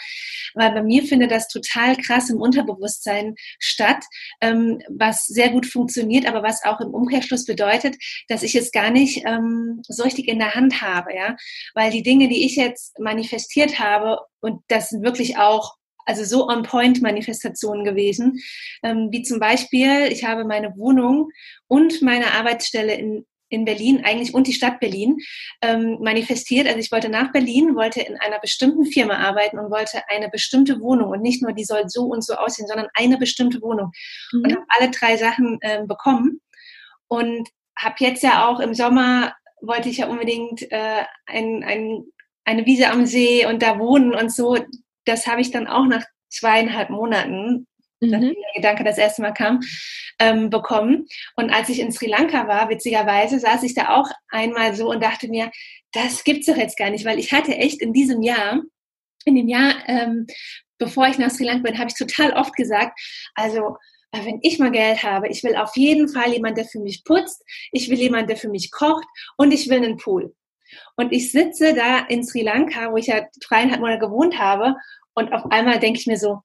weil 0.55 0.73
bei 0.73 0.83
mir 0.83 1.05
findet 1.05 1.31
das 1.31 1.49
total 1.49 1.97
krass 1.97 2.31
im 2.31 2.41
Unterbewusstsein 2.41 3.35
statt, 3.59 4.05
ähm, 4.41 4.81
was 4.89 5.27
sehr 5.27 5.51
gut 5.51 5.67
funktioniert, 5.67 6.27
aber 6.27 6.43
was 6.43 6.65
auch 6.65 6.81
im 6.81 6.95
Umkehrschluss 6.95 7.45
bedeutet, 7.45 7.97
dass 8.29 8.43
ich 8.43 8.55
es 8.55 8.73
gar 8.73 8.91
nicht 8.91 9.23
ähm, 9.27 9.83
so 9.87 10.03
richtig 10.03 10.29
in 10.29 10.39
der 10.39 10.55
Hand 10.55 10.83
habe. 10.83 11.15
Ja, 11.15 11.37
weil 11.75 11.91
die 11.91 12.03
Dinge, 12.03 12.29
die 12.29 12.45
ich 12.45 12.57
jetzt 12.57 12.99
manifestiert 12.99 13.79
habe, 13.79 14.19
und 14.41 14.61
das 14.67 14.89
sind 14.89 15.05
wirklich 15.05 15.39
auch 15.39 15.77
also 16.07 16.25
so 16.25 16.49
on-point-Manifestationen 16.49 17.85
gewesen, 17.85 18.41
ähm, 18.83 19.09
wie 19.11 19.23
zum 19.23 19.41
Beispiel, 19.41 20.07
ich 20.11 20.25
habe 20.25 20.45
meine 20.45 20.77
Wohnung 20.77 21.31
und 21.69 22.03
meine 22.03 22.33
Arbeitsstelle 22.33 22.95
in, 22.95 23.27
in 23.49 23.65
Berlin, 23.65 24.03
eigentlich 24.05 24.35
und 24.35 24.47
die 24.47 24.53
Stadt 24.53 24.81
Berlin, 24.81 25.19
ähm, 25.61 25.99
manifestiert. 26.01 26.67
Also 26.67 26.79
ich 26.79 26.91
wollte 26.91 27.09
nach 27.09 27.33
Berlin, 27.33 27.77
wollte 27.77 28.01
in 28.01 28.17
einer 28.17 28.41
bestimmten 28.41 28.87
Firma 28.87 29.19
arbeiten 29.19 29.59
und 29.59 29.71
wollte 29.71 30.03
eine 30.09 30.29
bestimmte 30.31 30.81
Wohnung 30.81 31.11
und 31.11 31.23
nicht 31.23 31.43
nur 31.43 31.53
die 31.53 31.65
soll 31.65 31.85
so 31.89 32.05
und 32.05 32.25
so 32.25 32.35
aussehen, 32.35 32.67
sondern 32.67 32.89
eine 32.95 33.19
bestimmte 33.19 33.61
Wohnung. 33.61 33.93
Mhm. 34.33 34.43
Und 34.43 34.53
habe 34.55 34.65
alle 34.69 34.91
drei 34.91 35.17
Sachen 35.17 35.59
äh, 35.61 35.85
bekommen 35.87 36.41
und 37.09 37.49
habe 37.77 37.97
jetzt 37.99 38.23
ja 38.23 38.49
auch 38.49 38.61
im 38.61 38.75
Sommer 38.75 39.35
wollte 39.61 39.89
ich 39.89 39.99
ja 39.99 40.09
unbedingt 40.09 40.71
äh, 40.73 41.05
ein, 41.27 41.63
ein, 41.63 42.05
eine 42.45 42.67
Wiese 42.67 42.91
am 42.91 43.07
See 43.07 43.47
und 43.47 43.63
da 43.63 43.79
wohnen 43.79 44.15
und 44.15 44.33
so 44.33 44.57
das 45.05 45.27
habe 45.27 45.41
ich 45.41 45.51
dann 45.51 45.67
auch 45.67 45.87
nach 45.87 46.05
zweieinhalb 46.29 46.91
Monaten, 46.91 47.67
mhm. 48.01 48.11
nachdem 48.11 48.35
der 48.35 48.55
Gedanke 48.55 48.85
das 48.85 48.99
erste 48.99 49.23
Mal 49.23 49.33
kam, 49.33 49.61
ähm, 50.19 50.51
bekommen. 50.51 51.07
Und 51.37 51.51
als 51.51 51.69
ich 51.69 51.81
in 51.81 51.93
Sri 51.93 52.07
Lanka 52.07 52.49
war, 52.49 52.69
witzigerweise, 52.69 53.39
saß 53.39 53.63
ich 53.63 53.75
da 53.75 53.97
auch 53.97 54.11
einmal 54.31 54.75
so 54.75 54.91
und 54.91 55.03
dachte 55.03 55.29
mir, 55.29 55.51
das 55.93 56.25
gibt's 56.25 56.47
doch 56.47 56.57
jetzt 56.57 56.79
gar 56.79 56.91
nicht, 56.91 57.05
weil 57.05 57.19
ich 57.19 57.33
hatte 57.33 57.55
echt 57.55 57.83
in 57.83 57.93
diesem 57.93 58.23
Jahr, 58.23 58.63
in 59.25 59.35
dem 59.35 59.49
Jahr, 59.49 59.75
ähm, 59.87 60.27
bevor 60.79 61.07
ich 61.07 61.19
nach 61.19 61.31
Sri 61.31 61.45
Lanka 61.45 61.63
bin, 61.63 61.79
habe 61.79 61.91
ich 61.91 61.97
total 61.97 62.33
oft 62.33 62.55
gesagt, 62.57 62.99
also 63.35 63.77
äh, 64.13 64.25
wenn 64.25 64.39
ich 64.43 64.59
mal 64.59 64.71
Geld 64.71 65.03
habe, 65.03 65.29
ich 65.29 65.43
will 65.43 65.57
auf 65.57 65.77
jeden 65.77 66.09
Fall 66.09 66.33
jemand, 66.33 66.57
der 66.57 66.65
für 66.65 66.81
mich 66.81 67.05
putzt, 67.05 67.45
ich 67.73 67.91
will 67.91 67.99
jemand, 67.99 68.29
der 68.31 68.37
für 68.37 68.49
mich 68.49 68.71
kocht 68.71 69.05
und 69.37 69.53
ich 69.53 69.69
will 69.69 69.79
einen 69.79 69.97
Pool. 69.97 70.35
Und 70.97 71.13
ich 71.13 71.33
sitze 71.33 71.75
da 71.75 71.99
in 71.99 72.25
Sri 72.25 72.43
Lanka, 72.43 72.93
wo 72.93 72.97
ich 72.97 73.07
ja 73.07 73.27
dreieinhalb 73.47 73.81
Monate 73.81 74.01
gewohnt 74.01 74.39
habe, 74.39 74.77
und 75.15 75.33
auf 75.33 75.51
einmal 75.51 75.79
denke 75.79 76.01
ich 76.01 76.07
mir 76.07 76.19
so, 76.19 76.39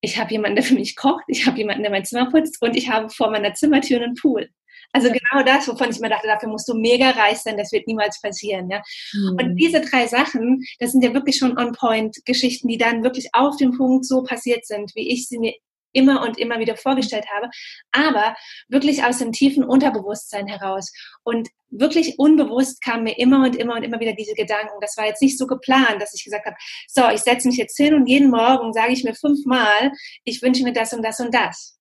ich 0.00 0.18
habe 0.18 0.30
jemanden, 0.30 0.56
der 0.56 0.64
für 0.64 0.74
mich 0.74 0.96
kocht, 0.96 1.24
ich 1.28 1.46
habe 1.46 1.58
jemanden, 1.58 1.82
der 1.82 1.92
mein 1.92 2.04
Zimmer 2.04 2.30
putzt 2.30 2.60
und 2.60 2.76
ich 2.76 2.88
habe 2.88 3.08
vor 3.10 3.30
meiner 3.30 3.54
Zimmertür 3.54 4.02
einen 4.02 4.14
Pool. 4.14 4.48
Also 4.92 5.08
genau 5.08 5.44
das, 5.44 5.66
wovon 5.68 5.90
ich 5.90 6.00
mir 6.00 6.10
dachte, 6.10 6.26
dafür 6.26 6.48
musst 6.48 6.68
du 6.68 6.74
mega 6.74 7.10
reich 7.10 7.38
sein, 7.38 7.56
das 7.56 7.72
wird 7.72 7.86
niemals 7.86 8.20
passieren. 8.20 8.68
Ja? 8.68 8.82
Mhm. 9.12 9.36
Und 9.40 9.56
diese 9.56 9.80
drei 9.80 10.06
Sachen, 10.06 10.62
das 10.80 10.92
sind 10.92 11.02
ja 11.02 11.14
wirklich 11.14 11.38
schon 11.38 11.56
on-point-Geschichten, 11.56 12.68
die 12.68 12.78
dann 12.78 13.02
wirklich 13.02 13.28
auf 13.32 13.56
dem 13.56 13.76
Punkt 13.76 14.04
so 14.04 14.22
passiert 14.22 14.66
sind, 14.66 14.92
wie 14.94 15.10
ich 15.12 15.28
sie 15.28 15.38
mir 15.38 15.54
immer 15.92 16.22
und 16.22 16.38
immer 16.38 16.58
wieder 16.58 16.76
vorgestellt 16.76 17.26
habe, 17.34 17.48
aber 17.92 18.34
wirklich 18.68 19.04
aus 19.04 19.18
dem 19.18 19.32
tiefen 19.32 19.64
Unterbewusstsein 19.64 20.46
heraus. 20.46 20.92
Und 21.22 21.48
wirklich 21.70 22.18
unbewusst 22.18 22.82
kamen 22.82 23.04
mir 23.04 23.18
immer 23.18 23.44
und 23.44 23.56
immer 23.56 23.76
und 23.76 23.82
immer 23.82 24.00
wieder 24.00 24.14
diese 24.14 24.34
Gedanken. 24.34 24.80
Das 24.80 24.96
war 24.96 25.06
jetzt 25.06 25.22
nicht 25.22 25.38
so 25.38 25.46
geplant, 25.46 26.00
dass 26.00 26.14
ich 26.14 26.24
gesagt 26.24 26.46
habe, 26.46 26.56
so, 26.88 27.08
ich 27.10 27.20
setze 27.20 27.48
mich 27.48 27.56
jetzt 27.56 27.76
hin 27.76 27.94
und 27.94 28.06
jeden 28.06 28.30
Morgen 28.30 28.72
sage 28.72 28.92
ich 28.92 29.04
mir 29.04 29.14
fünfmal, 29.14 29.92
ich 30.24 30.42
wünsche 30.42 30.64
mir 30.64 30.72
das 30.72 30.92
und 30.92 31.02
das 31.02 31.20
und 31.20 31.34
das. 31.34 31.78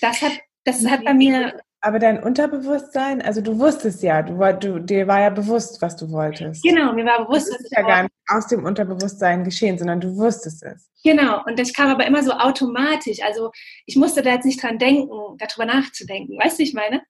Das 0.00 0.22
hat, 0.22 0.32
das 0.64 0.84
hat 0.86 1.04
bei 1.04 1.14
mir 1.14 1.60
aber 1.82 1.98
dein 1.98 2.22
Unterbewusstsein, 2.22 3.20
also 3.20 3.40
du 3.40 3.58
wusstest 3.58 4.02
ja, 4.04 4.22
du, 4.22 4.38
du, 4.54 4.78
dir 4.78 5.08
war 5.08 5.20
ja 5.20 5.30
bewusst, 5.30 5.82
was 5.82 5.96
du 5.96 6.10
wolltest. 6.10 6.62
Genau, 6.62 6.92
mir 6.92 7.04
war 7.04 7.26
bewusst, 7.26 7.48
das 7.48 7.60
ist 7.60 7.72
ja 7.72 7.82
gar 7.82 8.04
nicht 8.04 8.14
aus 8.28 8.46
dem 8.46 8.64
Unterbewusstsein 8.64 9.42
geschehen, 9.42 9.76
sondern 9.76 10.00
du 10.00 10.16
wusstest 10.16 10.62
es. 10.62 10.88
Genau, 11.02 11.44
und 11.44 11.58
das 11.58 11.72
kam 11.72 11.90
aber 11.90 12.06
immer 12.06 12.22
so 12.22 12.30
automatisch. 12.32 13.20
Also 13.22 13.50
ich 13.84 13.96
musste 13.96 14.22
da 14.22 14.30
jetzt 14.30 14.44
nicht 14.44 14.62
dran 14.62 14.78
denken, 14.78 15.10
darüber 15.38 15.66
nachzudenken. 15.66 16.38
Weißt 16.38 16.60
du, 16.60 16.62
ich 16.62 16.72
meine? 16.72 17.02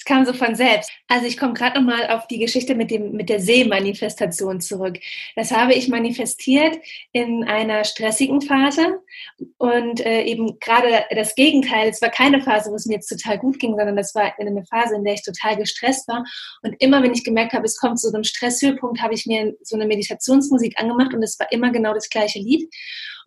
Es 0.00 0.06
kam 0.06 0.24
so 0.24 0.32
von 0.32 0.54
selbst. 0.54 0.90
Also 1.08 1.26
ich 1.26 1.36
komme 1.36 1.52
gerade 1.52 1.78
nochmal 1.78 2.08
auf 2.08 2.26
die 2.26 2.38
Geschichte 2.38 2.74
mit, 2.74 2.90
dem, 2.90 3.12
mit 3.12 3.28
der 3.28 3.38
Seemanifestation 3.38 4.58
zurück. 4.62 4.98
Das 5.36 5.50
habe 5.50 5.74
ich 5.74 5.88
manifestiert 5.88 6.78
in 7.12 7.44
einer 7.44 7.84
stressigen 7.84 8.40
Phase 8.40 9.00
und 9.58 10.00
äh, 10.00 10.22
eben 10.22 10.58
gerade 10.58 11.04
das 11.14 11.34
Gegenteil. 11.34 11.90
Es 11.90 12.00
war 12.00 12.08
keine 12.08 12.40
Phase, 12.40 12.70
wo 12.70 12.76
es 12.76 12.86
mir 12.86 12.94
jetzt 12.94 13.08
total 13.08 13.36
gut 13.36 13.58
ging, 13.58 13.76
sondern 13.76 13.94
das 13.94 14.14
war 14.14 14.32
eine 14.38 14.64
Phase, 14.64 14.94
in 14.94 15.04
der 15.04 15.12
ich 15.12 15.22
total 15.22 15.58
gestresst 15.58 16.08
war. 16.08 16.24
Und 16.62 16.76
immer, 16.78 17.02
wenn 17.02 17.12
ich 17.12 17.22
gemerkt 17.22 17.52
habe, 17.52 17.66
es 17.66 17.76
kommt 17.76 18.00
zu 18.00 18.08
so 18.08 18.14
einem 18.14 18.24
Stresshöhepunkt, 18.24 19.02
habe 19.02 19.12
ich 19.12 19.26
mir 19.26 19.54
so 19.62 19.76
eine 19.76 19.84
Meditationsmusik 19.84 20.80
angemacht 20.80 21.12
und 21.12 21.22
es 21.22 21.38
war 21.38 21.52
immer 21.52 21.72
genau 21.72 21.92
das 21.92 22.08
gleiche 22.08 22.38
Lied. 22.38 22.70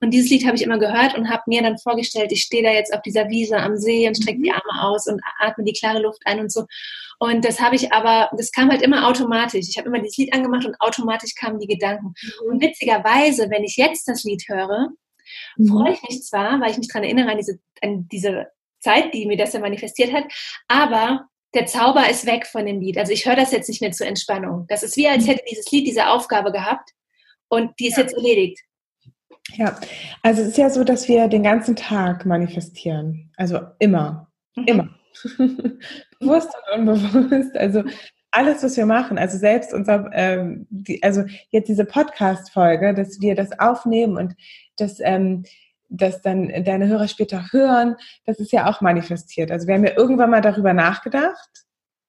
Und 0.03 0.11
dieses 0.11 0.29
Lied 0.29 0.45
habe 0.45 0.57
ich 0.57 0.63
immer 0.63 0.77
gehört 0.77 1.17
und 1.17 1.29
habe 1.29 1.43
mir 1.47 1.61
dann 1.61 1.77
vorgestellt, 1.77 2.31
ich 2.33 2.41
stehe 2.41 2.61
da 2.61 2.71
jetzt 2.71 2.93
auf 2.93 3.01
dieser 3.01 3.29
Wiese 3.29 3.57
am 3.57 3.77
See 3.77 4.05
und 4.05 4.15
strecke 4.15 4.41
die 4.41 4.49
mhm. 4.49 4.55
Arme 4.55 4.83
aus 4.83 5.07
und 5.07 5.21
atme 5.39 5.63
die 5.63 5.71
klare 5.71 6.01
Luft 6.01 6.21
ein 6.25 6.41
und 6.41 6.51
so. 6.51 6.65
Und 7.19 7.45
das 7.45 7.61
habe 7.61 7.77
ich 7.77 7.93
aber, 7.93 8.29
das 8.37 8.51
kam 8.51 8.69
halt 8.69 8.81
immer 8.81 9.07
automatisch. 9.07 9.67
Ich 9.69 9.77
habe 9.77 9.87
immer 9.87 9.99
dieses 9.99 10.17
Lied 10.17 10.33
angemacht 10.33 10.65
und 10.65 10.75
automatisch 10.81 11.35
kamen 11.35 11.57
die 11.57 11.67
Gedanken. 11.67 12.07
Mhm. 12.21 12.51
Und 12.51 12.61
witzigerweise, 12.61 13.49
wenn 13.49 13.63
ich 13.63 13.77
jetzt 13.77 14.07
das 14.09 14.25
Lied 14.25 14.43
höre, 14.47 14.89
mhm. 15.55 15.67
freue 15.67 15.93
ich 15.93 16.01
mich 16.03 16.21
zwar, 16.23 16.59
weil 16.59 16.71
ich 16.71 16.77
mich 16.77 16.89
daran 16.89 17.05
erinnere 17.05 17.31
an 17.31 17.37
diese, 17.37 17.59
an 17.81 18.07
diese 18.11 18.47
Zeit, 18.81 19.13
die 19.13 19.25
mir 19.25 19.37
das 19.37 19.53
ja 19.53 19.61
manifestiert 19.61 20.11
hat, 20.11 20.25
aber 20.67 21.29
der 21.53 21.65
Zauber 21.65 22.09
ist 22.09 22.25
weg 22.25 22.45
von 22.45 22.65
dem 22.65 22.81
Lied. 22.81 22.97
Also 22.97 23.13
ich 23.13 23.25
höre 23.25 23.37
das 23.37 23.53
jetzt 23.53 23.69
nicht 23.69 23.79
mehr 23.79 23.91
zur 23.91 24.07
Entspannung. 24.07 24.65
Das 24.67 24.83
ist 24.83 24.97
wie, 24.97 25.07
als 25.07 25.27
hätte 25.27 25.45
dieses 25.49 25.71
Lied 25.71 25.87
diese 25.87 26.09
Aufgabe 26.09 26.51
gehabt 26.51 26.89
und 27.47 27.71
die 27.79 27.87
ist 27.87 27.97
ja. 27.97 28.03
jetzt 28.03 28.15
erledigt. 28.15 28.59
Ja, 29.51 29.77
also 30.21 30.41
es 30.41 30.49
ist 30.49 30.57
ja 30.57 30.69
so, 30.69 30.83
dass 30.83 31.07
wir 31.07 31.27
den 31.27 31.43
ganzen 31.43 31.75
Tag 31.75 32.25
manifestieren. 32.25 33.31
Also 33.37 33.59
immer. 33.79 34.31
Mhm. 34.55 34.63
Immer. 34.65 34.89
Bewusst 36.19 36.49
und 36.75 36.87
unbewusst. 36.87 37.55
Also 37.55 37.83
alles, 38.31 38.63
was 38.63 38.75
wir 38.77 38.87
machen, 38.87 39.19
also 39.19 39.37
selbst 39.37 39.73
unser, 39.73 40.09
ähm, 40.11 40.65
die, 40.69 41.03
also 41.03 41.23
jetzt 41.49 41.67
diese 41.67 41.85
Podcast-Folge, 41.85 42.95
dass 42.95 43.21
wir 43.21 43.35
das 43.35 43.59
aufnehmen 43.59 44.17
und 44.17 44.33
dass, 44.77 44.99
ähm, 44.99 45.43
dass 45.89 46.23
dann 46.23 46.51
deine 46.63 46.87
Hörer 46.87 47.07
später 47.07 47.45
hören, 47.51 47.95
das 48.25 48.39
ist 48.39 48.51
ja 48.51 48.67
auch 48.67 48.81
manifestiert. 48.81 49.51
Also 49.51 49.67
wir 49.67 49.75
haben 49.75 49.85
ja 49.85 49.95
irgendwann 49.95 50.31
mal 50.31 50.41
darüber 50.41 50.73
nachgedacht, 50.73 51.49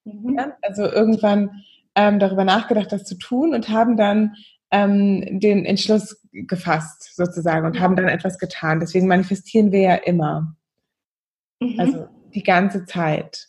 mhm. 0.04 0.38
ja? 0.38 0.56
also 0.62 0.84
irgendwann 0.84 1.62
ähm, 1.94 2.18
darüber 2.18 2.44
nachgedacht, 2.44 2.90
das 2.90 3.04
zu 3.04 3.16
tun 3.16 3.54
und 3.54 3.68
haben 3.68 3.98
dann 3.98 4.34
ähm, 4.70 5.40
den 5.40 5.66
Entschluss 5.66 6.23
gefasst 6.34 7.14
sozusagen 7.14 7.66
und 7.66 7.80
haben 7.80 7.96
dann 7.96 8.08
etwas 8.08 8.38
getan. 8.38 8.80
Deswegen 8.80 9.06
manifestieren 9.06 9.72
wir 9.72 9.80
ja 9.80 9.94
immer. 9.94 10.56
Mhm. 11.60 11.80
Also 11.80 12.08
die 12.34 12.42
ganze 12.42 12.84
Zeit. 12.84 13.48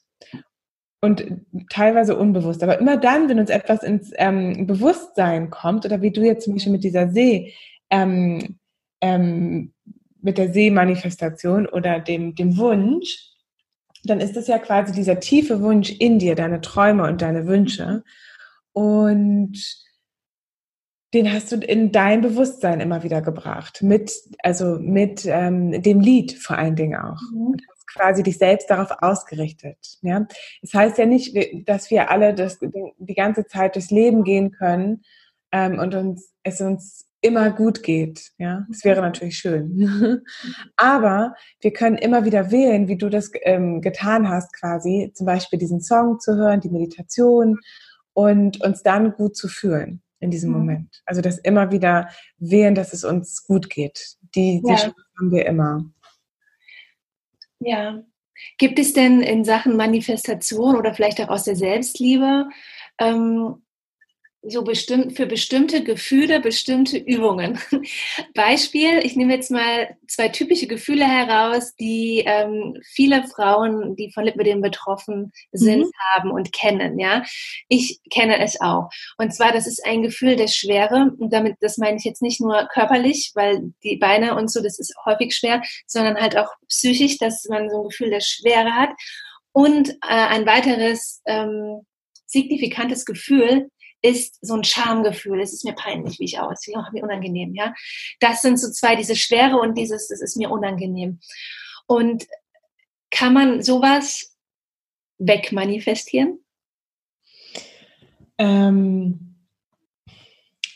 Und 1.02 1.26
teilweise 1.70 2.18
unbewusst. 2.18 2.64
Aber 2.64 2.80
immer 2.80 2.98
dann, 2.98 3.30
wenn 3.30 3.40
uns 3.40 3.50
etwas 3.50 3.84
ins 3.84 4.12
ähm, 4.16 4.66
Bewusstsein 4.66 5.50
kommt, 5.50 5.86
oder 5.86 6.02
wie 6.02 6.12
du 6.12 6.22
jetzt 6.22 6.46
zum 6.46 6.54
Beispiel 6.54 6.72
mit 6.72 6.84
dieser 6.84 7.10
See, 7.10 7.54
ähm, 7.90 8.58
ähm, 9.02 9.74
mit 10.22 10.38
der 10.38 10.52
Seemanifestation 10.52 11.68
oder 11.68 12.00
dem, 12.00 12.34
dem 12.34 12.58
Wunsch, 12.58 13.36
dann 14.04 14.20
ist 14.20 14.36
das 14.36 14.48
ja 14.48 14.58
quasi 14.58 14.94
dieser 14.94 15.20
tiefe 15.20 15.62
Wunsch 15.62 15.92
in 15.92 16.20
dir, 16.20 16.36
deine 16.36 16.62
Träume 16.62 17.04
und 17.04 17.22
deine 17.22 17.46
Wünsche. 17.46 18.04
Und 18.74 19.85
den 21.16 21.32
hast 21.32 21.50
du 21.52 21.56
in 21.56 21.94
dein 21.94 22.20
Bewusstsein 22.20 22.82
immer 22.82 23.04
wieder 23.04 23.22
gebracht. 23.22 23.82
Mit, 23.82 24.12
also 24.44 24.78
mit 24.82 25.26
ähm, 25.26 25.82
dem 25.82 26.02
Lied 26.02 26.34
vor 26.34 26.58
allen 26.58 26.76
Dingen 26.76 27.00
auch. 27.00 27.22
Mhm. 27.34 27.56
Hast 27.70 27.88
quasi 27.88 28.22
dich 28.22 28.38
selbst 28.38 28.70
darauf 28.70 28.92
ausgerichtet. 29.00 29.78
Ja? 30.02 30.28
Das 30.62 30.74
heißt 30.74 30.98
ja 30.98 31.06
nicht, 31.06 31.34
dass 31.68 31.90
wir 31.90 32.12
alle 32.12 32.34
das, 32.34 32.60
die 32.60 33.16
ganze 33.16 33.46
Zeit 33.48 33.76
durchs 33.76 33.92
Leben 33.92 34.26
gehen 34.26 34.52
können 34.52 35.04
ähm, 35.54 35.80
und 35.80 35.96
uns, 35.96 36.34
es 36.44 36.60
uns 36.60 37.06
immer 37.22 37.50
gut 37.52 37.82
geht. 37.82 38.32
Ja, 38.38 38.66
das 38.70 38.84
wäre 38.84 39.02
natürlich 39.02 39.38
schön. 39.38 40.22
Aber 40.76 41.34
wir 41.62 41.72
können 41.72 41.98
immer 41.98 42.26
wieder 42.26 42.52
wählen, 42.52 42.90
wie 42.90 42.98
du 42.98 43.10
das 43.10 43.32
ähm, 43.44 43.80
getan 43.82 44.28
hast, 44.28 44.54
quasi 44.54 45.12
zum 45.16 45.26
Beispiel 45.26 45.58
diesen 45.58 45.82
Song 45.82 46.20
zu 46.20 46.36
hören, 46.36 46.60
die 46.60 46.70
Meditation 46.70 47.58
und 48.14 48.62
uns 48.62 48.84
dann 48.84 49.14
gut 49.14 49.38
zu 49.38 49.48
fühlen 49.48 50.02
in 50.20 50.32
diesem 50.32 50.52
mhm. 50.52 50.58
Moment. 50.58 51.04
Also 51.06 51.22
das 51.22 51.38
immer 51.40 51.72
wieder 51.72 52.10
wählen, 52.38 52.76
dass 52.76 52.94
es 52.94 53.04
uns 53.04 53.46
gut 53.46 53.70
geht. 53.70 54.18
Die, 54.36 54.62
die 54.66 54.72
ja. 54.72 54.94
haben 55.18 55.32
wir 55.32 55.46
immer. 55.46 55.86
Ja. 57.60 58.04
Gibt 58.58 58.80
es 58.80 58.94
denn 58.94 59.22
in 59.22 59.46
Sachen 59.46 59.78
Manifestation 59.78 60.76
oder 60.76 60.94
vielleicht 60.94 61.22
auch 61.22 61.30
aus 61.30 61.44
der 61.44 61.56
Selbstliebe 61.56 62.50
ähm, 63.00 63.65
so 64.48 64.64
bestimmt, 64.64 65.16
für 65.16 65.26
bestimmte 65.26 65.84
Gefühle 65.84 66.40
bestimmte 66.40 66.98
Übungen. 66.98 67.60
Beispiel, 68.34 69.00
ich 69.00 69.16
nehme 69.16 69.34
jetzt 69.34 69.52
mal 69.52 69.98
zwei 70.08 70.30
typische 70.30 70.68
Gefühle 70.68 71.06
heraus, 71.06 71.76
die 71.76 72.24
ähm, 72.26 72.78
viele 72.84 73.24
Frauen, 73.28 73.96
die 73.96 74.12
von 74.12 74.24
Lipidem 74.24 74.62
betroffen 74.62 75.32
sind, 75.52 75.86
mhm. 75.86 75.92
haben 76.14 76.32
und 76.32 76.54
kennen. 76.54 77.00
Ja, 77.00 77.24
ich 77.68 78.00
kenne 78.12 78.40
es 78.40 78.60
auch. 78.62 78.90
Und 79.18 79.34
zwar, 79.34 79.52
das 79.52 79.68
ist 79.68 79.86
ein 79.86 80.04
Gefühl 80.04 80.36
der 80.36 80.48
Schwere. 80.48 81.12
Und 81.18 81.34
damit, 81.34 81.56
das 81.62 81.78
meine 81.78 81.98
ich 81.98 82.04
jetzt 82.04 82.22
nicht 82.22 82.42
nur 82.42 82.68
körperlich, 82.72 83.32
weil 83.36 83.74
die 83.84 83.98
Beine 83.98 84.36
und 84.36 84.52
so, 84.52 84.62
das 84.62 84.80
ist 84.80 84.94
häufig 85.06 85.36
schwer, 85.36 85.62
sondern 85.88 86.20
halt 86.20 86.38
auch 86.38 86.50
psychisch, 86.68 87.18
dass 87.18 87.46
man 87.50 87.70
so 87.70 87.78
ein 87.82 87.90
Gefühl 87.90 88.10
der 88.10 88.22
Schwere 88.22 88.72
hat. 88.72 88.90
Und 89.52 89.90
äh, 89.90 89.96
ein 90.10 90.46
weiteres 90.46 91.22
ähm, 91.26 91.82
signifikantes 92.28 93.06
Gefühl 93.06 93.70
ist 94.02 94.38
so 94.42 94.56
ein 94.56 94.64
Schamgefühl. 94.64 95.42
Es 95.42 95.54
ist 95.54 95.66
mir 95.66 95.74
peinlich, 95.74 96.20
wie 96.20 96.26
ich 96.26 96.40
aussehe, 96.40 96.78
auch 96.78 96.92
mir 96.92 97.04
unangenehm, 97.04 97.56
ja. 97.56 97.74
Das 98.20 98.42
sind 98.42 98.60
so 98.60 98.72
zwei, 98.72 98.96
diese 98.96 99.16
Schwere 99.16 99.58
und 99.58 99.78
dieses, 99.78 100.08
das 100.08 100.22
ist 100.22 100.38
mir 100.38 100.52
unangenehm. 100.52 101.20
Und 101.88 102.26
kann 103.10 103.34
man 103.34 103.64
sowas 103.64 104.36
wegmanifestieren? 105.18 106.40
Ähm, 108.38 109.38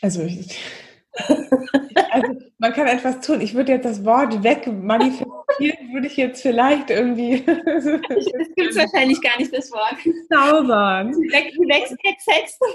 also 0.00 0.22
also 2.10 2.40
man 2.58 2.72
kann 2.72 2.86
etwas 2.86 3.20
tun. 3.20 3.40
Ich 3.40 3.54
würde 3.54 3.72
jetzt 3.72 3.84
das 3.84 4.04
Wort 4.04 4.42
wegmanifestieren, 4.42 5.39
würde 5.60 6.06
ich 6.06 6.16
jetzt 6.16 6.42
vielleicht 6.42 6.90
irgendwie. 6.90 7.42
das 7.46 7.84
gibt 8.56 8.70
es 8.70 8.76
wahrscheinlich 8.76 9.20
gar 9.20 9.38
nicht, 9.38 9.54
das 9.54 9.70
Wort. 9.70 9.96
Zaubern. 10.32 11.12
Wegsetzen. 11.12 12.66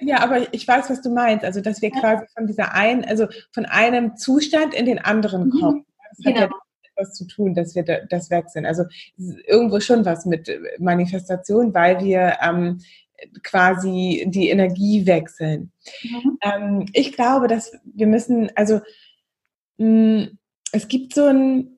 ja, 0.00 0.20
aber 0.20 0.52
ich 0.52 0.66
weiß, 0.66 0.90
was 0.90 1.02
du 1.02 1.10
meinst. 1.10 1.44
Also, 1.44 1.60
dass 1.60 1.82
wir 1.82 1.90
quasi 1.90 2.24
von 2.36 2.46
dieser 2.46 2.74
einen, 2.74 3.04
also 3.04 3.26
von 3.52 3.64
einem 3.66 4.16
Zustand 4.16 4.74
in 4.74 4.86
den 4.86 4.98
anderen 4.98 5.46
mhm. 5.46 5.60
kommen. 5.60 5.86
Das 6.10 6.26
hat 6.26 6.34
genau. 6.34 6.46
ja 6.46 6.50
etwas 6.94 7.14
zu 7.14 7.26
tun, 7.26 7.54
dass 7.54 7.74
wir 7.74 7.84
das 7.84 8.30
wechseln. 8.30 8.66
Also 8.66 8.84
irgendwo 9.46 9.80
schon 9.80 10.04
was 10.04 10.26
mit 10.26 10.50
Manifestation, 10.78 11.74
weil 11.74 12.04
wir 12.04 12.38
ähm, 12.42 12.80
quasi 13.42 14.24
die 14.28 14.48
Energie 14.48 15.06
wechseln. 15.06 15.72
Mhm. 16.02 16.38
Ähm, 16.42 16.86
ich 16.92 17.12
glaube, 17.12 17.48
dass 17.48 17.72
wir 17.84 18.06
müssen, 18.06 18.50
also 18.56 18.80
mh, 19.78 19.86
mm, 19.86 20.38
es 20.72 20.88
gibt 20.88 21.14
so 21.14 21.26
ein, 21.26 21.71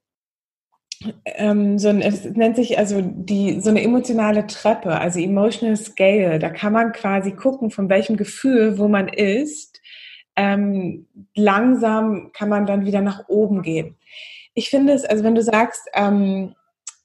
ähm, 1.24 1.78
so 1.78 1.88
ein, 1.88 2.00
es 2.00 2.24
nennt 2.24 2.56
sich 2.56 2.78
also 2.78 3.00
die, 3.02 3.60
so 3.60 3.70
eine 3.70 3.82
emotionale 3.82 4.46
Treppe, 4.46 4.98
also 4.98 5.20
Emotional 5.20 5.76
Scale. 5.76 6.38
Da 6.38 6.50
kann 6.50 6.72
man 6.72 6.92
quasi 6.92 7.32
gucken, 7.32 7.70
von 7.70 7.88
welchem 7.88 8.16
Gefühl, 8.16 8.78
wo 8.78 8.88
man 8.88 9.08
ist, 9.08 9.80
ähm, 10.36 11.06
langsam 11.34 12.32
kann 12.32 12.48
man 12.48 12.66
dann 12.66 12.84
wieder 12.84 13.00
nach 13.00 13.28
oben 13.28 13.62
gehen. 13.62 13.96
Ich 14.54 14.70
finde 14.70 14.92
es, 14.92 15.04
also 15.04 15.24
wenn 15.24 15.34
du 15.34 15.42
sagst, 15.42 15.82
ähm, 15.94 16.54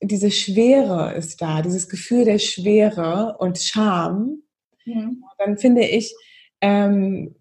diese 0.02 0.32
Schwere 0.32 1.14
ist 1.14 1.41
da, 1.41 1.62
dieses 1.62 1.89
Gefühl 1.89 2.26
der 2.26 2.39
Schwere 2.39 3.36
und 3.39 3.60
Scham, 3.60 4.43
mhm. 4.86 5.24
dann 5.38 5.58
finde 5.58 5.86
ich, 5.86 6.16
ähm, 6.62 7.36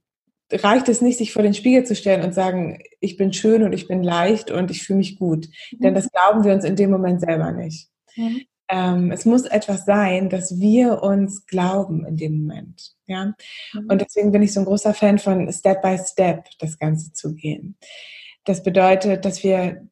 reicht 0.51 0.89
es 0.89 1.01
nicht, 1.01 1.19
sich 1.19 1.33
vor 1.33 1.43
den 1.43 1.55
Spiegel 1.55 1.85
zu 1.85 1.95
stellen 1.95 2.25
und 2.25 2.35
sagen, 2.35 2.83
ich 3.01 3.17
bin 3.17 3.33
schön 3.33 3.63
und 3.63 3.73
ich 3.73 3.89
bin 3.89 4.03
leicht 4.03 4.51
und 4.51 4.71
ich 4.71 4.83
fühle 4.83 4.99
mich 4.99 5.19
gut. 5.19 5.49
Mhm. 5.73 5.81
Denn 5.81 5.95
das 5.95 6.11
glauben 6.11 6.45
wir 6.45 6.53
uns 6.53 6.65
in 6.65 6.77
dem 6.77 6.91
Moment 6.91 7.21
selber 7.21 7.53
nicht. 7.53 7.89
Mhm. 8.17 8.43
Ähm, 8.71 9.13
es 9.13 9.25
muss 9.25 9.47
etwas 9.47 9.87
sein, 9.87 10.29
dass 10.29 10.61
wir 10.61 11.03
uns 11.03 11.47
glauben 11.47 12.05
in 12.05 12.17
dem 12.17 12.41
Moment. 12.41 12.95
Ja? 13.07 13.35
Mhm. 13.73 13.87
Und 13.89 14.01
deswegen 14.01 14.33
bin 14.33 14.43
ich 14.43 14.53
so 14.53 14.61
ein 14.61 14.67
großer 14.67 14.95
Fan 14.95 15.19
von 15.19 15.51
Step 15.53 15.81
by 15.83 15.99
Step 15.99 16.47
das 16.59 16.79
Ganze 16.79 17.13
zu 17.13 17.35
gehen. 17.35 17.77
Das 18.45 18.63
bedeutet, 18.63 19.25
dass 19.25 19.43
wir 19.43 19.89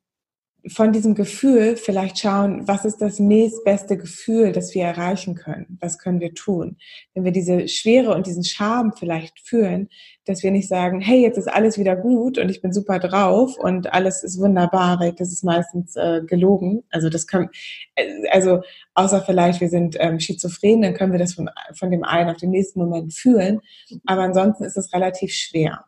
von 0.68 0.92
diesem 0.92 1.14
Gefühl 1.14 1.76
vielleicht 1.76 2.18
schauen, 2.18 2.66
was 2.66 2.84
ist 2.84 2.98
das 2.98 3.18
nächstbeste 3.18 3.96
Gefühl, 3.96 4.52
das 4.52 4.74
wir 4.74 4.84
erreichen 4.84 5.34
können? 5.34 5.78
Was 5.80 5.98
können 5.98 6.20
wir 6.20 6.34
tun? 6.34 6.76
Wenn 7.14 7.24
wir 7.24 7.32
diese 7.32 7.68
Schwere 7.68 8.14
und 8.14 8.26
diesen 8.26 8.44
Scham 8.44 8.92
vielleicht 8.92 9.40
fühlen, 9.40 9.88
dass 10.24 10.42
wir 10.42 10.50
nicht 10.50 10.68
sagen, 10.68 11.00
hey, 11.00 11.20
jetzt 11.20 11.38
ist 11.38 11.48
alles 11.48 11.78
wieder 11.78 11.96
gut 11.96 12.38
und 12.38 12.48
ich 12.48 12.60
bin 12.60 12.72
super 12.72 12.98
drauf 12.98 13.56
und 13.58 13.92
alles 13.92 14.24
ist 14.24 14.40
wunderbar, 14.40 14.98
weil 14.98 15.12
das 15.12 15.32
ist 15.32 15.44
meistens 15.44 15.94
äh, 15.96 16.22
gelogen. 16.26 16.82
Also 16.90 17.08
das 17.08 17.26
können, 17.26 17.48
äh, 17.94 18.28
also 18.30 18.62
außer 18.94 19.22
vielleicht 19.22 19.60
wir 19.60 19.68
sind 19.68 19.96
ähm, 20.00 20.18
schizophren, 20.18 20.82
dann 20.82 20.94
können 20.94 21.12
wir 21.12 21.20
das 21.20 21.34
von, 21.34 21.48
von 21.74 21.90
dem 21.90 22.04
einen 22.04 22.30
auf 22.30 22.38
den 22.38 22.50
nächsten 22.50 22.80
Moment 22.80 23.14
fühlen. 23.14 23.60
Aber 24.04 24.22
ansonsten 24.22 24.64
ist 24.64 24.76
es 24.76 24.92
relativ 24.92 25.32
schwer. 25.32 25.84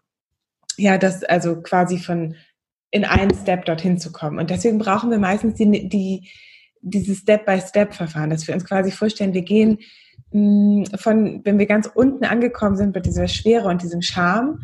Ja, 0.77 0.97
das 0.97 1.25
also 1.25 1.61
quasi 1.61 1.99
von 1.99 2.37
in 2.91 3.05
einen 3.05 3.35
Step 3.35 3.65
dorthin 3.67 3.99
zu 3.99 4.13
kommen. 4.13 4.39
Und 4.39 4.51
deswegen 4.51 4.79
brauchen 4.79 5.11
wir 5.11 5.19
meistens 5.19 5.55
die, 5.55 5.89
die, 5.89 6.29
dieses 6.81 7.19
Step-by-Step-Verfahren, 7.19 8.31
dass 8.31 8.47
wir 8.47 8.55
uns 8.55 8.65
quasi 8.65 8.91
vorstellen, 8.91 9.35
wir 9.35 9.43
gehen 9.43 9.79
mh, 10.31 10.41
mm, 10.41 10.85
von, 10.99 11.41
wenn 11.45 11.59
wir 11.59 11.67
ganz 11.67 11.91
unten 11.93 12.25
angekommen 12.25 12.77
sind 12.77 12.95
mit 12.95 13.07
dieser 13.07 13.29
Schwere 13.29 13.69
und 13.69 13.83
diesem 13.83 14.03
Charme, 14.03 14.61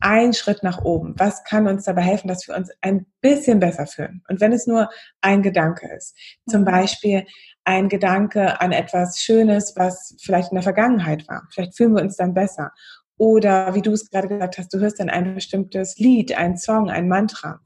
einen 0.00 0.32
Schritt 0.32 0.62
nach 0.62 0.82
oben. 0.82 1.14
Was 1.18 1.44
kann 1.44 1.66
uns 1.66 1.84
dabei 1.84 2.02
helfen, 2.02 2.28
dass 2.28 2.48
wir 2.48 2.56
uns 2.56 2.70
ein 2.80 3.06
bisschen 3.20 3.60
besser 3.60 3.86
fühlen? 3.86 4.22
Und 4.28 4.40
wenn 4.40 4.52
es 4.52 4.66
nur 4.66 4.88
ein 5.20 5.42
Gedanke 5.42 5.94
ist, 5.94 6.16
zum 6.48 6.62
mhm. 6.62 6.66
Beispiel 6.66 7.26
ein 7.64 7.88
Gedanke 7.88 8.60
an 8.60 8.72
etwas 8.72 9.18
Schönes, 9.18 9.74
was 9.76 10.16
vielleicht 10.22 10.50
in 10.50 10.56
der 10.56 10.62
Vergangenheit 10.62 11.28
war. 11.28 11.46
Vielleicht 11.52 11.76
fühlen 11.76 11.94
wir 11.94 12.02
uns 12.02 12.16
dann 12.16 12.32
besser. 12.32 12.72
Oder 13.20 13.74
wie 13.74 13.82
du 13.82 13.92
es 13.92 14.08
gerade 14.08 14.28
gesagt 14.28 14.56
hast, 14.56 14.72
du 14.72 14.78
hörst 14.78 14.98
dann 14.98 15.10
ein 15.10 15.34
bestimmtes 15.34 15.98
Lied, 15.98 16.38
ein 16.38 16.56
Song, 16.56 16.88
ein 16.88 17.06
Mantra. 17.06 17.60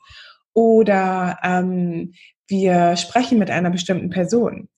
Oder 0.53 1.39
ähm, 1.45 2.13
wir 2.49 2.97
sprechen 2.97 3.39
mit 3.39 3.53
einer 3.53 3.71
bestimmten 3.71 4.11
Person. 4.11 4.69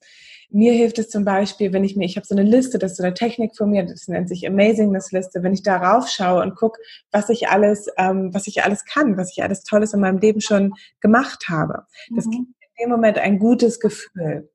Mir 0.51 0.75
hilft 0.75 0.99
es 0.99 1.09
zum 1.09 1.25
Beispiel, 1.25 1.73
wenn 1.73 1.83
ich 1.83 1.97
mir, 1.97 2.05
ich 2.05 2.17
habe 2.17 2.27
so 2.27 2.35
eine 2.35 2.43
Liste, 2.43 2.79
das 2.79 2.91
ist 2.91 2.97
so 2.99 3.05
eine 3.05 3.15
Technik 3.15 3.57
von 3.57 3.71
mir, 3.71 3.87
das 3.87 4.07
nennt 4.07 4.29
sich 4.29 4.47
Amazingness 4.47 5.13
Liste, 5.13 5.43
wenn 5.43 5.55
ich 5.55 5.63
darauf 5.63 6.11
schaue 6.11 6.43
und 6.43 6.57
gucke, 6.57 6.79
was 7.11 7.31
ich 7.31 7.49
alles, 7.49 7.87
ähm, 7.97 8.35
was 8.35 8.47
ich 8.47 8.63
alles 8.63 8.85
kann, 8.85 9.17
was 9.17 9.33
ich 9.35 9.43
alles 9.43 9.65
Tolles 9.65 9.95
in 9.95 10.01
meinem 10.01 10.19
Leben 10.19 10.43
schon 10.43 10.75
gemacht 11.01 11.49
habe. 11.49 11.87
Das 12.15 12.27
mhm. 12.27 12.31
gibt 12.33 12.49
in 12.61 12.85
dem 12.85 12.91
Moment 12.91 13.17
ein 13.17 13.39
gutes 13.39 13.81
Gefühl. 13.81 14.51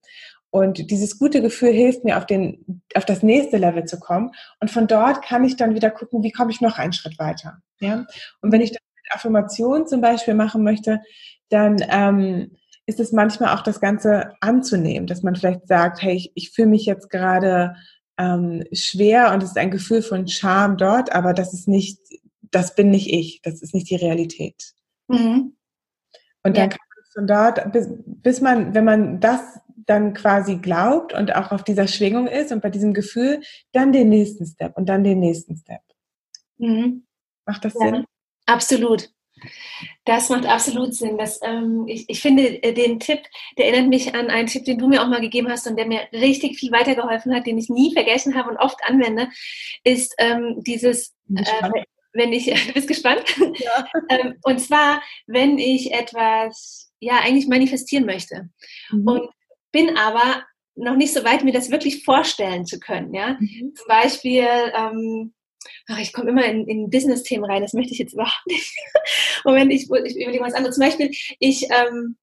Und 0.51 0.91
dieses 0.91 1.17
gute 1.17 1.41
Gefühl 1.41 1.71
hilft 1.71 2.03
mir, 2.03 2.17
auf, 2.17 2.25
den, 2.25 2.83
auf 2.93 3.05
das 3.05 3.23
nächste 3.23 3.57
Level 3.57 3.85
zu 3.85 3.99
kommen. 3.99 4.31
Und 4.59 4.69
von 4.69 4.85
dort 4.85 5.23
kann 5.23 5.45
ich 5.45 5.55
dann 5.55 5.75
wieder 5.75 5.89
gucken, 5.89 6.23
wie 6.23 6.31
komme 6.31 6.51
ich 6.51 6.59
noch 6.59 6.77
einen 6.77 6.93
Schritt 6.93 7.17
weiter. 7.17 7.61
Ja? 7.79 8.05
Und 8.41 8.51
wenn 8.51 8.61
ich 8.61 8.71
das 8.71 8.81
mit 8.95 9.15
Affirmationen 9.15 9.87
zum 9.87 10.01
Beispiel 10.01 10.33
machen 10.33 10.63
möchte, 10.63 11.01
dann 11.49 11.77
ähm, 11.89 12.51
ist 12.85 12.99
es 12.99 13.13
manchmal 13.13 13.55
auch 13.55 13.61
das 13.61 13.79
Ganze 13.79 14.33
anzunehmen, 14.41 15.07
dass 15.07 15.23
man 15.23 15.35
vielleicht 15.35 15.67
sagt, 15.67 16.01
hey, 16.01 16.15
ich, 16.15 16.31
ich 16.35 16.51
fühle 16.51 16.67
mich 16.67 16.85
jetzt 16.85 17.09
gerade 17.09 17.75
ähm, 18.17 18.65
schwer 18.73 19.31
und 19.33 19.41
es 19.43 19.51
ist 19.51 19.57
ein 19.57 19.71
Gefühl 19.71 20.01
von 20.01 20.27
Scham 20.27 20.75
dort, 20.75 21.13
aber 21.13 21.33
das 21.33 21.53
ist 21.53 21.69
nicht, 21.69 21.99
das 22.41 22.75
bin 22.75 22.89
nicht 22.89 23.07
ich, 23.07 23.41
das 23.41 23.61
ist 23.61 23.73
nicht 23.73 23.89
die 23.89 23.95
Realität. 23.95 24.73
Mhm. 25.07 25.55
Und 26.43 26.57
dann 26.57 26.69
ja. 26.69 26.75
kann 26.75 26.79
man 26.79 27.05
von 27.13 27.27
dort, 27.27 27.71
bis, 27.71 27.89
bis 28.05 28.41
man, 28.41 28.73
wenn 28.73 28.85
man 28.85 29.19
das 29.21 29.41
dann 29.85 30.13
quasi 30.13 30.57
glaubt 30.57 31.13
und 31.13 31.35
auch 31.35 31.51
auf 31.51 31.63
dieser 31.63 31.87
Schwingung 31.87 32.27
ist 32.27 32.51
und 32.51 32.61
bei 32.61 32.69
diesem 32.69 32.93
Gefühl, 32.93 33.41
dann 33.71 33.91
den 33.91 34.09
nächsten 34.09 34.45
Step 34.45 34.77
und 34.77 34.87
dann 34.87 35.03
den 35.03 35.19
nächsten 35.19 35.55
Step. 35.55 35.81
Mhm. 36.57 37.05
Macht 37.45 37.65
das 37.65 37.73
ja, 37.73 37.87
Sinn? 37.87 38.05
Absolut. 38.45 39.09
Das 40.05 40.29
macht 40.29 40.45
absolut 40.45 40.93
Sinn. 40.93 41.17
Das, 41.17 41.39
ähm, 41.43 41.85
ich, 41.87 42.05
ich 42.07 42.21
finde 42.21 42.61
äh, 42.63 42.73
den 42.73 42.99
Tipp, 42.99 43.21
der 43.57 43.67
erinnert 43.67 43.89
mich 43.89 44.13
an 44.13 44.29
einen 44.29 44.47
Tipp, 44.47 44.65
den 44.65 44.77
du 44.77 44.87
mir 44.87 45.01
auch 45.01 45.07
mal 45.07 45.21
gegeben 45.21 45.49
hast 45.49 45.67
und 45.67 45.77
der 45.77 45.87
mir 45.87 46.01
richtig 46.13 46.59
viel 46.59 46.71
weitergeholfen 46.71 47.33
hat, 47.33 47.47
den 47.47 47.57
ich 47.57 47.69
nie 47.69 47.93
vergessen 47.93 48.35
habe 48.35 48.49
und 48.49 48.57
oft 48.57 48.77
anwende, 48.83 49.29
ist 49.83 50.13
ähm, 50.19 50.61
dieses, 50.65 51.15
äh, 51.35 51.69
wenn 52.13 52.33
ich, 52.33 52.45
du 52.45 52.53
bist 52.73 52.87
gespannt? 52.87 53.23
Ja. 53.37 53.87
ähm, 54.09 54.35
und 54.43 54.59
zwar, 54.59 55.01
wenn 55.27 55.57
ich 55.57 55.93
etwas, 55.93 56.91
ja, 56.99 57.19
eigentlich 57.23 57.47
manifestieren 57.47 58.05
möchte. 58.05 58.49
Mhm. 58.91 59.07
Und 59.07 59.29
bin 59.71 59.97
aber 59.97 60.43
noch 60.75 60.95
nicht 60.95 61.13
so 61.13 61.23
weit, 61.23 61.43
mir 61.43 61.53
das 61.53 61.71
wirklich 61.71 62.03
vorstellen 62.03 62.65
zu 62.65 62.79
können. 62.79 63.13
Ja? 63.13 63.37
Mhm. 63.39 63.73
Zum 63.75 63.87
Beispiel, 63.87 64.47
ähm, 64.75 65.33
ach, 65.87 65.99
ich 65.99 66.13
komme 66.13 66.29
immer 66.29 66.45
in, 66.45 66.67
in 66.67 66.89
Business-Themen 66.89 67.45
rein, 67.45 67.61
das 67.61 67.73
möchte 67.73 67.93
ich 67.93 67.99
jetzt 67.99 68.13
überhaupt 68.13 68.47
nicht. 68.47 68.73
Moment, 69.43 69.71
ich, 69.71 69.83
ich 69.83 70.15
überlege 70.21 70.43
was 70.43 70.53
anderes. 70.53 70.75
Zum 70.75 70.85
Beispiel, 70.85 71.11
ich, 71.39 71.67
ähm, 71.69 72.17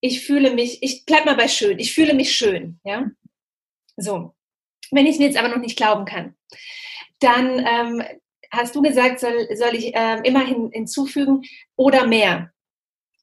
ich 0.00 0.24
fühle 0.26 0.54
mich, 0.54 0.82
ich 0.82 1.04
bleib 1.06 1.24
mal 1.24 1.36
bei 1.36 1.48
schön, 1.48 1.78
ich 1.78 1.94
fühle 1.94 2.14
mich 2.14 2.34
schön. 2.34 2.80
Ja? 2.84 3.10
So. 3.96 4.34
Wenn 4.90 5.06
ich 5.06 5.18
mir 5.18 5.26
jetzt 5.26 5.38
aber 5.38 5.48
noch 5.48 5.58
nicht 5.58 5.76
glauben 5.76 6.04
kann, 6.04 6.36
dann 7.20 7.58
ähm, 7.66 8.02
hast 8.50 8.74
du 8.76 8.82
gesagt, 8.82 9.18
soll, 9.18 9.48
soll 9.56 9.74
ich 9.74 9.92
ähm, 9.94 10.22
immerhin 10.24 10.70
hinzufügen 10.72 11.42
oder 11.76 12.06
mehr 12.06 12.53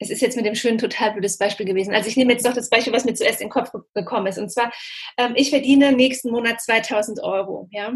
es 0.02 0.10
ist 0.10 0.22
jetzt 0.22 0.36
mit 0.36 0.46
dem 0.46 0.56
schönen 0.56 0.80
total 0.80 1.12
blödes 1.12 1.38
Beispiel 1.38 1.66
gewesen. 1.66 1.94
Also 1.94 2.10
ich 2.10 2.18
nehme 2.18 2.34
jetzt 2.34 2.46
doch 2.46 2.54
das 2.54 2.70
Beispiel, 2.70 2.92
was 2.92 3.06
mir 3.06 3.14
zuerst 3.14 3.40
in 3.40 3.48
den 3.48 3.52
Kopf 3.52 3.72
gekommen 3.94 4.28
ist. 4.28 4.40
Und 4.40 4.52
zwar, 4.52 4.72
ähm, 5.18 5.34
ich 5.36 5.52
verdiene 5.52 5.92
nächsten 5.92 6.32
Monat 6.32 6.60
2000 6.60 7.22
Euro. 7.24 7.70
Ja? 7.72 7.94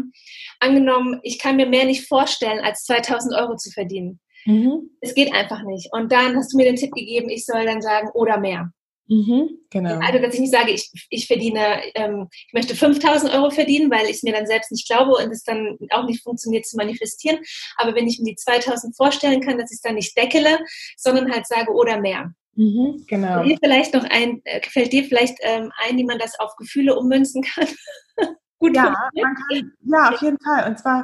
Angenommen, 0.60 1.18
ich 1.24 1.38
kann 1.40 1.56
mir 1.56 1.66
mehr 1.66 1.84
nicht 1.84 2.06
vorstellen, 2.06 2.60
als 2.60 2.84
2000 2.84 3.34
Euro 3.34 3.56
zu 3.56 3.70
verdienen. 3.72 4.20
Mhm. 4.44 4.90
Es 5.00 5.14
geht 5.14 5.34
einfach 5.34 5.62
nicht. 5.64 5.92
Und 5.92 6.12
dann 6.12 6.36
hast 6.36 6.52
du 6.52 6.56
mir 6.56 6.64
den 6.64 6.76
Tipp 6.76 6.92
gegeben, 6.92 7.28
ich 7.28 7.44
soll 7.44 7.64
dann 7.64 7.82
sagen, 7.82 8.08
oder 8.14 8.38
mehr. 8.38 8.70
Mhm, 9.08 9.60
genau. 9.70 10.00
Also, 10.00 10.18
dass 10.18 10.34
ich 10.34 10.40
nicht 10.40 10.52
sage, 10.52 10.72
ich, 10.72 10.90
ich 11.10 11.26
verdiene, 11.26 11.80
ähm, 11.94 12.28
ich 12.30 12.52
möchte 12.52 12.74
5000 12.74 13.32
Euro 13.34 13.50
verdienen, 13.50 13.90
weil 13.90 14.06
ich 14.06 14.16
es 14.16 14.22
mir 14.22 14.32
dann 14.32 14.46
selbst 14.46 14.72
nicht 14.72 14.88
glaube 14.88 15.12
und 15.12 15.30
es 15.30 15.44
dann 15.44 15.78
auch 15.90 16.04
nicht 16.06 16.22
funktioniert 16.22 16.66
zu 16.66 16.76
manifestieren. 16.76 17.38
Aber 17.76 17.94
wenn 17.94 18.08
ich 18.08 18.18
mir 18.18 18.30
die 18.30 18.36
2000 18.36 18.96
vorstellen 18.96 19.40
kann, 19.40 19.58
dass 19.58 19.70
ich 19.70 19.76
es 19.76 19.82
dann 19.82 19.94
nicht 19.94 20.16
deckele, 20.16 20.58
sondern 20.96 21.30
halt 21.30 21.46
sage, 21.46 21.72
oder 21.72 22.00
mehr. 22.00 22.32
Mhm, 22.54 23.04
genau. 23.06 23.34
Fällt 23.34 23.50
dir 23.50 23.58
vielleicht 23.62 23.94
noch 23.94 24.04
ein, 24.04 24.40
äh, 24.44 24.60
fällt 24.68 24.92
dir 24.92 25.04
vielleicht 25.04 25.36
ähm, 25.40 25.70
ein, 25.86 25.96
wie 25.96 26.04
man 26.04 26.18
das 26.18 26.38
auf 26.40 26.56
Gefühle 26.56 26.96
ummünzen 26.96 27.42
kann? 27.42 27.68
Gut 28.58 28.74
ja, 28.74 28.94
kann, 29.14 29.72
ja, 29.84 30.10
auf 30.14 30.22
jeden 30.22 30.38
Fall. 30.40 30.66
Und 30.66 30.78
zwar, 30.78 31.02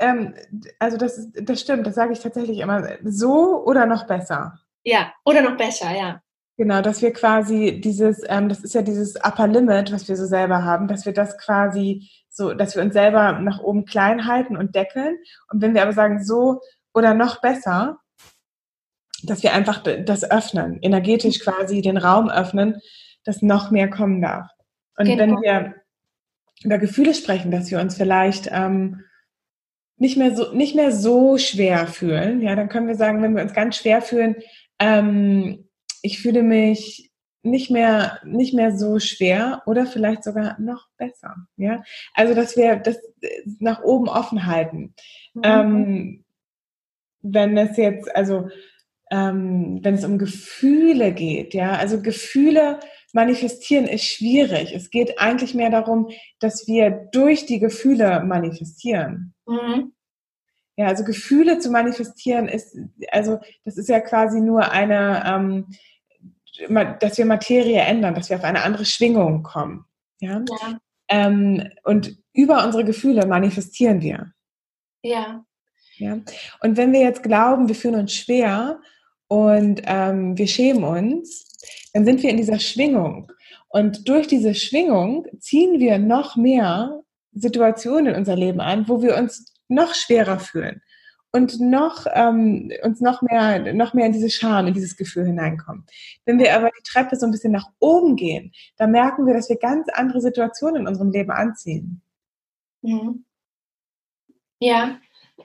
ähm, 0.00 0.34
also 0.78 0.96
das, 0.96 1.28
das 1.34 1.60
stimmt, 1.60 1.86
das 1.86 1.94
sage 1.94 2.14
ich 2.14 2.20
tatsächlich 2.20 2.58
immer, 2.58 2.96
so 3.04 3.62
oder 3.64 3.84
noch 3.84 4.06
besser. 4.06 4.58
Ja, 4.84 5.12
oder 5.24 5.42
noch 5.42 5.58
besser, 5.58 5.94
ja. 5.94 6.22
Genau, 6.56 6.82
dass 6.82 7.02
wir 7.02 7.12
quasi 7.12 7.80
dieses, 7.80 8.22
ähm, 8.28 8.48
das 8.48 8.60
ist 8.60 8.74
ja 8.74 8.82
dieses 8.82 9.16
Upper 9.16 9.48
Limit, 9.48 9.90
was 9.90 10.08
wir 10.08 10.16
so 10.16 10.24
selber 10.24 10.62
haben, 10.62 10.86
dass 10.86 11.04
wir 11.04 11.12
das 11.12 11.36
quasi 11.36 12.08
so, 12.30 12.54
dass 12.54 12.76
wir 12.76 12.82
uns 12.82 12.92
selber 12.92 13.32
nach 13.40 13.60
oben 13.60 13.84
klein 13.84 14.26
halten 14.26 14.56
und 14.56 14.74
deckeln. 14.74 15.16
Und 15.50 15.62
wenn 15.62 15.74
wir 15.74 15.82
aber 15.82 15.92
sagen, 15.92 16.22
so 16.22 16.60
oder 16.92 17.14
noch 17.14 17.40
besser, 17.40 17.98
dass 19.24 19.42
wir 19.42 19.52
einfach 19.52 19.82
das 19.82 20.30
öffnen, 20.30 20.78
energetisch 20.80 21.40
quasi 21.40 21.80
den 21.80 21.96
Raum 21.96 22.28
öffnen, 22.28 22.80
dass 23.24 23.42
noch 23.42 23.70
mehr 23.70 23.90
kommen 23.90 24.20
darf. 24.20 24.48
Und 24.96 25.06
genau. 25.06 25.18
wenn 25.22 25.42
wir 25.42 25.74
über 26.62 26.78
Gefühle 26.78 27.14
sprechen, 27.14 27.50
dass 27.50 27.70
wir 27.70 27.80
uns 27.80 27.96
vielleicht 27.96 28.48
ähm, 28.52 29.04
nicht 29.96 30.16
mehr 30.16 30.36
so 30.36 30.52
nicht 30.52 30.74
mehr 30.74 30.92
so 30.92 31.38
schwer 31.38 31.86
fühlen, 31.86 32.42
ja, 32.42 32.54
dann 32.54 32.68
können 32.68 32.86
wir 32.86 32.96
sagen, 32.96 33.22
wenn 33.22 33.34
wir 33.34 33.42
uns 33.42 33.54
ganz 33.54 33.76
schwer 33.76 34.02
fühlen, 34.02 34.36
ähm, 34.78 35.63
ich 36.04 36.20
fühle 36.20 36.42
mich 36.42 37.10
nicht 37.42 37.70
mehr, 37.70 38.20
nicht 38.24 38.54
mehr 38.54 38.76
so 38.76 38.98
schwer 38.98 39.62
oder 39.66 39.86
vielleicht 39.86 40.22
sogar 40.24 40.58
noch 40.60 40.88
besser. 40.96 41.34
Ja, 41.56 41.82
also, 42.12 42.34
dass 42.34 42.56
wir 42.56 42.76
das 42.76 42.98
nach 43.58 43.82
oben 43.82 44.08
offen 44.08 44.46
halten. 44.46 44.94
Mhm. 45.34 45.42
Ähm, 45.44 46.24
wenn 47.22 47.56
es 47.56 47.76
jetzt, 47.76 48.14
also, 48.14 48.48
ähm, 49.10 49.80
wenn 49.82 49.94
es 49.94 50.04
um 50.04 50.18
Gefühle 50.18 51.12
geht, 51.12 51.54
ja, 51.54 51.72
also 51.72 52.00
Gefühle 52.00 52.80
manifestieren 53.12 53.86
ist 53.86 54.04
schwierig. 54.04 54.74
Es 54.74 54.90
geht 54.90 55.18
eigentlich 55.18 55.54
mehr 55.54 55.70
darum, 55.70 56.10
dass 56.40 56.66
wir 56.66 56.90
durch 57.12 57.46
die 57.46 57.60
Gefühle 57.60 58.24
manifestieren. 58.24 59.34
Mhm. 59.46 59.92
Ja, 60.76 60.88
also 60.88 61.04
Gefühle 61.04 61.60
zu 61.60 61.70
manifestieren 61.70 62.48
ist, 62.48 62.76
also 63.12 63.38
das 63.64 63.76
ist 63.76 63.88
ja 63.88 64.00
quasi 64.00 64.40
nur 64.40 64.72
eine, 64.72 65.22
ähm, 65.24 65.66
dass 67.00 67.18
wir 67.18 67.24
Materie 67.24 67.80
ändern, 67.80 68.14
dass 68.14 68.30
wir 68.30 68.36
auf 68.36 68.44
eine 68.44 68.62
andere 68.62 68.84
Schwingung 68.84 69.42
kommen. 69.42 69.84
Ja. 70.20 70.44
ja. 70.60 70.78
Ähm, 71.08 71.68
und 71.82 72.16
über 72.32 72.64
unsere 72.64 72.84
Gefühle 72.84 73.26
manifestieren 73.26 74.00
wir. 74.00 74.32
Ja. 75.02 75.44
Ja. 75.96 76.18
Und 76.60 76.76
wenn 76.76 76.92
wir 76.92 77.00
jetzt 77.00 77.22
glauben, 77.22 77.68
wir 77.68 77.74
fühlen 77.74 77.94
uns 77.94 78.14
schwer 78.14 78.80
und 79.28 79.82
ähm, 79.84 80.36
wir 80.36 80.46
schämen 80.46 80.84
uns, 80.84 81.46
dann 81.92 82.04
sind 82.04 82.22
wir 82.22 82.30
in 82.30 82.36
dieser 82.36 82.58
Schwingung. 82.58 83.30
Und 83.68 84.08
durch 84.08 84.26
diese 84.26 84.54
Schwingung 84.54 85.26
ziehen 85.38 85.80
wir 85.80 85.98
noch 85.98 86.36
mehr 86.36 87.00
Situationen 87.32 88.14
in 88.14 88.18
unser 88.18 88.36
Leben 88.36 88.60
an, 88.60 88.88
wo 88.88 89.02
wir 89.02 89.16
uns 89.16 89.52
noch 89.68 89.94
schwerer 89.94 90.38
fühlen 90.38 90.82
und 91.34 91.60
noch 91.60 92.06
ähm, 92.12 92.70
uns 92.84 93.00
noch 93.00 93.20
mehr 93.20 93.74
noch 93.74 93.92
mehr 93.92 94.06
in 94.06 94.12
diese 94.12 94.30
Scham, 94.30 94.68
in 94.68 94.74
dieses 94.74 94.96
Gefühl 94.96 95.26
hineinkommen. 95.26 95.84
Wenn 96.24 96.38
wir 96.38 96.54
aber 96.54 96.70
die 96.70 96.82
Treppe 96.84 97.16
so 97.16 97.26
ein 97.26 97.32
bisschen 97.32 97.50
nach 97.50 97.68
oben 97.80 98.14
gehen, 98.14 98.52
dann 98.76 98.92
merken 98.92 99.26
wir, 99.26 99.34
dass 99.34 99.48
wir 99.48 99.56
ganz 99.56 99.88
andere 99.92 100.20
Situationen 100.20 100.82
in 100.82 100.86
unserem 100.86 101.10
Leben 101.10 101.32
anziehen. 101.32 102.02
Mhm. 102.82 103.24
Ja, 104.60 105.00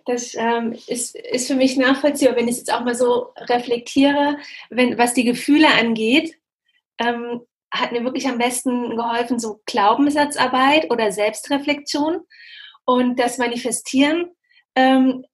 das 0.06 0.36
ähm, 0.36 0.78
ist, 0.86 1.16
ist 1.16 1.48
für 1.48 1.56
mich 1.56 1.76
nachvollziehbar, 1.76 2.36
wenn 2.36 2.48
ich 2.48 2.58
jetzt 2.58 2.72
auch 2.72 2.84
mal 2.84 2.94
so 2.94 3.34
reflektiere, 3.38 4.38
wenn, 4.70 4.96
was 5.00 5.16
die 5.16 5.24
Gefühle 5.24 5.70
angeht, 5.70 6.36
ähm, 7.00 7.42
hat 7.72 7.92
mir 7.94 8.04
wirklich 8.04 8.28
am 8.28 8.38
besten 8.38 8.96
geholfen, 8.96 9.40
so 9.40 9.62
Glaubenssatzarbeit 9.66 10.92
oder 10.92 11.12
Selbstreflexion. 11.12 12.22
Und 12.86 13.20
das 13.20 13.40
Manifestieren 13.40 14.30
ähm, 14.76 15.26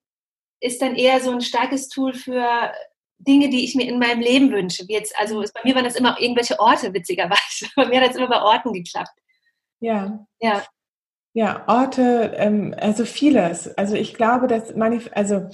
ist 0.60 0.80
dann 0.82 0.94
eher 0.94 1.20
so 1.20 1.30
ein 1.30 1.40
starkes 1.40 1.88
Tool 1.88 2.14
für 2.14 2.72
Dinge, 3.18 3.48
die 3.48 3.64
ich 3.64 3.74
mir 3.74 3.88
in 3.88 3.98
meinem 3.98 4.20
Leben 4.20 4.50
wünsche. 4.50 4.86
Wie 4.88 4.92
jetzt, 4.92 5.16
also 5.18 5.42
bei 5.54 5.60
mir 5.64 5.74
waren 5.74 5.84
das 5.84 5.96
immer 5.96 6.20
irgendwelche 6.20 6.58
Orte, 6.60 6.92
witzigerweise. 6.92 7.66
Bei 7.76 7.86
mir 7.86 8.00
hat 8.00 8.10
das 8.10 8.16
immer 8.16 8.28
bei 8.28 8.42
Orten 8.42 8.72
geklappt. 8.72 9.18
Ja. 9.80 10.26
Ja. 10.40 10.62
Ja, 11.32 11.64
Orte, 11.66 12.32
ähm, 12.36 12.74
also 12.78 13.04
vieles. 13.04 13.68
Also 13.76 13.94
ich 13.94 14.14
glaube, 14.14 14.46
dass 14.46 14.74
Manif 14.74 15.10
also 15.14 15.48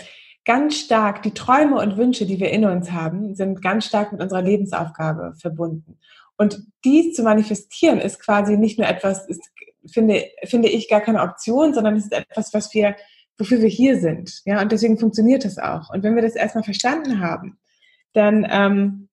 ganz 0.44 0.78
stark 0.78 1.22
die 1.22 1.34
Träume 1.34 1.80
und 1.80 1.96
Wünsche, 1.96 2.26
die 2.26 2.38
wir 2.38 2.50
in 2.50 2.64
uns 2.64 2.92
haben, 2.92 3.34
sind 3.34 3.62
ganz 3.62 3.86
stark 3.86 4.12
mit 4.12 4.20
unserer 4.20 4.42
Lebensaufgabe 4.42 5.34
verbunden. 5.40 5.98
Und 6.36 6.60
dies 6.84 7.14
zu 7.14 7.22
manifestieren 7.22 8.00
ist 8.00 8.20
quasi 8.20 8.56
nicht 8.56 8.78
nur 8.78 8.88
etwas, 8.88 9.26
ist, 9.28 9.42
finde, 9.92 10.24
finde 10.44 10.68
ich 10.68 10.88
gar 10.88 11.00
keine 11.00 11.22
Option, 11.22 11.74
sondern 11.74 11.96
es 11.96 12.04
ist 12.04 12.12
etwas, 12.12 12.54
was 12.54 12.72
wir, 12.74 12.96
wofür 13.38 13.60
wir 13.60 13.68
hier 13.68 13.98
sind. 13.98 14.42
Ja, 14.44 14.60
und 14.60 14.72
deswegen 14.72 14.98
funktioniert 14.98 15.44
das 15.44 15.58
auch. 15.58 15.90
Und 15.92 16.02
wenn 16.02 16.14
wir 16.14 16.22
das 16.22 16.34
erstmal 16.34 16.64
verstanden 16.64 17.20
haben, 17.20 17.58
dann 18.12 18.46
ähm, 18.50 19.08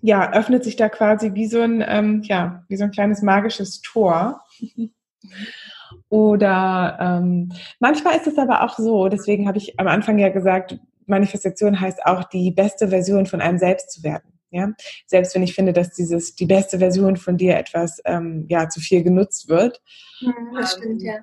ja, 0.00 0.32
öffnet 0.32 0.64
sich 0.64 0.76
da 0.76 0.88
quasi 0.88 1.34
wie 1.34 1.46
so 1.46 1.60
ein, 1.60 1.84
ähm, 1.86 2.22
ja, 2.22 2.64
wie 2.68 2.76
so 2.76 2.84
ein 2.84 2.90
kleines 2.90 3.22
magisches 3.22 3.82
Tor. 3.82 4.42
Oder 6.08 6.98
ähm, 7.00 7.52
manchmal 7.80 8.16
ist 8.16 8.26
es 8.26 8.38
aber 8.38 8.62
auch 8.62 8.78
so, 8.78 9.08
deswegen 9.08 9.48
habe 9.48 9.58
ich 9.58 9.78
am 9.80 9.88
Anfang 9.88 10.18
ja 10.18 10.28
gesagt, 10.28 10.78
Manifestation 11.06 11.80
heißt 11.80 12.04
auch, 12.04 12.24
die 12.24 12.50
beste 12.50 12.88
Version 12.88 13.26
von 13.26 13.40
einem 13.40 13.58
selbst 13.58 13.90
zu 13.90 14.02
werden. 14.02 14.38
Ja? 14.50 14.72
Selbst 15.06 15.34
wenn 15.34 15.42
ich 15.42 15.54
finde, 15.54 15.72
dass 15.72 15.90
dieses 15.90 16.34
die 16.34 16.46
beste 16.46 16.78
Version 16.78 17.16
von 17.16 17.36
dir 17.36 17.56
etwas 17.56 18.00
ähm, 18.04 18.46
ja, 18.48 18.68
zu 18.68 18.80
viel 18.80 19.02
genutzt 19.02 19.48
wird. 19.48 19.82
Mhm, 20.20 20.54
das 20.54 20.72
stimmt, 20.74 21.02
ja. 21.02 21.18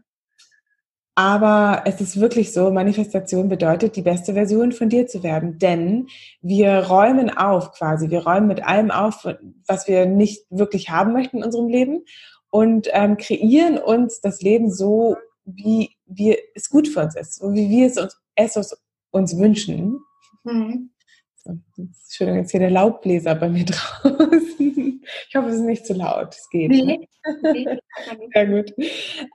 Aber 1.18 1.84
es 1.86 2.02
ist 2.02 2.20
wirklich 2.20 2.52
so, 2.52 2.72
Manifestation 2.72 3.48
bedeutet, 3.48 3.96
die 3.96 4.02
beste 4.02 4.34
Version 4.34 4.74
von 4.74 4.90
dir 4.90 5.08
zu 5.08 5.24
werden. 5.24 5.58
Denn 5.60 6.08
wir 6.42 6.80
räumen 6.80 7.30
auf 7.30 7.72
quasi. 7.72 8.10
Wir 8.10 8.24
räumen 8.24 8.48
mit 8.48 8.66
allem 8.66 8.92
auf, 8.92 9.26
was 9.66 9.88
wir 9.88 10.06
nicht 10.06 10.46
wirklich 10.50 10.90
haben 10.90 11.14
möchten 11.14 11.38
in 11.38 11.44
unserem 11.44 11.70
Leben 11.70 12.04
und 12.50 12.90
ähm, 12.92 13.16
kreieren 13.16 13.78
uns 13.78 14.20
das 14.20 14.42
Leben 14.42 14.70
so, 14.70 15.16
wie 15.46 15.96
wir, 16.06 16.38
es 16.54 16.70
gut 16.70 16.88
für 16.88 17.02
uns 17.02 17.16
ist, 17.16 17.36
so 17.36 17.54
wie 17.54 17.70
wir 17.70 17.88
es 17.88 17.98
uns, 17.98 18.18
es 18.36 18.78
uns 19.12 19.38
wünschen. 19.38 20.00
Mhm. 20.44 20.90
So, 21.36 21.58
Entschuldigung, 21.78 22.42
jetzt 22.42 22.52
hier 22.52 22.60
der 22.60 22.72
Laubbläser 22.72 23.36
bei 23.36 23.48
mir 23.48 23.66
draußen. 24.04 25.02
Ich 25.30 25.36
hoffe, 25.36 25.50
es 25.50 25.56
ist 25.56 25.62
nicht 25.62 25.86
zu 25.86 25.94
laut. 25.94 26.36
Es 26.36 26.50
geht. 26.50 26.72
Nee. 26.72 27.08
Ne? 27.42 27.80
Sehr 28.34 28.48
gut. 28.48 28.74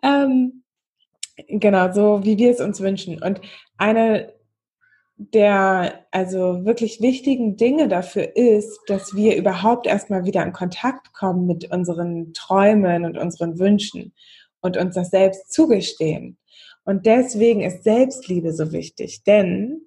Ähm, 0.02 0.62
genau, 1.48 1.92
so 1.92 2.24
wie 2.24 2.38
wir 2.38 2.50
es 2.50 2.60
uns 2.60 2.80
wünschen. 2.80 3.22
Und 3.22 3.40
eine 3.76 4.32
der 5.20 6.06
also 6.12 6.64
wirklich 6.64 7.02
wichtigen 7.02 7.56
Dinge 7.56 7.88
dafür 7.88 8.36
ist, 8.36 8.80
dass 8.86 9.14
wir 9.14 9.36
überhaupt 9.36 9.86
erstmal 9.86 10.24
wieder 10.24 10.42
in 10.42 10.54
Kontakt 10.54 11.12
kommen 11.12 11.46
mit 11.46 11.70
unseren 11.70 12.32
Träumen 12.32 13.04
und 13.04 13.18
unseren 13.18 13.58
Wünschen 13.58 14.14
und 14.62 14.78
uns 14.78 14.94
das 14.94 15.10
selbst 15.10 15.52
zugestehen. 15.52 16.38
Und 16.84 17.04
deswegen 17.04 17.60
ist 17.60 17.84
Selbstliebe 17.84 18.54
so 18.54 18.72
wichtig, 18.72 19.22
denn 19.24 19.82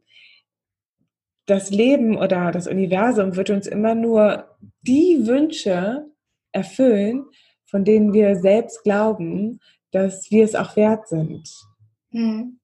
das 1.47 1.71
Leben 1.71 2.15
oder 2.15 2.51
das 2.51 2.67
Universum 2.67 3.35
wird 3.35 3.49
uns 3.49 3.65
immer 3.65 3.95
nur 3.95 4.55
die 4.83 5.25
Wünsche 5.25 6.05
erfüllen, 6.51 7.25
von 7.65 7.83
denen 7.83 8.13
wir 8.13 8.35
selbst 8.35 8.83
glauben, 8.83 9.59
dass 9.93 10.29
wir 10.31 10.43
es 10.43 10.55
auch 10.55 10.75
wert 10.75 11.07
sind. 11.07 11.49
Mhm. 12.11 12.59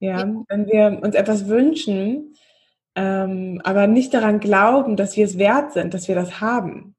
Ja, 0.00 0.26
wenn 0.48 0.66
wir 0.66 1.00
uns 1.02 1.14
etwas 1.14 1.48
wünschen, 1.48 2.34
ähm, 2.94 3.60
aber 3.64 3.86
nicht 3.86 4.12
daran 4.12 4.40
glauben, 4.40 4.96
dass 4.96 5.16
wir 5.16 5.24
es 5.24 5.38
wert 5.38 5.72
sind, 5.72 5.94
dass 5.94 6.08
wir 6.08 6.14
das 6.14 6.40
haben. 6.40 6.96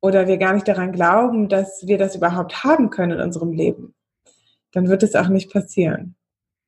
Oder 0.00 0.26
wir 0.26 0.38
gar 0.38 0.54
nicht 0.54 0.68
daran 0.68 0.92
glauben, 0.92 1.48
dass 1.48 1.86
wir 1.86 1.98
das 1.98 2.16
überhaupt 2.16 2.64
haben 2.64 2.90
können 2.90 3.18
in 3.18 3.20
unserem 3.20 3.52
Leben, 3.52 3.94
dann 4.72 4.88
wird 4.88 5.02
es 5.02 5.14
auch 5.14 5.28
nicht 5.28 5.52
passieren. 5.52 6.16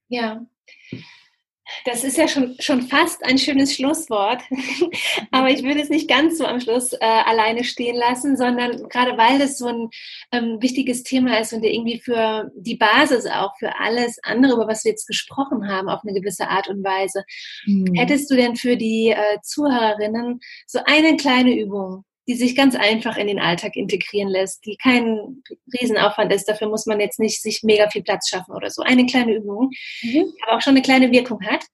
Ja, 0.09 0.45
das 1.85 2.05
ist 2.05 2.17
ja 2.17 2.29
schon, 2.29 2.57
schon 2.61 2.83
fast 2.83 3.25
ein 3.25 3.39
schönes 3.39 3.75
Schlusswort, 3.75 4.43
aber 5.31 5.51
ich 5.51 5.63
würde 5.63 5.81
es 5.81 5.89
nicht 5.89 6.09
ganz 6.09 6.39
so 6.39 6.47
am 6.47 6.61
Schluss 6.61 6.93
äh, 6.93 6.99
alleine 7.01 7.65
stehen 7.65 7.97
lassen, 7.97 8.37
sondern 8.37 8.89
gerade 8.89 9.17
weil 9.17 9.39
das 9.39 9.59
so 9.59 9.67
ein 9.67 9.89
ähm, 10.33 10.59
wichtiges 10.61 11.03
Thema 11.03 11.39
ist 11.39 11.53
und 11.53 11.65
irgendwie 11.65 12.01
für 12.01 12.51
die 12.55 12.77
Basis 12.77 13.27
auch 13.27 13.57
für 13.59 13.79
alles 13.79 14.19
andere, 14.23 14.55
über 14.55 14.69
was 14.69 14.85
wir 14.85 14.93
jetzt 14.93 15.07
gesprochen 15.07 15.69
haben, 15.69 15.89
auf 15.89 16.01
eine 16.03 16.19
gewisse 16.19 16.49
Art 16.49 16.69
und 16.69 16.85
Weise. 16.85 17.25
Mhm. 17.67 17.95
Hättest 17.95 18.31
du 18.31 18.37
denn 18.37 18.57
für 18.57 18.77
die 18.77 19.11
äh, 19.11 19.41
Zuhörerinnen 19.43 20.41
so 20.67 20.81
eine 20.85 21.17
kleine 21.17 21.59
Übung, 21.59 22.05
die 22.31 22.37
sich 22.37 22.55
ganz 22.55 22.77
einfach 22.77 23.17
in 23.17 23.27
den 23.27 23.41
Alltag 23.41 23.75
integrieren 23.75 24.29
lässt, 24.29 24.65
die 24.65 24.77
kein 24.77 25.43
Riesenaufwand 25.81 26.33
ist. 26.33 26.49
Dafür 26.49 26.69
muss 26.69 26.87
man 26.87 27.01
jetzt 27.01 27.19
nicht 27.19 27.43
sich 27.43 27.65
mega 27.65 27.91
viel 27.91 28.05
Platz 28.05 28.29
schaffen 28.29 28.55
oder 28.55 28.71
so. 28.71 28.83
Eine 28.83 29.05
kleine 29.05 29.35
Übung, 29.35 29.71
mhm. 30.03 30.33
aber 30.47 30.57
auch 30.57 30.61
schon 30.61 30.75
eine 30.75 30.83
kleine 30.83 31.11
Wirkung 31.11 31.41
hat 31.45 31.65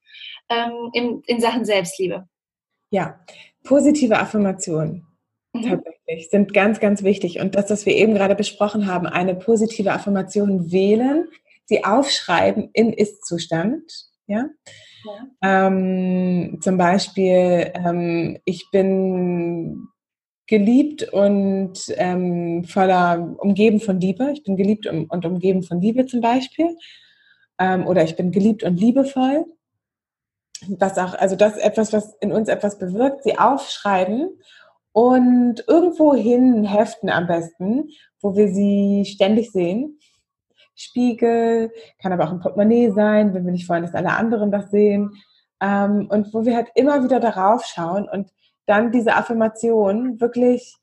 ähm, 0.49 0.89
in, 0.93 1.21
in 1.27 1.39
Sachen 1.39 1.63
Selbstliebe. 1.63 2.27
Ja, 2.89 3.19
positive 3.65 4.17
Affirmationen 4.17 5.05
mhm. 5.53 5.83
tatsächlich 5.83 6.31
sind 6.31 6.55
ganz, 6.55 6.79
ganz 6.79 7.03
wichtig. 7.03 7.39
Und 7.39 7.53
das, 7.53 7.69
was 7.69 7.85
wir 7.85 7.93
eben 7.93 8.15
gerade 8.15 8.33
besprochen 8.33 8.87
haben, 8.87 9.05
eine 9.05 9.35
positive 9.35 9.91
Affirmation 9.91 10.71
wählen, 10.71 11.27
sie 11.65 11.85
aufschreiben 11.85 12.71
im 12.73 12.91
Ist-Zustand. 12.93 13.83
Ja? 14.25 14.49
ja. 15.05 15.67
Ähm, 15.67 16.57
zum 16.61 16.79
Beispiel, 16.79 17.71
ähm, 17.75 18.39
ich 18.43 18.65
bin 18.71 19.87
geliebt 20.47 21.03
und 21.11 21.73
ähm, 21.97 22.63
voller 22.63 23.35
umgeben 23.37 23.79
von 23.79 23.99
Liebe. 23.99 24.31
Ich 24.31 24.43
bin 24.43 24.55
geliebt 24.55 24.87
und, 24.87 25.25
umgeben 25.25 25.61
von 25.61 25.81
Liebe 25.81 26.05
zum 26.05 26.21
Beispiel. 26.21 26.75
Ähm, 27.59 27.85
oder 27.85 28.03
ich 28.03 28.15
bin 28.15 28.31
geliebt 28.31 28.63
und 28.63 28.79
liebevoll. 28.79 29.45
Was 30.67 30.97
auch, 30.97 31.13
also 31.13 31.35
das 31.35 31.57
ist 31.57 31.63
etwas, 31.63 31.93
was 31.93 32.15
in 32.21 32.31
uns 32.31 32.49
etwas 32.49 32.79
bewirkt, 32.79 33.23
sie 33.23 33.37
aufschreiben 33.37 34.29
und 34.91 35.63
irgendwo 35.67 36.15
hin 36.15 36.63
heften 36.63 37.09
am 37.09 37.27
besten, 37.27 37.89
wo 38.21 38.35
wir 38.35 38.47
sie 38.47 39.05
ständig 39.05 39.51
sehen. 39.51 39.99
Spiegel, 40.75 41.71
kann 42.01 42.13
aber 42.13 42.25
auch 42.25 42.31
ein 42.31 42.39
Portemonnaie 42.39 42.91
sein, 42.91 43.33
wenn 43.33 43.45
wir 43.45 43.51
nicht 43.51 43.67
wollen, 43.69 43.83
dass 43.83 43.93
alle 43.93 44.13
anderen 44.13 44.51
das 44.51 44.71
sehen. 44.71 45.11
Ähm, 45.61 46.07
und 46.09 46.33
wo 46.33 46.45
wir 46.45 46.55
halt 46.55 46.69
immer 46.75 47.03
wieder 47.03 47.19
darauf 47.19 47.65
schauen 47.65 48.07
und 48.07 48.31
dann 48.67 48.91
diese 48.91 49.15
Affirmation 49.15 50.21
wirklich 50.21 50.75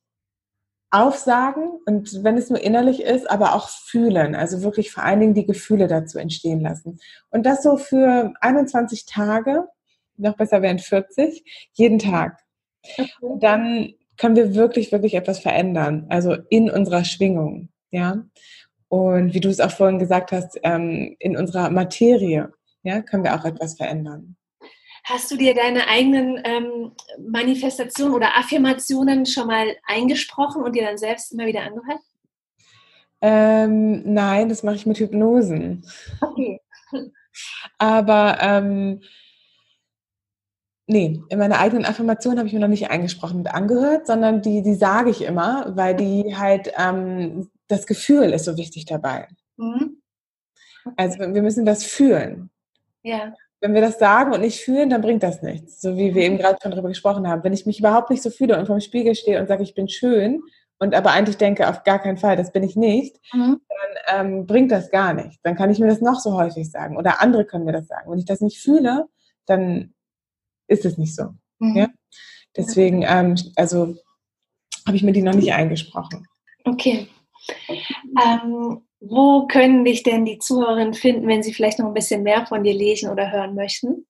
aufsagen 0.90 1.80
und 1.86 2.22
wenn 2.22 2.38
es 2.38 2.50
nur 2.50 2.60
innerlich 2.60 3.02
ist, 3.02 3.28
aber 3.28 3.54
auch 3.54 3.68
fühlen, 3.68 4.34
also 4.34 4.62
wirklich 4.62 4.92
vor 4.92 5.02
allen 5.02 5.20
Dingen 5.20 5.34
die 5.34 5.46
Gefühle 5.46 5.88
dazu 5.88 6.18
entstehen 6.18 6.60
lassen. 6.60 7.00
Und 7.30 7.44
das 7.46 7.62
so 7.62 7.76
für 7.76 8.32
21 8.40 9.04
Tage, 9.04 9.66
noch 10.16 10.36
besser 10.36 10.62
wären 10.62 10.78
40, 10.78 11.44
jeden 11.72 11.98
Tag. 11.98 12.38
Okay. 12.96 13.10
Und 13.20 13.42
dann 13.42 13.94
können 14.16 14.36
wir 14.36 14.54
wirklich, 14.54 14.92
wirklich 14.92 15.14
etwas 15.14 15.40
verändern, 15.40 16.06
also 16.10 16.36
in 16.48 16.70
unserer 16.70 17.04
Schwingung, 17.04 17.70
ja. 17.90 18.24
Und 18.88 19.34
wie 19.34 19.40
du 19.40 19.48
es 19.48 19.58
auch 19.58 19.72
vorhin 19.72 19.98
gesagt 19.98 20.30
hast, 20.30 20.60
ähm, 20.62 21.16
in 21.18 21.36
unserer 21.36 21.70
Materie. 21.70 22.52
ja, 22.84 23.00
können 23.02 23.24
wir 23.24 23.34
auch 23.34 23.44
etwas 23.44 23.76
verändern. 23.76 24.36
Hast 25.06 25.30
du 25.30 25.36
dir 25.36 25.54
deine 25.54 25.86
eigenen 25.86 26.40
ähm, 26.44 26.92
Manifestationen 27.18 28.14
oder 28.14 28.38
Affirmationen 28.38 29.26
schon 29.26 29.46
mal 29.46 29.76
eingesprochen 29.86 30.62
und 30.62 30.74
dir 30.74 30.86
dann 30.86 30.96
selbst 30.96 31.30
immer 31.32 31.44
wieder 31.44 31.60
angehört? 31.60 32.00
Ähm, 33.20 34.14
nein, 34.14 34.48
das 34.48 34.62
mache 34.62 34.76
ich 34.76 34.86
mit 34.86 34.98
Hypnosen. 34.98 35.86
Okay. 36.20 36.60
Aber 37.78 38.38
ähm, 38.40 39.02
nee, 40.86 41.20
in 41.28 41.38
meiner 41.38 41.58
eigenen 41.58 41.84
Affirmation 41.84 42.38
habe 42.38 42.48
ich 42.48 42.54
mir 42.54 42.60
noch 42.60 42.68
nicht 42.68 42.90
eingesprochen 42.90 43.38
und 43.38 43.48
angehört, 43.48 44.06
sondern 44.06 44.40
die, 44.40 44.62
die 44.62 44.74
sage 44.74 45.10
ich 45.10 45.22
immer, 45.22 45.76
weil 45.76 45.96
die 45.96 46.34
halt 46.34 46.72
ähm, 46.78 47.50
das 47.68 47.86
Gefühl 47.86 48.32
ist 48.32 48.46
so 48.46 48.56
wichtig 48.56 48.86
dabei. 48.86 49.28
Mhm. 49.56 50.00
Okay. 50.86 50.94
Also 50.96 51.18
wir 51.18 51.42
müssen 51.42 51.66
das 51.66 51.84
fühlen. 51.84 52.48
Ja 53.02 53.34
wenn 53.64 53.72
wir 53.72 53.80
das 53.80 53.98
sagen 53.98 54.34
und 54.34 54.42
nicht 54.42 54.60
fühlen, 54.60 54.90
dann 54.90 55.00
bringt 55.00 55.22
das 55.22 55.40
nichts. 55.40 55.80
So 55.80 55.96
wie 55.96 56.14
wir 56.14 56.22
eben 56.22 56.36
gerade 56.36 56.58
schon 56.60 56.70
darüber 56.70 56.88
gesprochen 56.88 57.26
haben. 57.26 57.42
Wenn 57.44 57.54
ich 57.54 57.64
mich 57.64 57.78
überhaupt 57.78 58.10
nicht 58.10 58.22
so 58.22 58.28
fühle 58.28 58.58
und 58.58 58.66
vom 58.66 58.78
Spiegel 58.78 59.14
stehe 59.14 59.40
und 59.40 59.48
sage, 59.48 59.62
ich 59.62 59.74
bin 59.74 59.88
schön 59.88 60.42
und 60.78 60.94
aber 60.94 61.12
eigentlich 61.12 61.38
denke, 61.38 61.66
auf 61.66 61.82
gar 61.82 61.98
keinen 61.98 62.18
Fall, 62.18 62.36
das 62.36 62.52
bin 62.52 62.62
ich 62.62 62.76
nicht, 62.76 63.16
mhm. 63.32 63.62
dann 64.06 64.26
ähm, 64.26 64.46
bringt 64.46 64.70
das 64.70 64.90
gar 64.90 65.14
nichts. 65.14 65.40
Dann 65.42 65.56
kann 65.56 65.70
ich 65.70 65.78
mir 65.78 65.86
das 65.86 66.02
noch 66.02 66.20
so 66.20 66.34
häufig 66.34 66.70
sagen 66.70 66.98
oder 66.98 67.22
andere 67.22 67.46
können 67.46 67.64
mir 67.64 67.72
das 67.72 67.86
sagen. 67.86 68.10
Wenn 68.10 68.18
ich 68.18 68.26
das 68.26 68.42
nicht 68.42 68.60
fühle, 68.60 69.06
dann 69.46 69.94
ist 70.66 70.84
es 70.84 70.98
nicht 70.98 71.16
so. 71.16 71.30
Mhm. 71.58 71.74
Ja? 71.74 71.88
Deswegen, 72.58 73.02
ähm, 73.08 73.34
also 73.56 73.96
habe 74.86 74.96
ich 74.98 75.02
mir 75.02 75.12
die 75.12 75.22
noch 75.22 75.32
nicht 75.32 75.54
eingesprochen. 75.54 76.26
Okay. 76.66 77.08
Ähm, 77.68 78.82
wo 79.08 79.46
können 79.46 79.84
dich 79.84 80.02
denn 80.02 80.24
die 80.24 80.38
Zuhörerinnen 80.38 80.94
finden, 80.94 81.28
wenn 81.28 81.42
sie 81.42 81.52
vielleicht 81.52 81.78
noch 81.78 81.86
ein 81.86 81.94
bisschen 81.94 82.22
mehr 82.22 82.46
von 82.46 82.64
dir 82.64 82.74
lesen 82.74 83.10
oder 83.10 83.30
hören 83.30 83.54
möchten? 83.54 84.06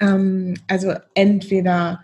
Ähm, 0.00 0.54
also 0.68 0.94
entweder 1.14 2.00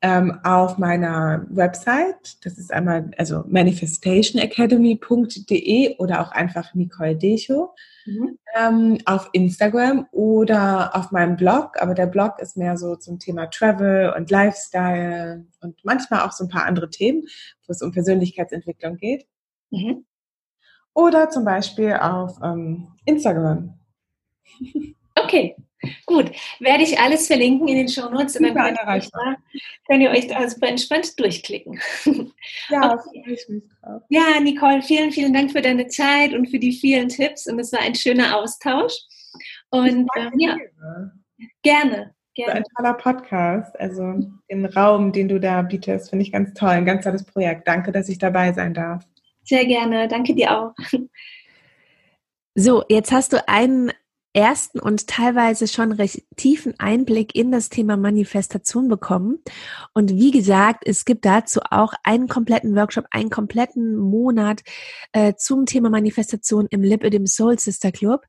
ähm, 0.00 0.38
auf 0.44 0.78
meiner 0.78 1.44
Website, 1.48 2.36
das 2.44 2.56
ist 2.56 2.72
einmal 2.72 3.10
also 3.16 3.42
manifestationacademy.de 3.48 5.96
oder 5.98 6.20
auch 6.20 6.30
einfach 6.30 6.72
Nicole 6.74 7.16
Decho, 7.16 7.74
mhm. 8.06 8.38
ähm, 8.56 8.98
auf 9.04 9.28
Instagram 9.32 10.06
oder 10.12 10.94
auf 10.94 11.10
meinem 11.10 11.34
Blog, 11.36 11.80
aber 11.80 11.94
der 11.94 12.06
Blog 12.06 12.38
ist 12.38 12.56
mehr 12.56 12.76
so 12.76 12.94
zum 12.96 13.18
Thema 13.18 13.46
Travel 13.46 14.12
und 14.16 14.30
Lifestyle 14.30 15.44
und 15.60 15.84
manchmal 15.84 16.20
auch 16.20 16.30
so 16.32 16.44
ein 16.44 16.50
paar 16.50 16.66
andere 16.66 16.90
Themen, 16.90 17.24
wo 17.66 17.72
es 17.72 17.82
um 17.82 17.90
Persönlichkeitsentwicklung 17.90 18.98
geht. 18.98 19.26
Mhm 19.70 20.04
oder 20.98 21.30
zum 21.30 21.44
Beispiel 21.44 21.92
auf 21.92 22.38
ähm, 22.42 22.88
Instagram. 23.04 23.72
Okay, 25.14 25.54
gut. 26.06 26.32
Werde 26.58 26.82
ich 26.82 26.98
alles 26.98 27.28
verlinken 27.28 27.68
in 27.68 27.76
den 27.76 27.88
Show 27.88 28.08
Notes 28.08 28.36
und 28.36 28.44
dann 28.44 28.54
könnt 28.54 28.78
ihr, 28.80 28.88
euch 28.88 29.08
da, 29.10 29.36
könnt 29.86 30.02
ihr 30.02 30.10
euch 30.10 30.26
da 30.26 30.48
super 30.48 30.66
entspannt 30.68 31.18
durchklicken. 31.18 31.80
Ja, 32.70 32.94
okay. 32.94 33.24
ich 33.26 33.48
mich 33.48 33.62
drauf. 33.80 34.02
Ja, 34.08 34.40
Nicole, 34.40 34.82
vielen, 34.82 35.12
vielen 35.12 35.32
Dank 35.32 35.52
für 35.52 35.62
deine 35.62 35.86
Zeit 35.86 36.34
und 36.34 36.50
für 36.50 36.58
die 36.58 36.72
vielen 36.72 37.08
Tipps 37.08 37.46
und 37.46 37.58
es 37.60 37.72
war 37.72 37.80
ein 37.80 37.94
schöner 37.94 38.36
Austausch. 38.36 38.94
Und 39.70 40.08
ähm, 40.16 40.32
ja, 40.36 40.56
gerne. 41.62 42.14
Gerne. 42.34 42.54
Ein 42.54 42.64
toller 42.76 42.94
Podcast. 42.94 43.78
Also 43.78 44.20
den 44.50 44.66
Raum, 44.66 45.12
den 45.12 45.28
du 45.28 45.38
da 45.38 45.62
bietest, 45.62 46.10
finde 46.10 46.24
ich 46.24 46.32
ganz 46.32 46.54
toll. 46.54 46.70
Ein 46.70 46.84
ganz 46.84 47.04
tolles 47.04 47.24
Projekt. 47.24 47.66
Danke, 47.68 47.92
dass 47.92 48.08
ich 48.08 48.18
dabei 48.18 48.52
sein 48.52 48.74
darf. 48.74 49.04
Sehr 49.48 49.64
gerne, 49.64 50.08
danke 50.08 50.34
dir 50.34 50.58
auch. 50.58 50.74
So, 52.54 52.82
jetzt 52.88 53.12
hast 53.12 53.32
du 53.32 53.48
einen 53.48 53.92
ersten 54.34 54.78
und 54.78 55.06
teilweise 55.06 55.68
schon 55.68 55.92
recht 55.92 56.24
tiefen 56.36 56.74
Einblick 56.78 57.34
in 57.34 57.50
das 57.50 57.70
Thema 57.70 57.96
Manifestation 57.96 58.88
bekommen. 58.88 59.38
Und 59.94 60.10
wie 60.10 60.32
gesagt, 60.32 60.82
es 60.86 61.04
gibt 61.04 61.24
dazu 61.24 61.60
auch 61.70 61.94
einen 62.02 62.28
kompletten 62.28 62.76
Workshop, 62.76 63.06
einen 63.10 63.30
kompletten 63.30 63.96
Monat 63.96 64.62
äh, 65.12 65.34
zum 65.36 65.66
Thema 65.66 65.88
Manifestation 65.88 66.66
im 66.70 66.82
Lip 66.82 67.04
Soul 67.28 67.58
Sister 67.58 67.90
Club. 67.90 68.26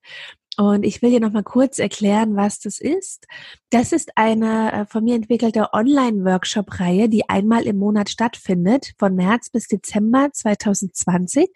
Und 0.59 0.83
ich 0.83 1.01
will 1.01 1.11
dir 1.11 1.21
noch 1.21 1.31
mal 1.31 1.41
kurz 1.41 1.79
erklären, 1.79 2.35
was 2.35 2.59
das 2.59 2.81
ist. 2.81 3.27
Das 3.69 3.93
ist 3.93 4.11
eine 4.17 4.73
äh, 4.73 4.85
von 4.85 5.05
mir 5.05 5.15
entwickelte 5.15 5.71
Online-Workshop-Reihe, 5.71 7.07
die 7.07 7.29
einmal 7.29 7.65
im 7.65 7.77
Monat 7.77 8.09
stattfindet, 8.09 8.91
von 8.97 9.15
März 9.15 9.49
bis 9.51 9.69
Dezember 9.69 10.31
2020. 10.33 11.47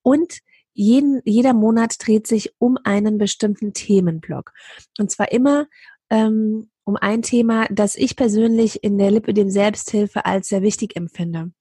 Und 0.00 0.38
jeden, 0.72 1.20
jeder 1.26 1.52
Monat 1.52 1.96
dreht 1.98 2.26
sich 2.26 2.54
um 2.56 2.78
einen 2.84 3.18
bestimmten 3.18 3.74
Themenblock. 3.74 4.52
Und 4.98 5.10
zwar 5.10 5.30
immer 5.30 5.66
ähm, 6.08 6.70
um 6.84 6.96
ein 6.96 7.20
Thema, 7.20 7.66
das 7.70 7.96
ich 7.96 8.16
persönlich 8.16 8.82
in 8.82 8.96
der 8.96 9.10
Lippe 9.10 9.34
dem 9.34 9.50
Selbsthilfe 9.50 10.24
als 10.24 10.48
sehr 10.48 10.62
wichtig 10.62 10.96
empfinde. 10.96 11.52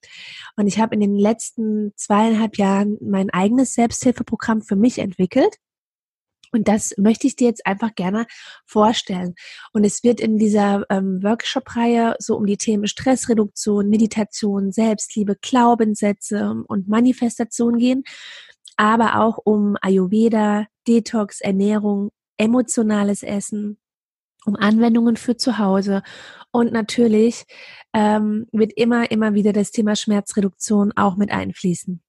Und 0.56 0.68
ich 0.68 0.80
habe 0.80 0.96
in 0.96 1.02
den 1.02 1.18
letzten 1.18 1.92
zweieinhalb 1.98 2.58
Jahren 2.58 2.98
mein 3.02 3.30
eigenes 3.30 3.74
Selbsthilfeprogramm 3.74 4.62
für 4.62 4.78
mich 4.78 5.00
entwickelt 5.00 5.58
und 6.58 6.68
das 6.68 6.94
möchte 6.98 7.28
ich 7.28 7.36
dir 7.36 7.48
jetzt 7.48 7.66
einfach 7.66 7.94
gerne 7.96 8.26
vorstellen. 8.66 9.36
Und 9.74 9.84
es 9.84 10.04
wird 10.04 10.20
in 10.20 10.38
dieser 10.38 10.86
ähm, 10.90 11.22
Workshop-Reihe 11.24 12.16
so 12.20 12.36
um 12.36 12.46
die 12.46 12.58
Themen 12.58 12.88
Stressreduktion, 12.88 13.90
Meditation, 13.90 14.72
Selbstliebe, 14.72 15.36
Glaubenssätze 15.42 16.56
und 16.68 16.88
Manifestation 16.88 17.78
gehen, 17.78 18.04
aber 18.76 19.22
auch 19.22 19.38
um 19.44 19.78
Ayurveda, 19.82 20.66
Detox, 20.88 21.42
Ernährung, 21.42 22.12
emotionales 22.38 23.24
Essen, 23.24 23.78
um 24.46 24.56
Anwendungen 24.56 25.16
für 25.16 25.38
zu 25.38 25.58
Hause 25.60 26.02
und 26.52 26.72
natürlich 26.72 27.46
ähm, 27.94 28.48
wird 28.52 28.74
immer, 28.76 29.12
immer 29.12 29.34
wieder 29.34 29.54
das 29.54 29.72
Thema 29.72 29.96
Schmerzreduktion 29.96 30.92
auch 30.96 31.18
mit 31.18 31.32
einfließen. 31.32 32.02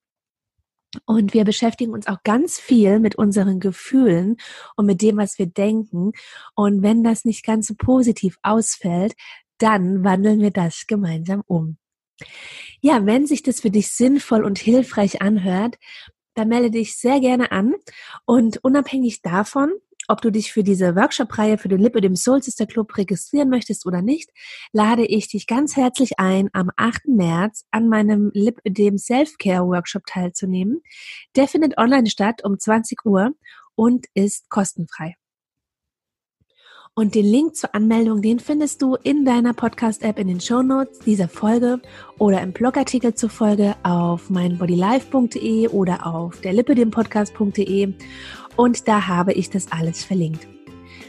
Und 1.05 1.35
wir 1.35 1.45
beschäftigen 1.45 1.93
uns 1.93 2.07
auch 2.07 2.23
ganz 2.25 2.59
viel 2.59 2.99
mit 2.99 3.17
unseren 3.17 3.61
Gefühlen 3.61 4.37
und 4.77 4.87
mit 4.87 5.03
dem, 5.03 5.19
was 5.19 5.39
wir 5.39 5.47
denken. 5.47 6.13
Und 6.55 6.83
wenn 6.83 7.05
das 7.05 7.25
nicht 7.25 7.45
ganz 7.45 7.67
so 7.67 7.75
positiv 7.77 8.39
ausfällt, 8.43 9.15
dann 9.59 10.05
wandeln 10.05 10.41
wir 10.41 10.51
das 10.51 10.87
gemeinsam 10.87 11.43
um. 11.47 11.77
Ja, 12.81 13.05
wenn 13.07 13.27
sich 13.27 13.43
das 13.43 13.61
für 13.61 13.71
dich 13.71 13.93
sinnvoll 13.93 14.45
und 14.45 14.59
hilfreich 14.59 15.21
anhört, 15.21 15.77
dann 16.35 16.49
melde 16.49 16.71
dich 16.71 16.97
sehr 16.97 17.21
gerne 17.21 17.53
an. 17.53 17.75
Und 18.25 18.59
unabhängig 18.65 19.23
davon, 19.23 19.73
ob 20.09 20.23
du 20.23 20.33
dich 20.33 20.53
für 20.53 20.65
diese 20.65 20.97
Workshop-Reihe 20.97 21.59
für 21.59 21.69
den 21.69 21.81
Lippe 21.81 22.01
dem 22.01 22.17
Soul 22.17 22.43
Sister 22.43 22.67
Club 22.67 22.97
registrieren 22.97 23.51
möchtest 23.51 23.87
oder 23.87 24.03
nicht, 24.03 24.31
lade 24.73 25.07
ich 25.07 25.29
dich 25.29 25.47
ganz 25.47 25.77
herzlich 25.77 26.19
ein, 26.19 26.49
am 26.53 26.71
8. 26.77 27.09
März 27.09 27.67
an 27.71 27.89
meinem 27.89 28.31
Lip 28.35 28.61
dem 28.67 28.99
Self-Care 28.99 29.67
Workshop 29.67 30.07
teilzunehmen. 30.07 30.83
Der 31.37 31.47
findet 31.47 31.79
online 31.79 32.09
statt 32.09 32.43
um 32.43 32.59
20 32.59 33.05
Uhr 33.05 33.33
und 33.75 34.07
ist 34.15 34.49
kostenfrei. 34.49 35.15
Und 36.99 37.15
den 37.15 37.27
Link 37.27 37.55
zur 37.55 37.77
Anmeldung, 37.77 38.23
den 38.23 38.41
findest 38.41 38.83
du 38.83 38.97
in 38.97 39.25
deiner 39.25 39.55
Podcast-App 39.55 40.19
in 40.19 40.27
den 40.27 40.41
Show 40.41 40.63
Notes 40.63 40.99
dieser 40.99 41.29
Folge 41.29 41.81
oder 42.19 42.43
im 42.43 42.53
Blogartikel 42.53 43.15
zur 43.15 43.31
Folge 43.31 43.77
auf 43.85 44.31
meinbodylife.de 44.31 45.69
oder 45.69 46.05
auf 46.05 46.41
der 46.41 46.55
Lippe 46.55 46.75
Podcast.de 46.87 47.95
und 48.59 48.89
da 48.89 49.07
habe 49.07 49.33
ich 49.33 49.49
das 49.51 49.71
alles 49.71 50.05
verlinkt. 50.05 50.47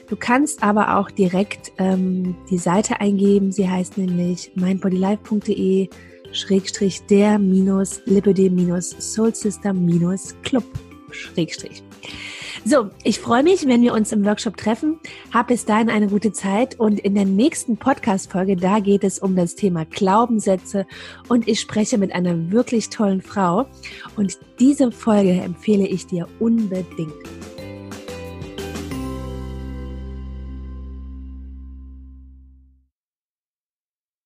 Du 0.08 0.16
kannst 0.16 0.64
aber 0.64 0.98
auch 0.98 1.10
direkt 1.10 1.72
ähm, 1.80 2.36
die 2.50 2.58
Seite 2.58 3.02
eingeben. 3.02 3.52
Sie 3.52 3.68
heißt 3.68 3.98
nämlich 3.98 4.52
mindbodylife.de 4.56 5.90
schrägstrich 6.32 7.02
der 7.08 7.40
minus 7.40 8.02
lipidem 8.06 8.54
minus 8.54 8.92
soulsister 8.92 9.74
minus 9.74 10.36
club 10.44 10.64
schrägstrich. 11.12 11.84
So, 12.66 12.90
ich 13.04 13.20
freue 13.20 13.42
mich, 13.42 13.66
wenn 13.68 13.82
wir 13.82 13.94
uns 13.94 14.12
im 14.12 14.26
Workshop 14.26 14.58
treffen. 14.58 15.00
Hab 15.34 15.48
bis 15.48 15.66
dahin 15.66 15.90
eine 15.90 16.08
gute 16.08 16.32
Zeit 16.34 16.80
und 16.80 17.00
in 17.00 17.16
der 17.16 17.26
nächsten 17.26 17.78
Podcast-Folge, 17.78 18.58
da 18.58 18.80
geht 18.80 19.04
es 19.04 19.18
um 19.18 19.36
das 19.36 19.56
Thema 19.56 19.86
Glaubenssätze 19.86 20.86
und 21.30 21.48
ich 21.48 21.62
spreche 21.62 21.98
mit 21.98 22.14
einer 22.14 22.52
wirklich 22.52 22.90
tollen 22.90 23.22
Frau 23.22 23.66
und 24.18 24.38
diese 24.60 24.92
Folge 24.92 25.32
empfehle 25.32 25.88
ich 25.88 26.06
dir 26.06 26.28
unbedingt. 26.40 27.39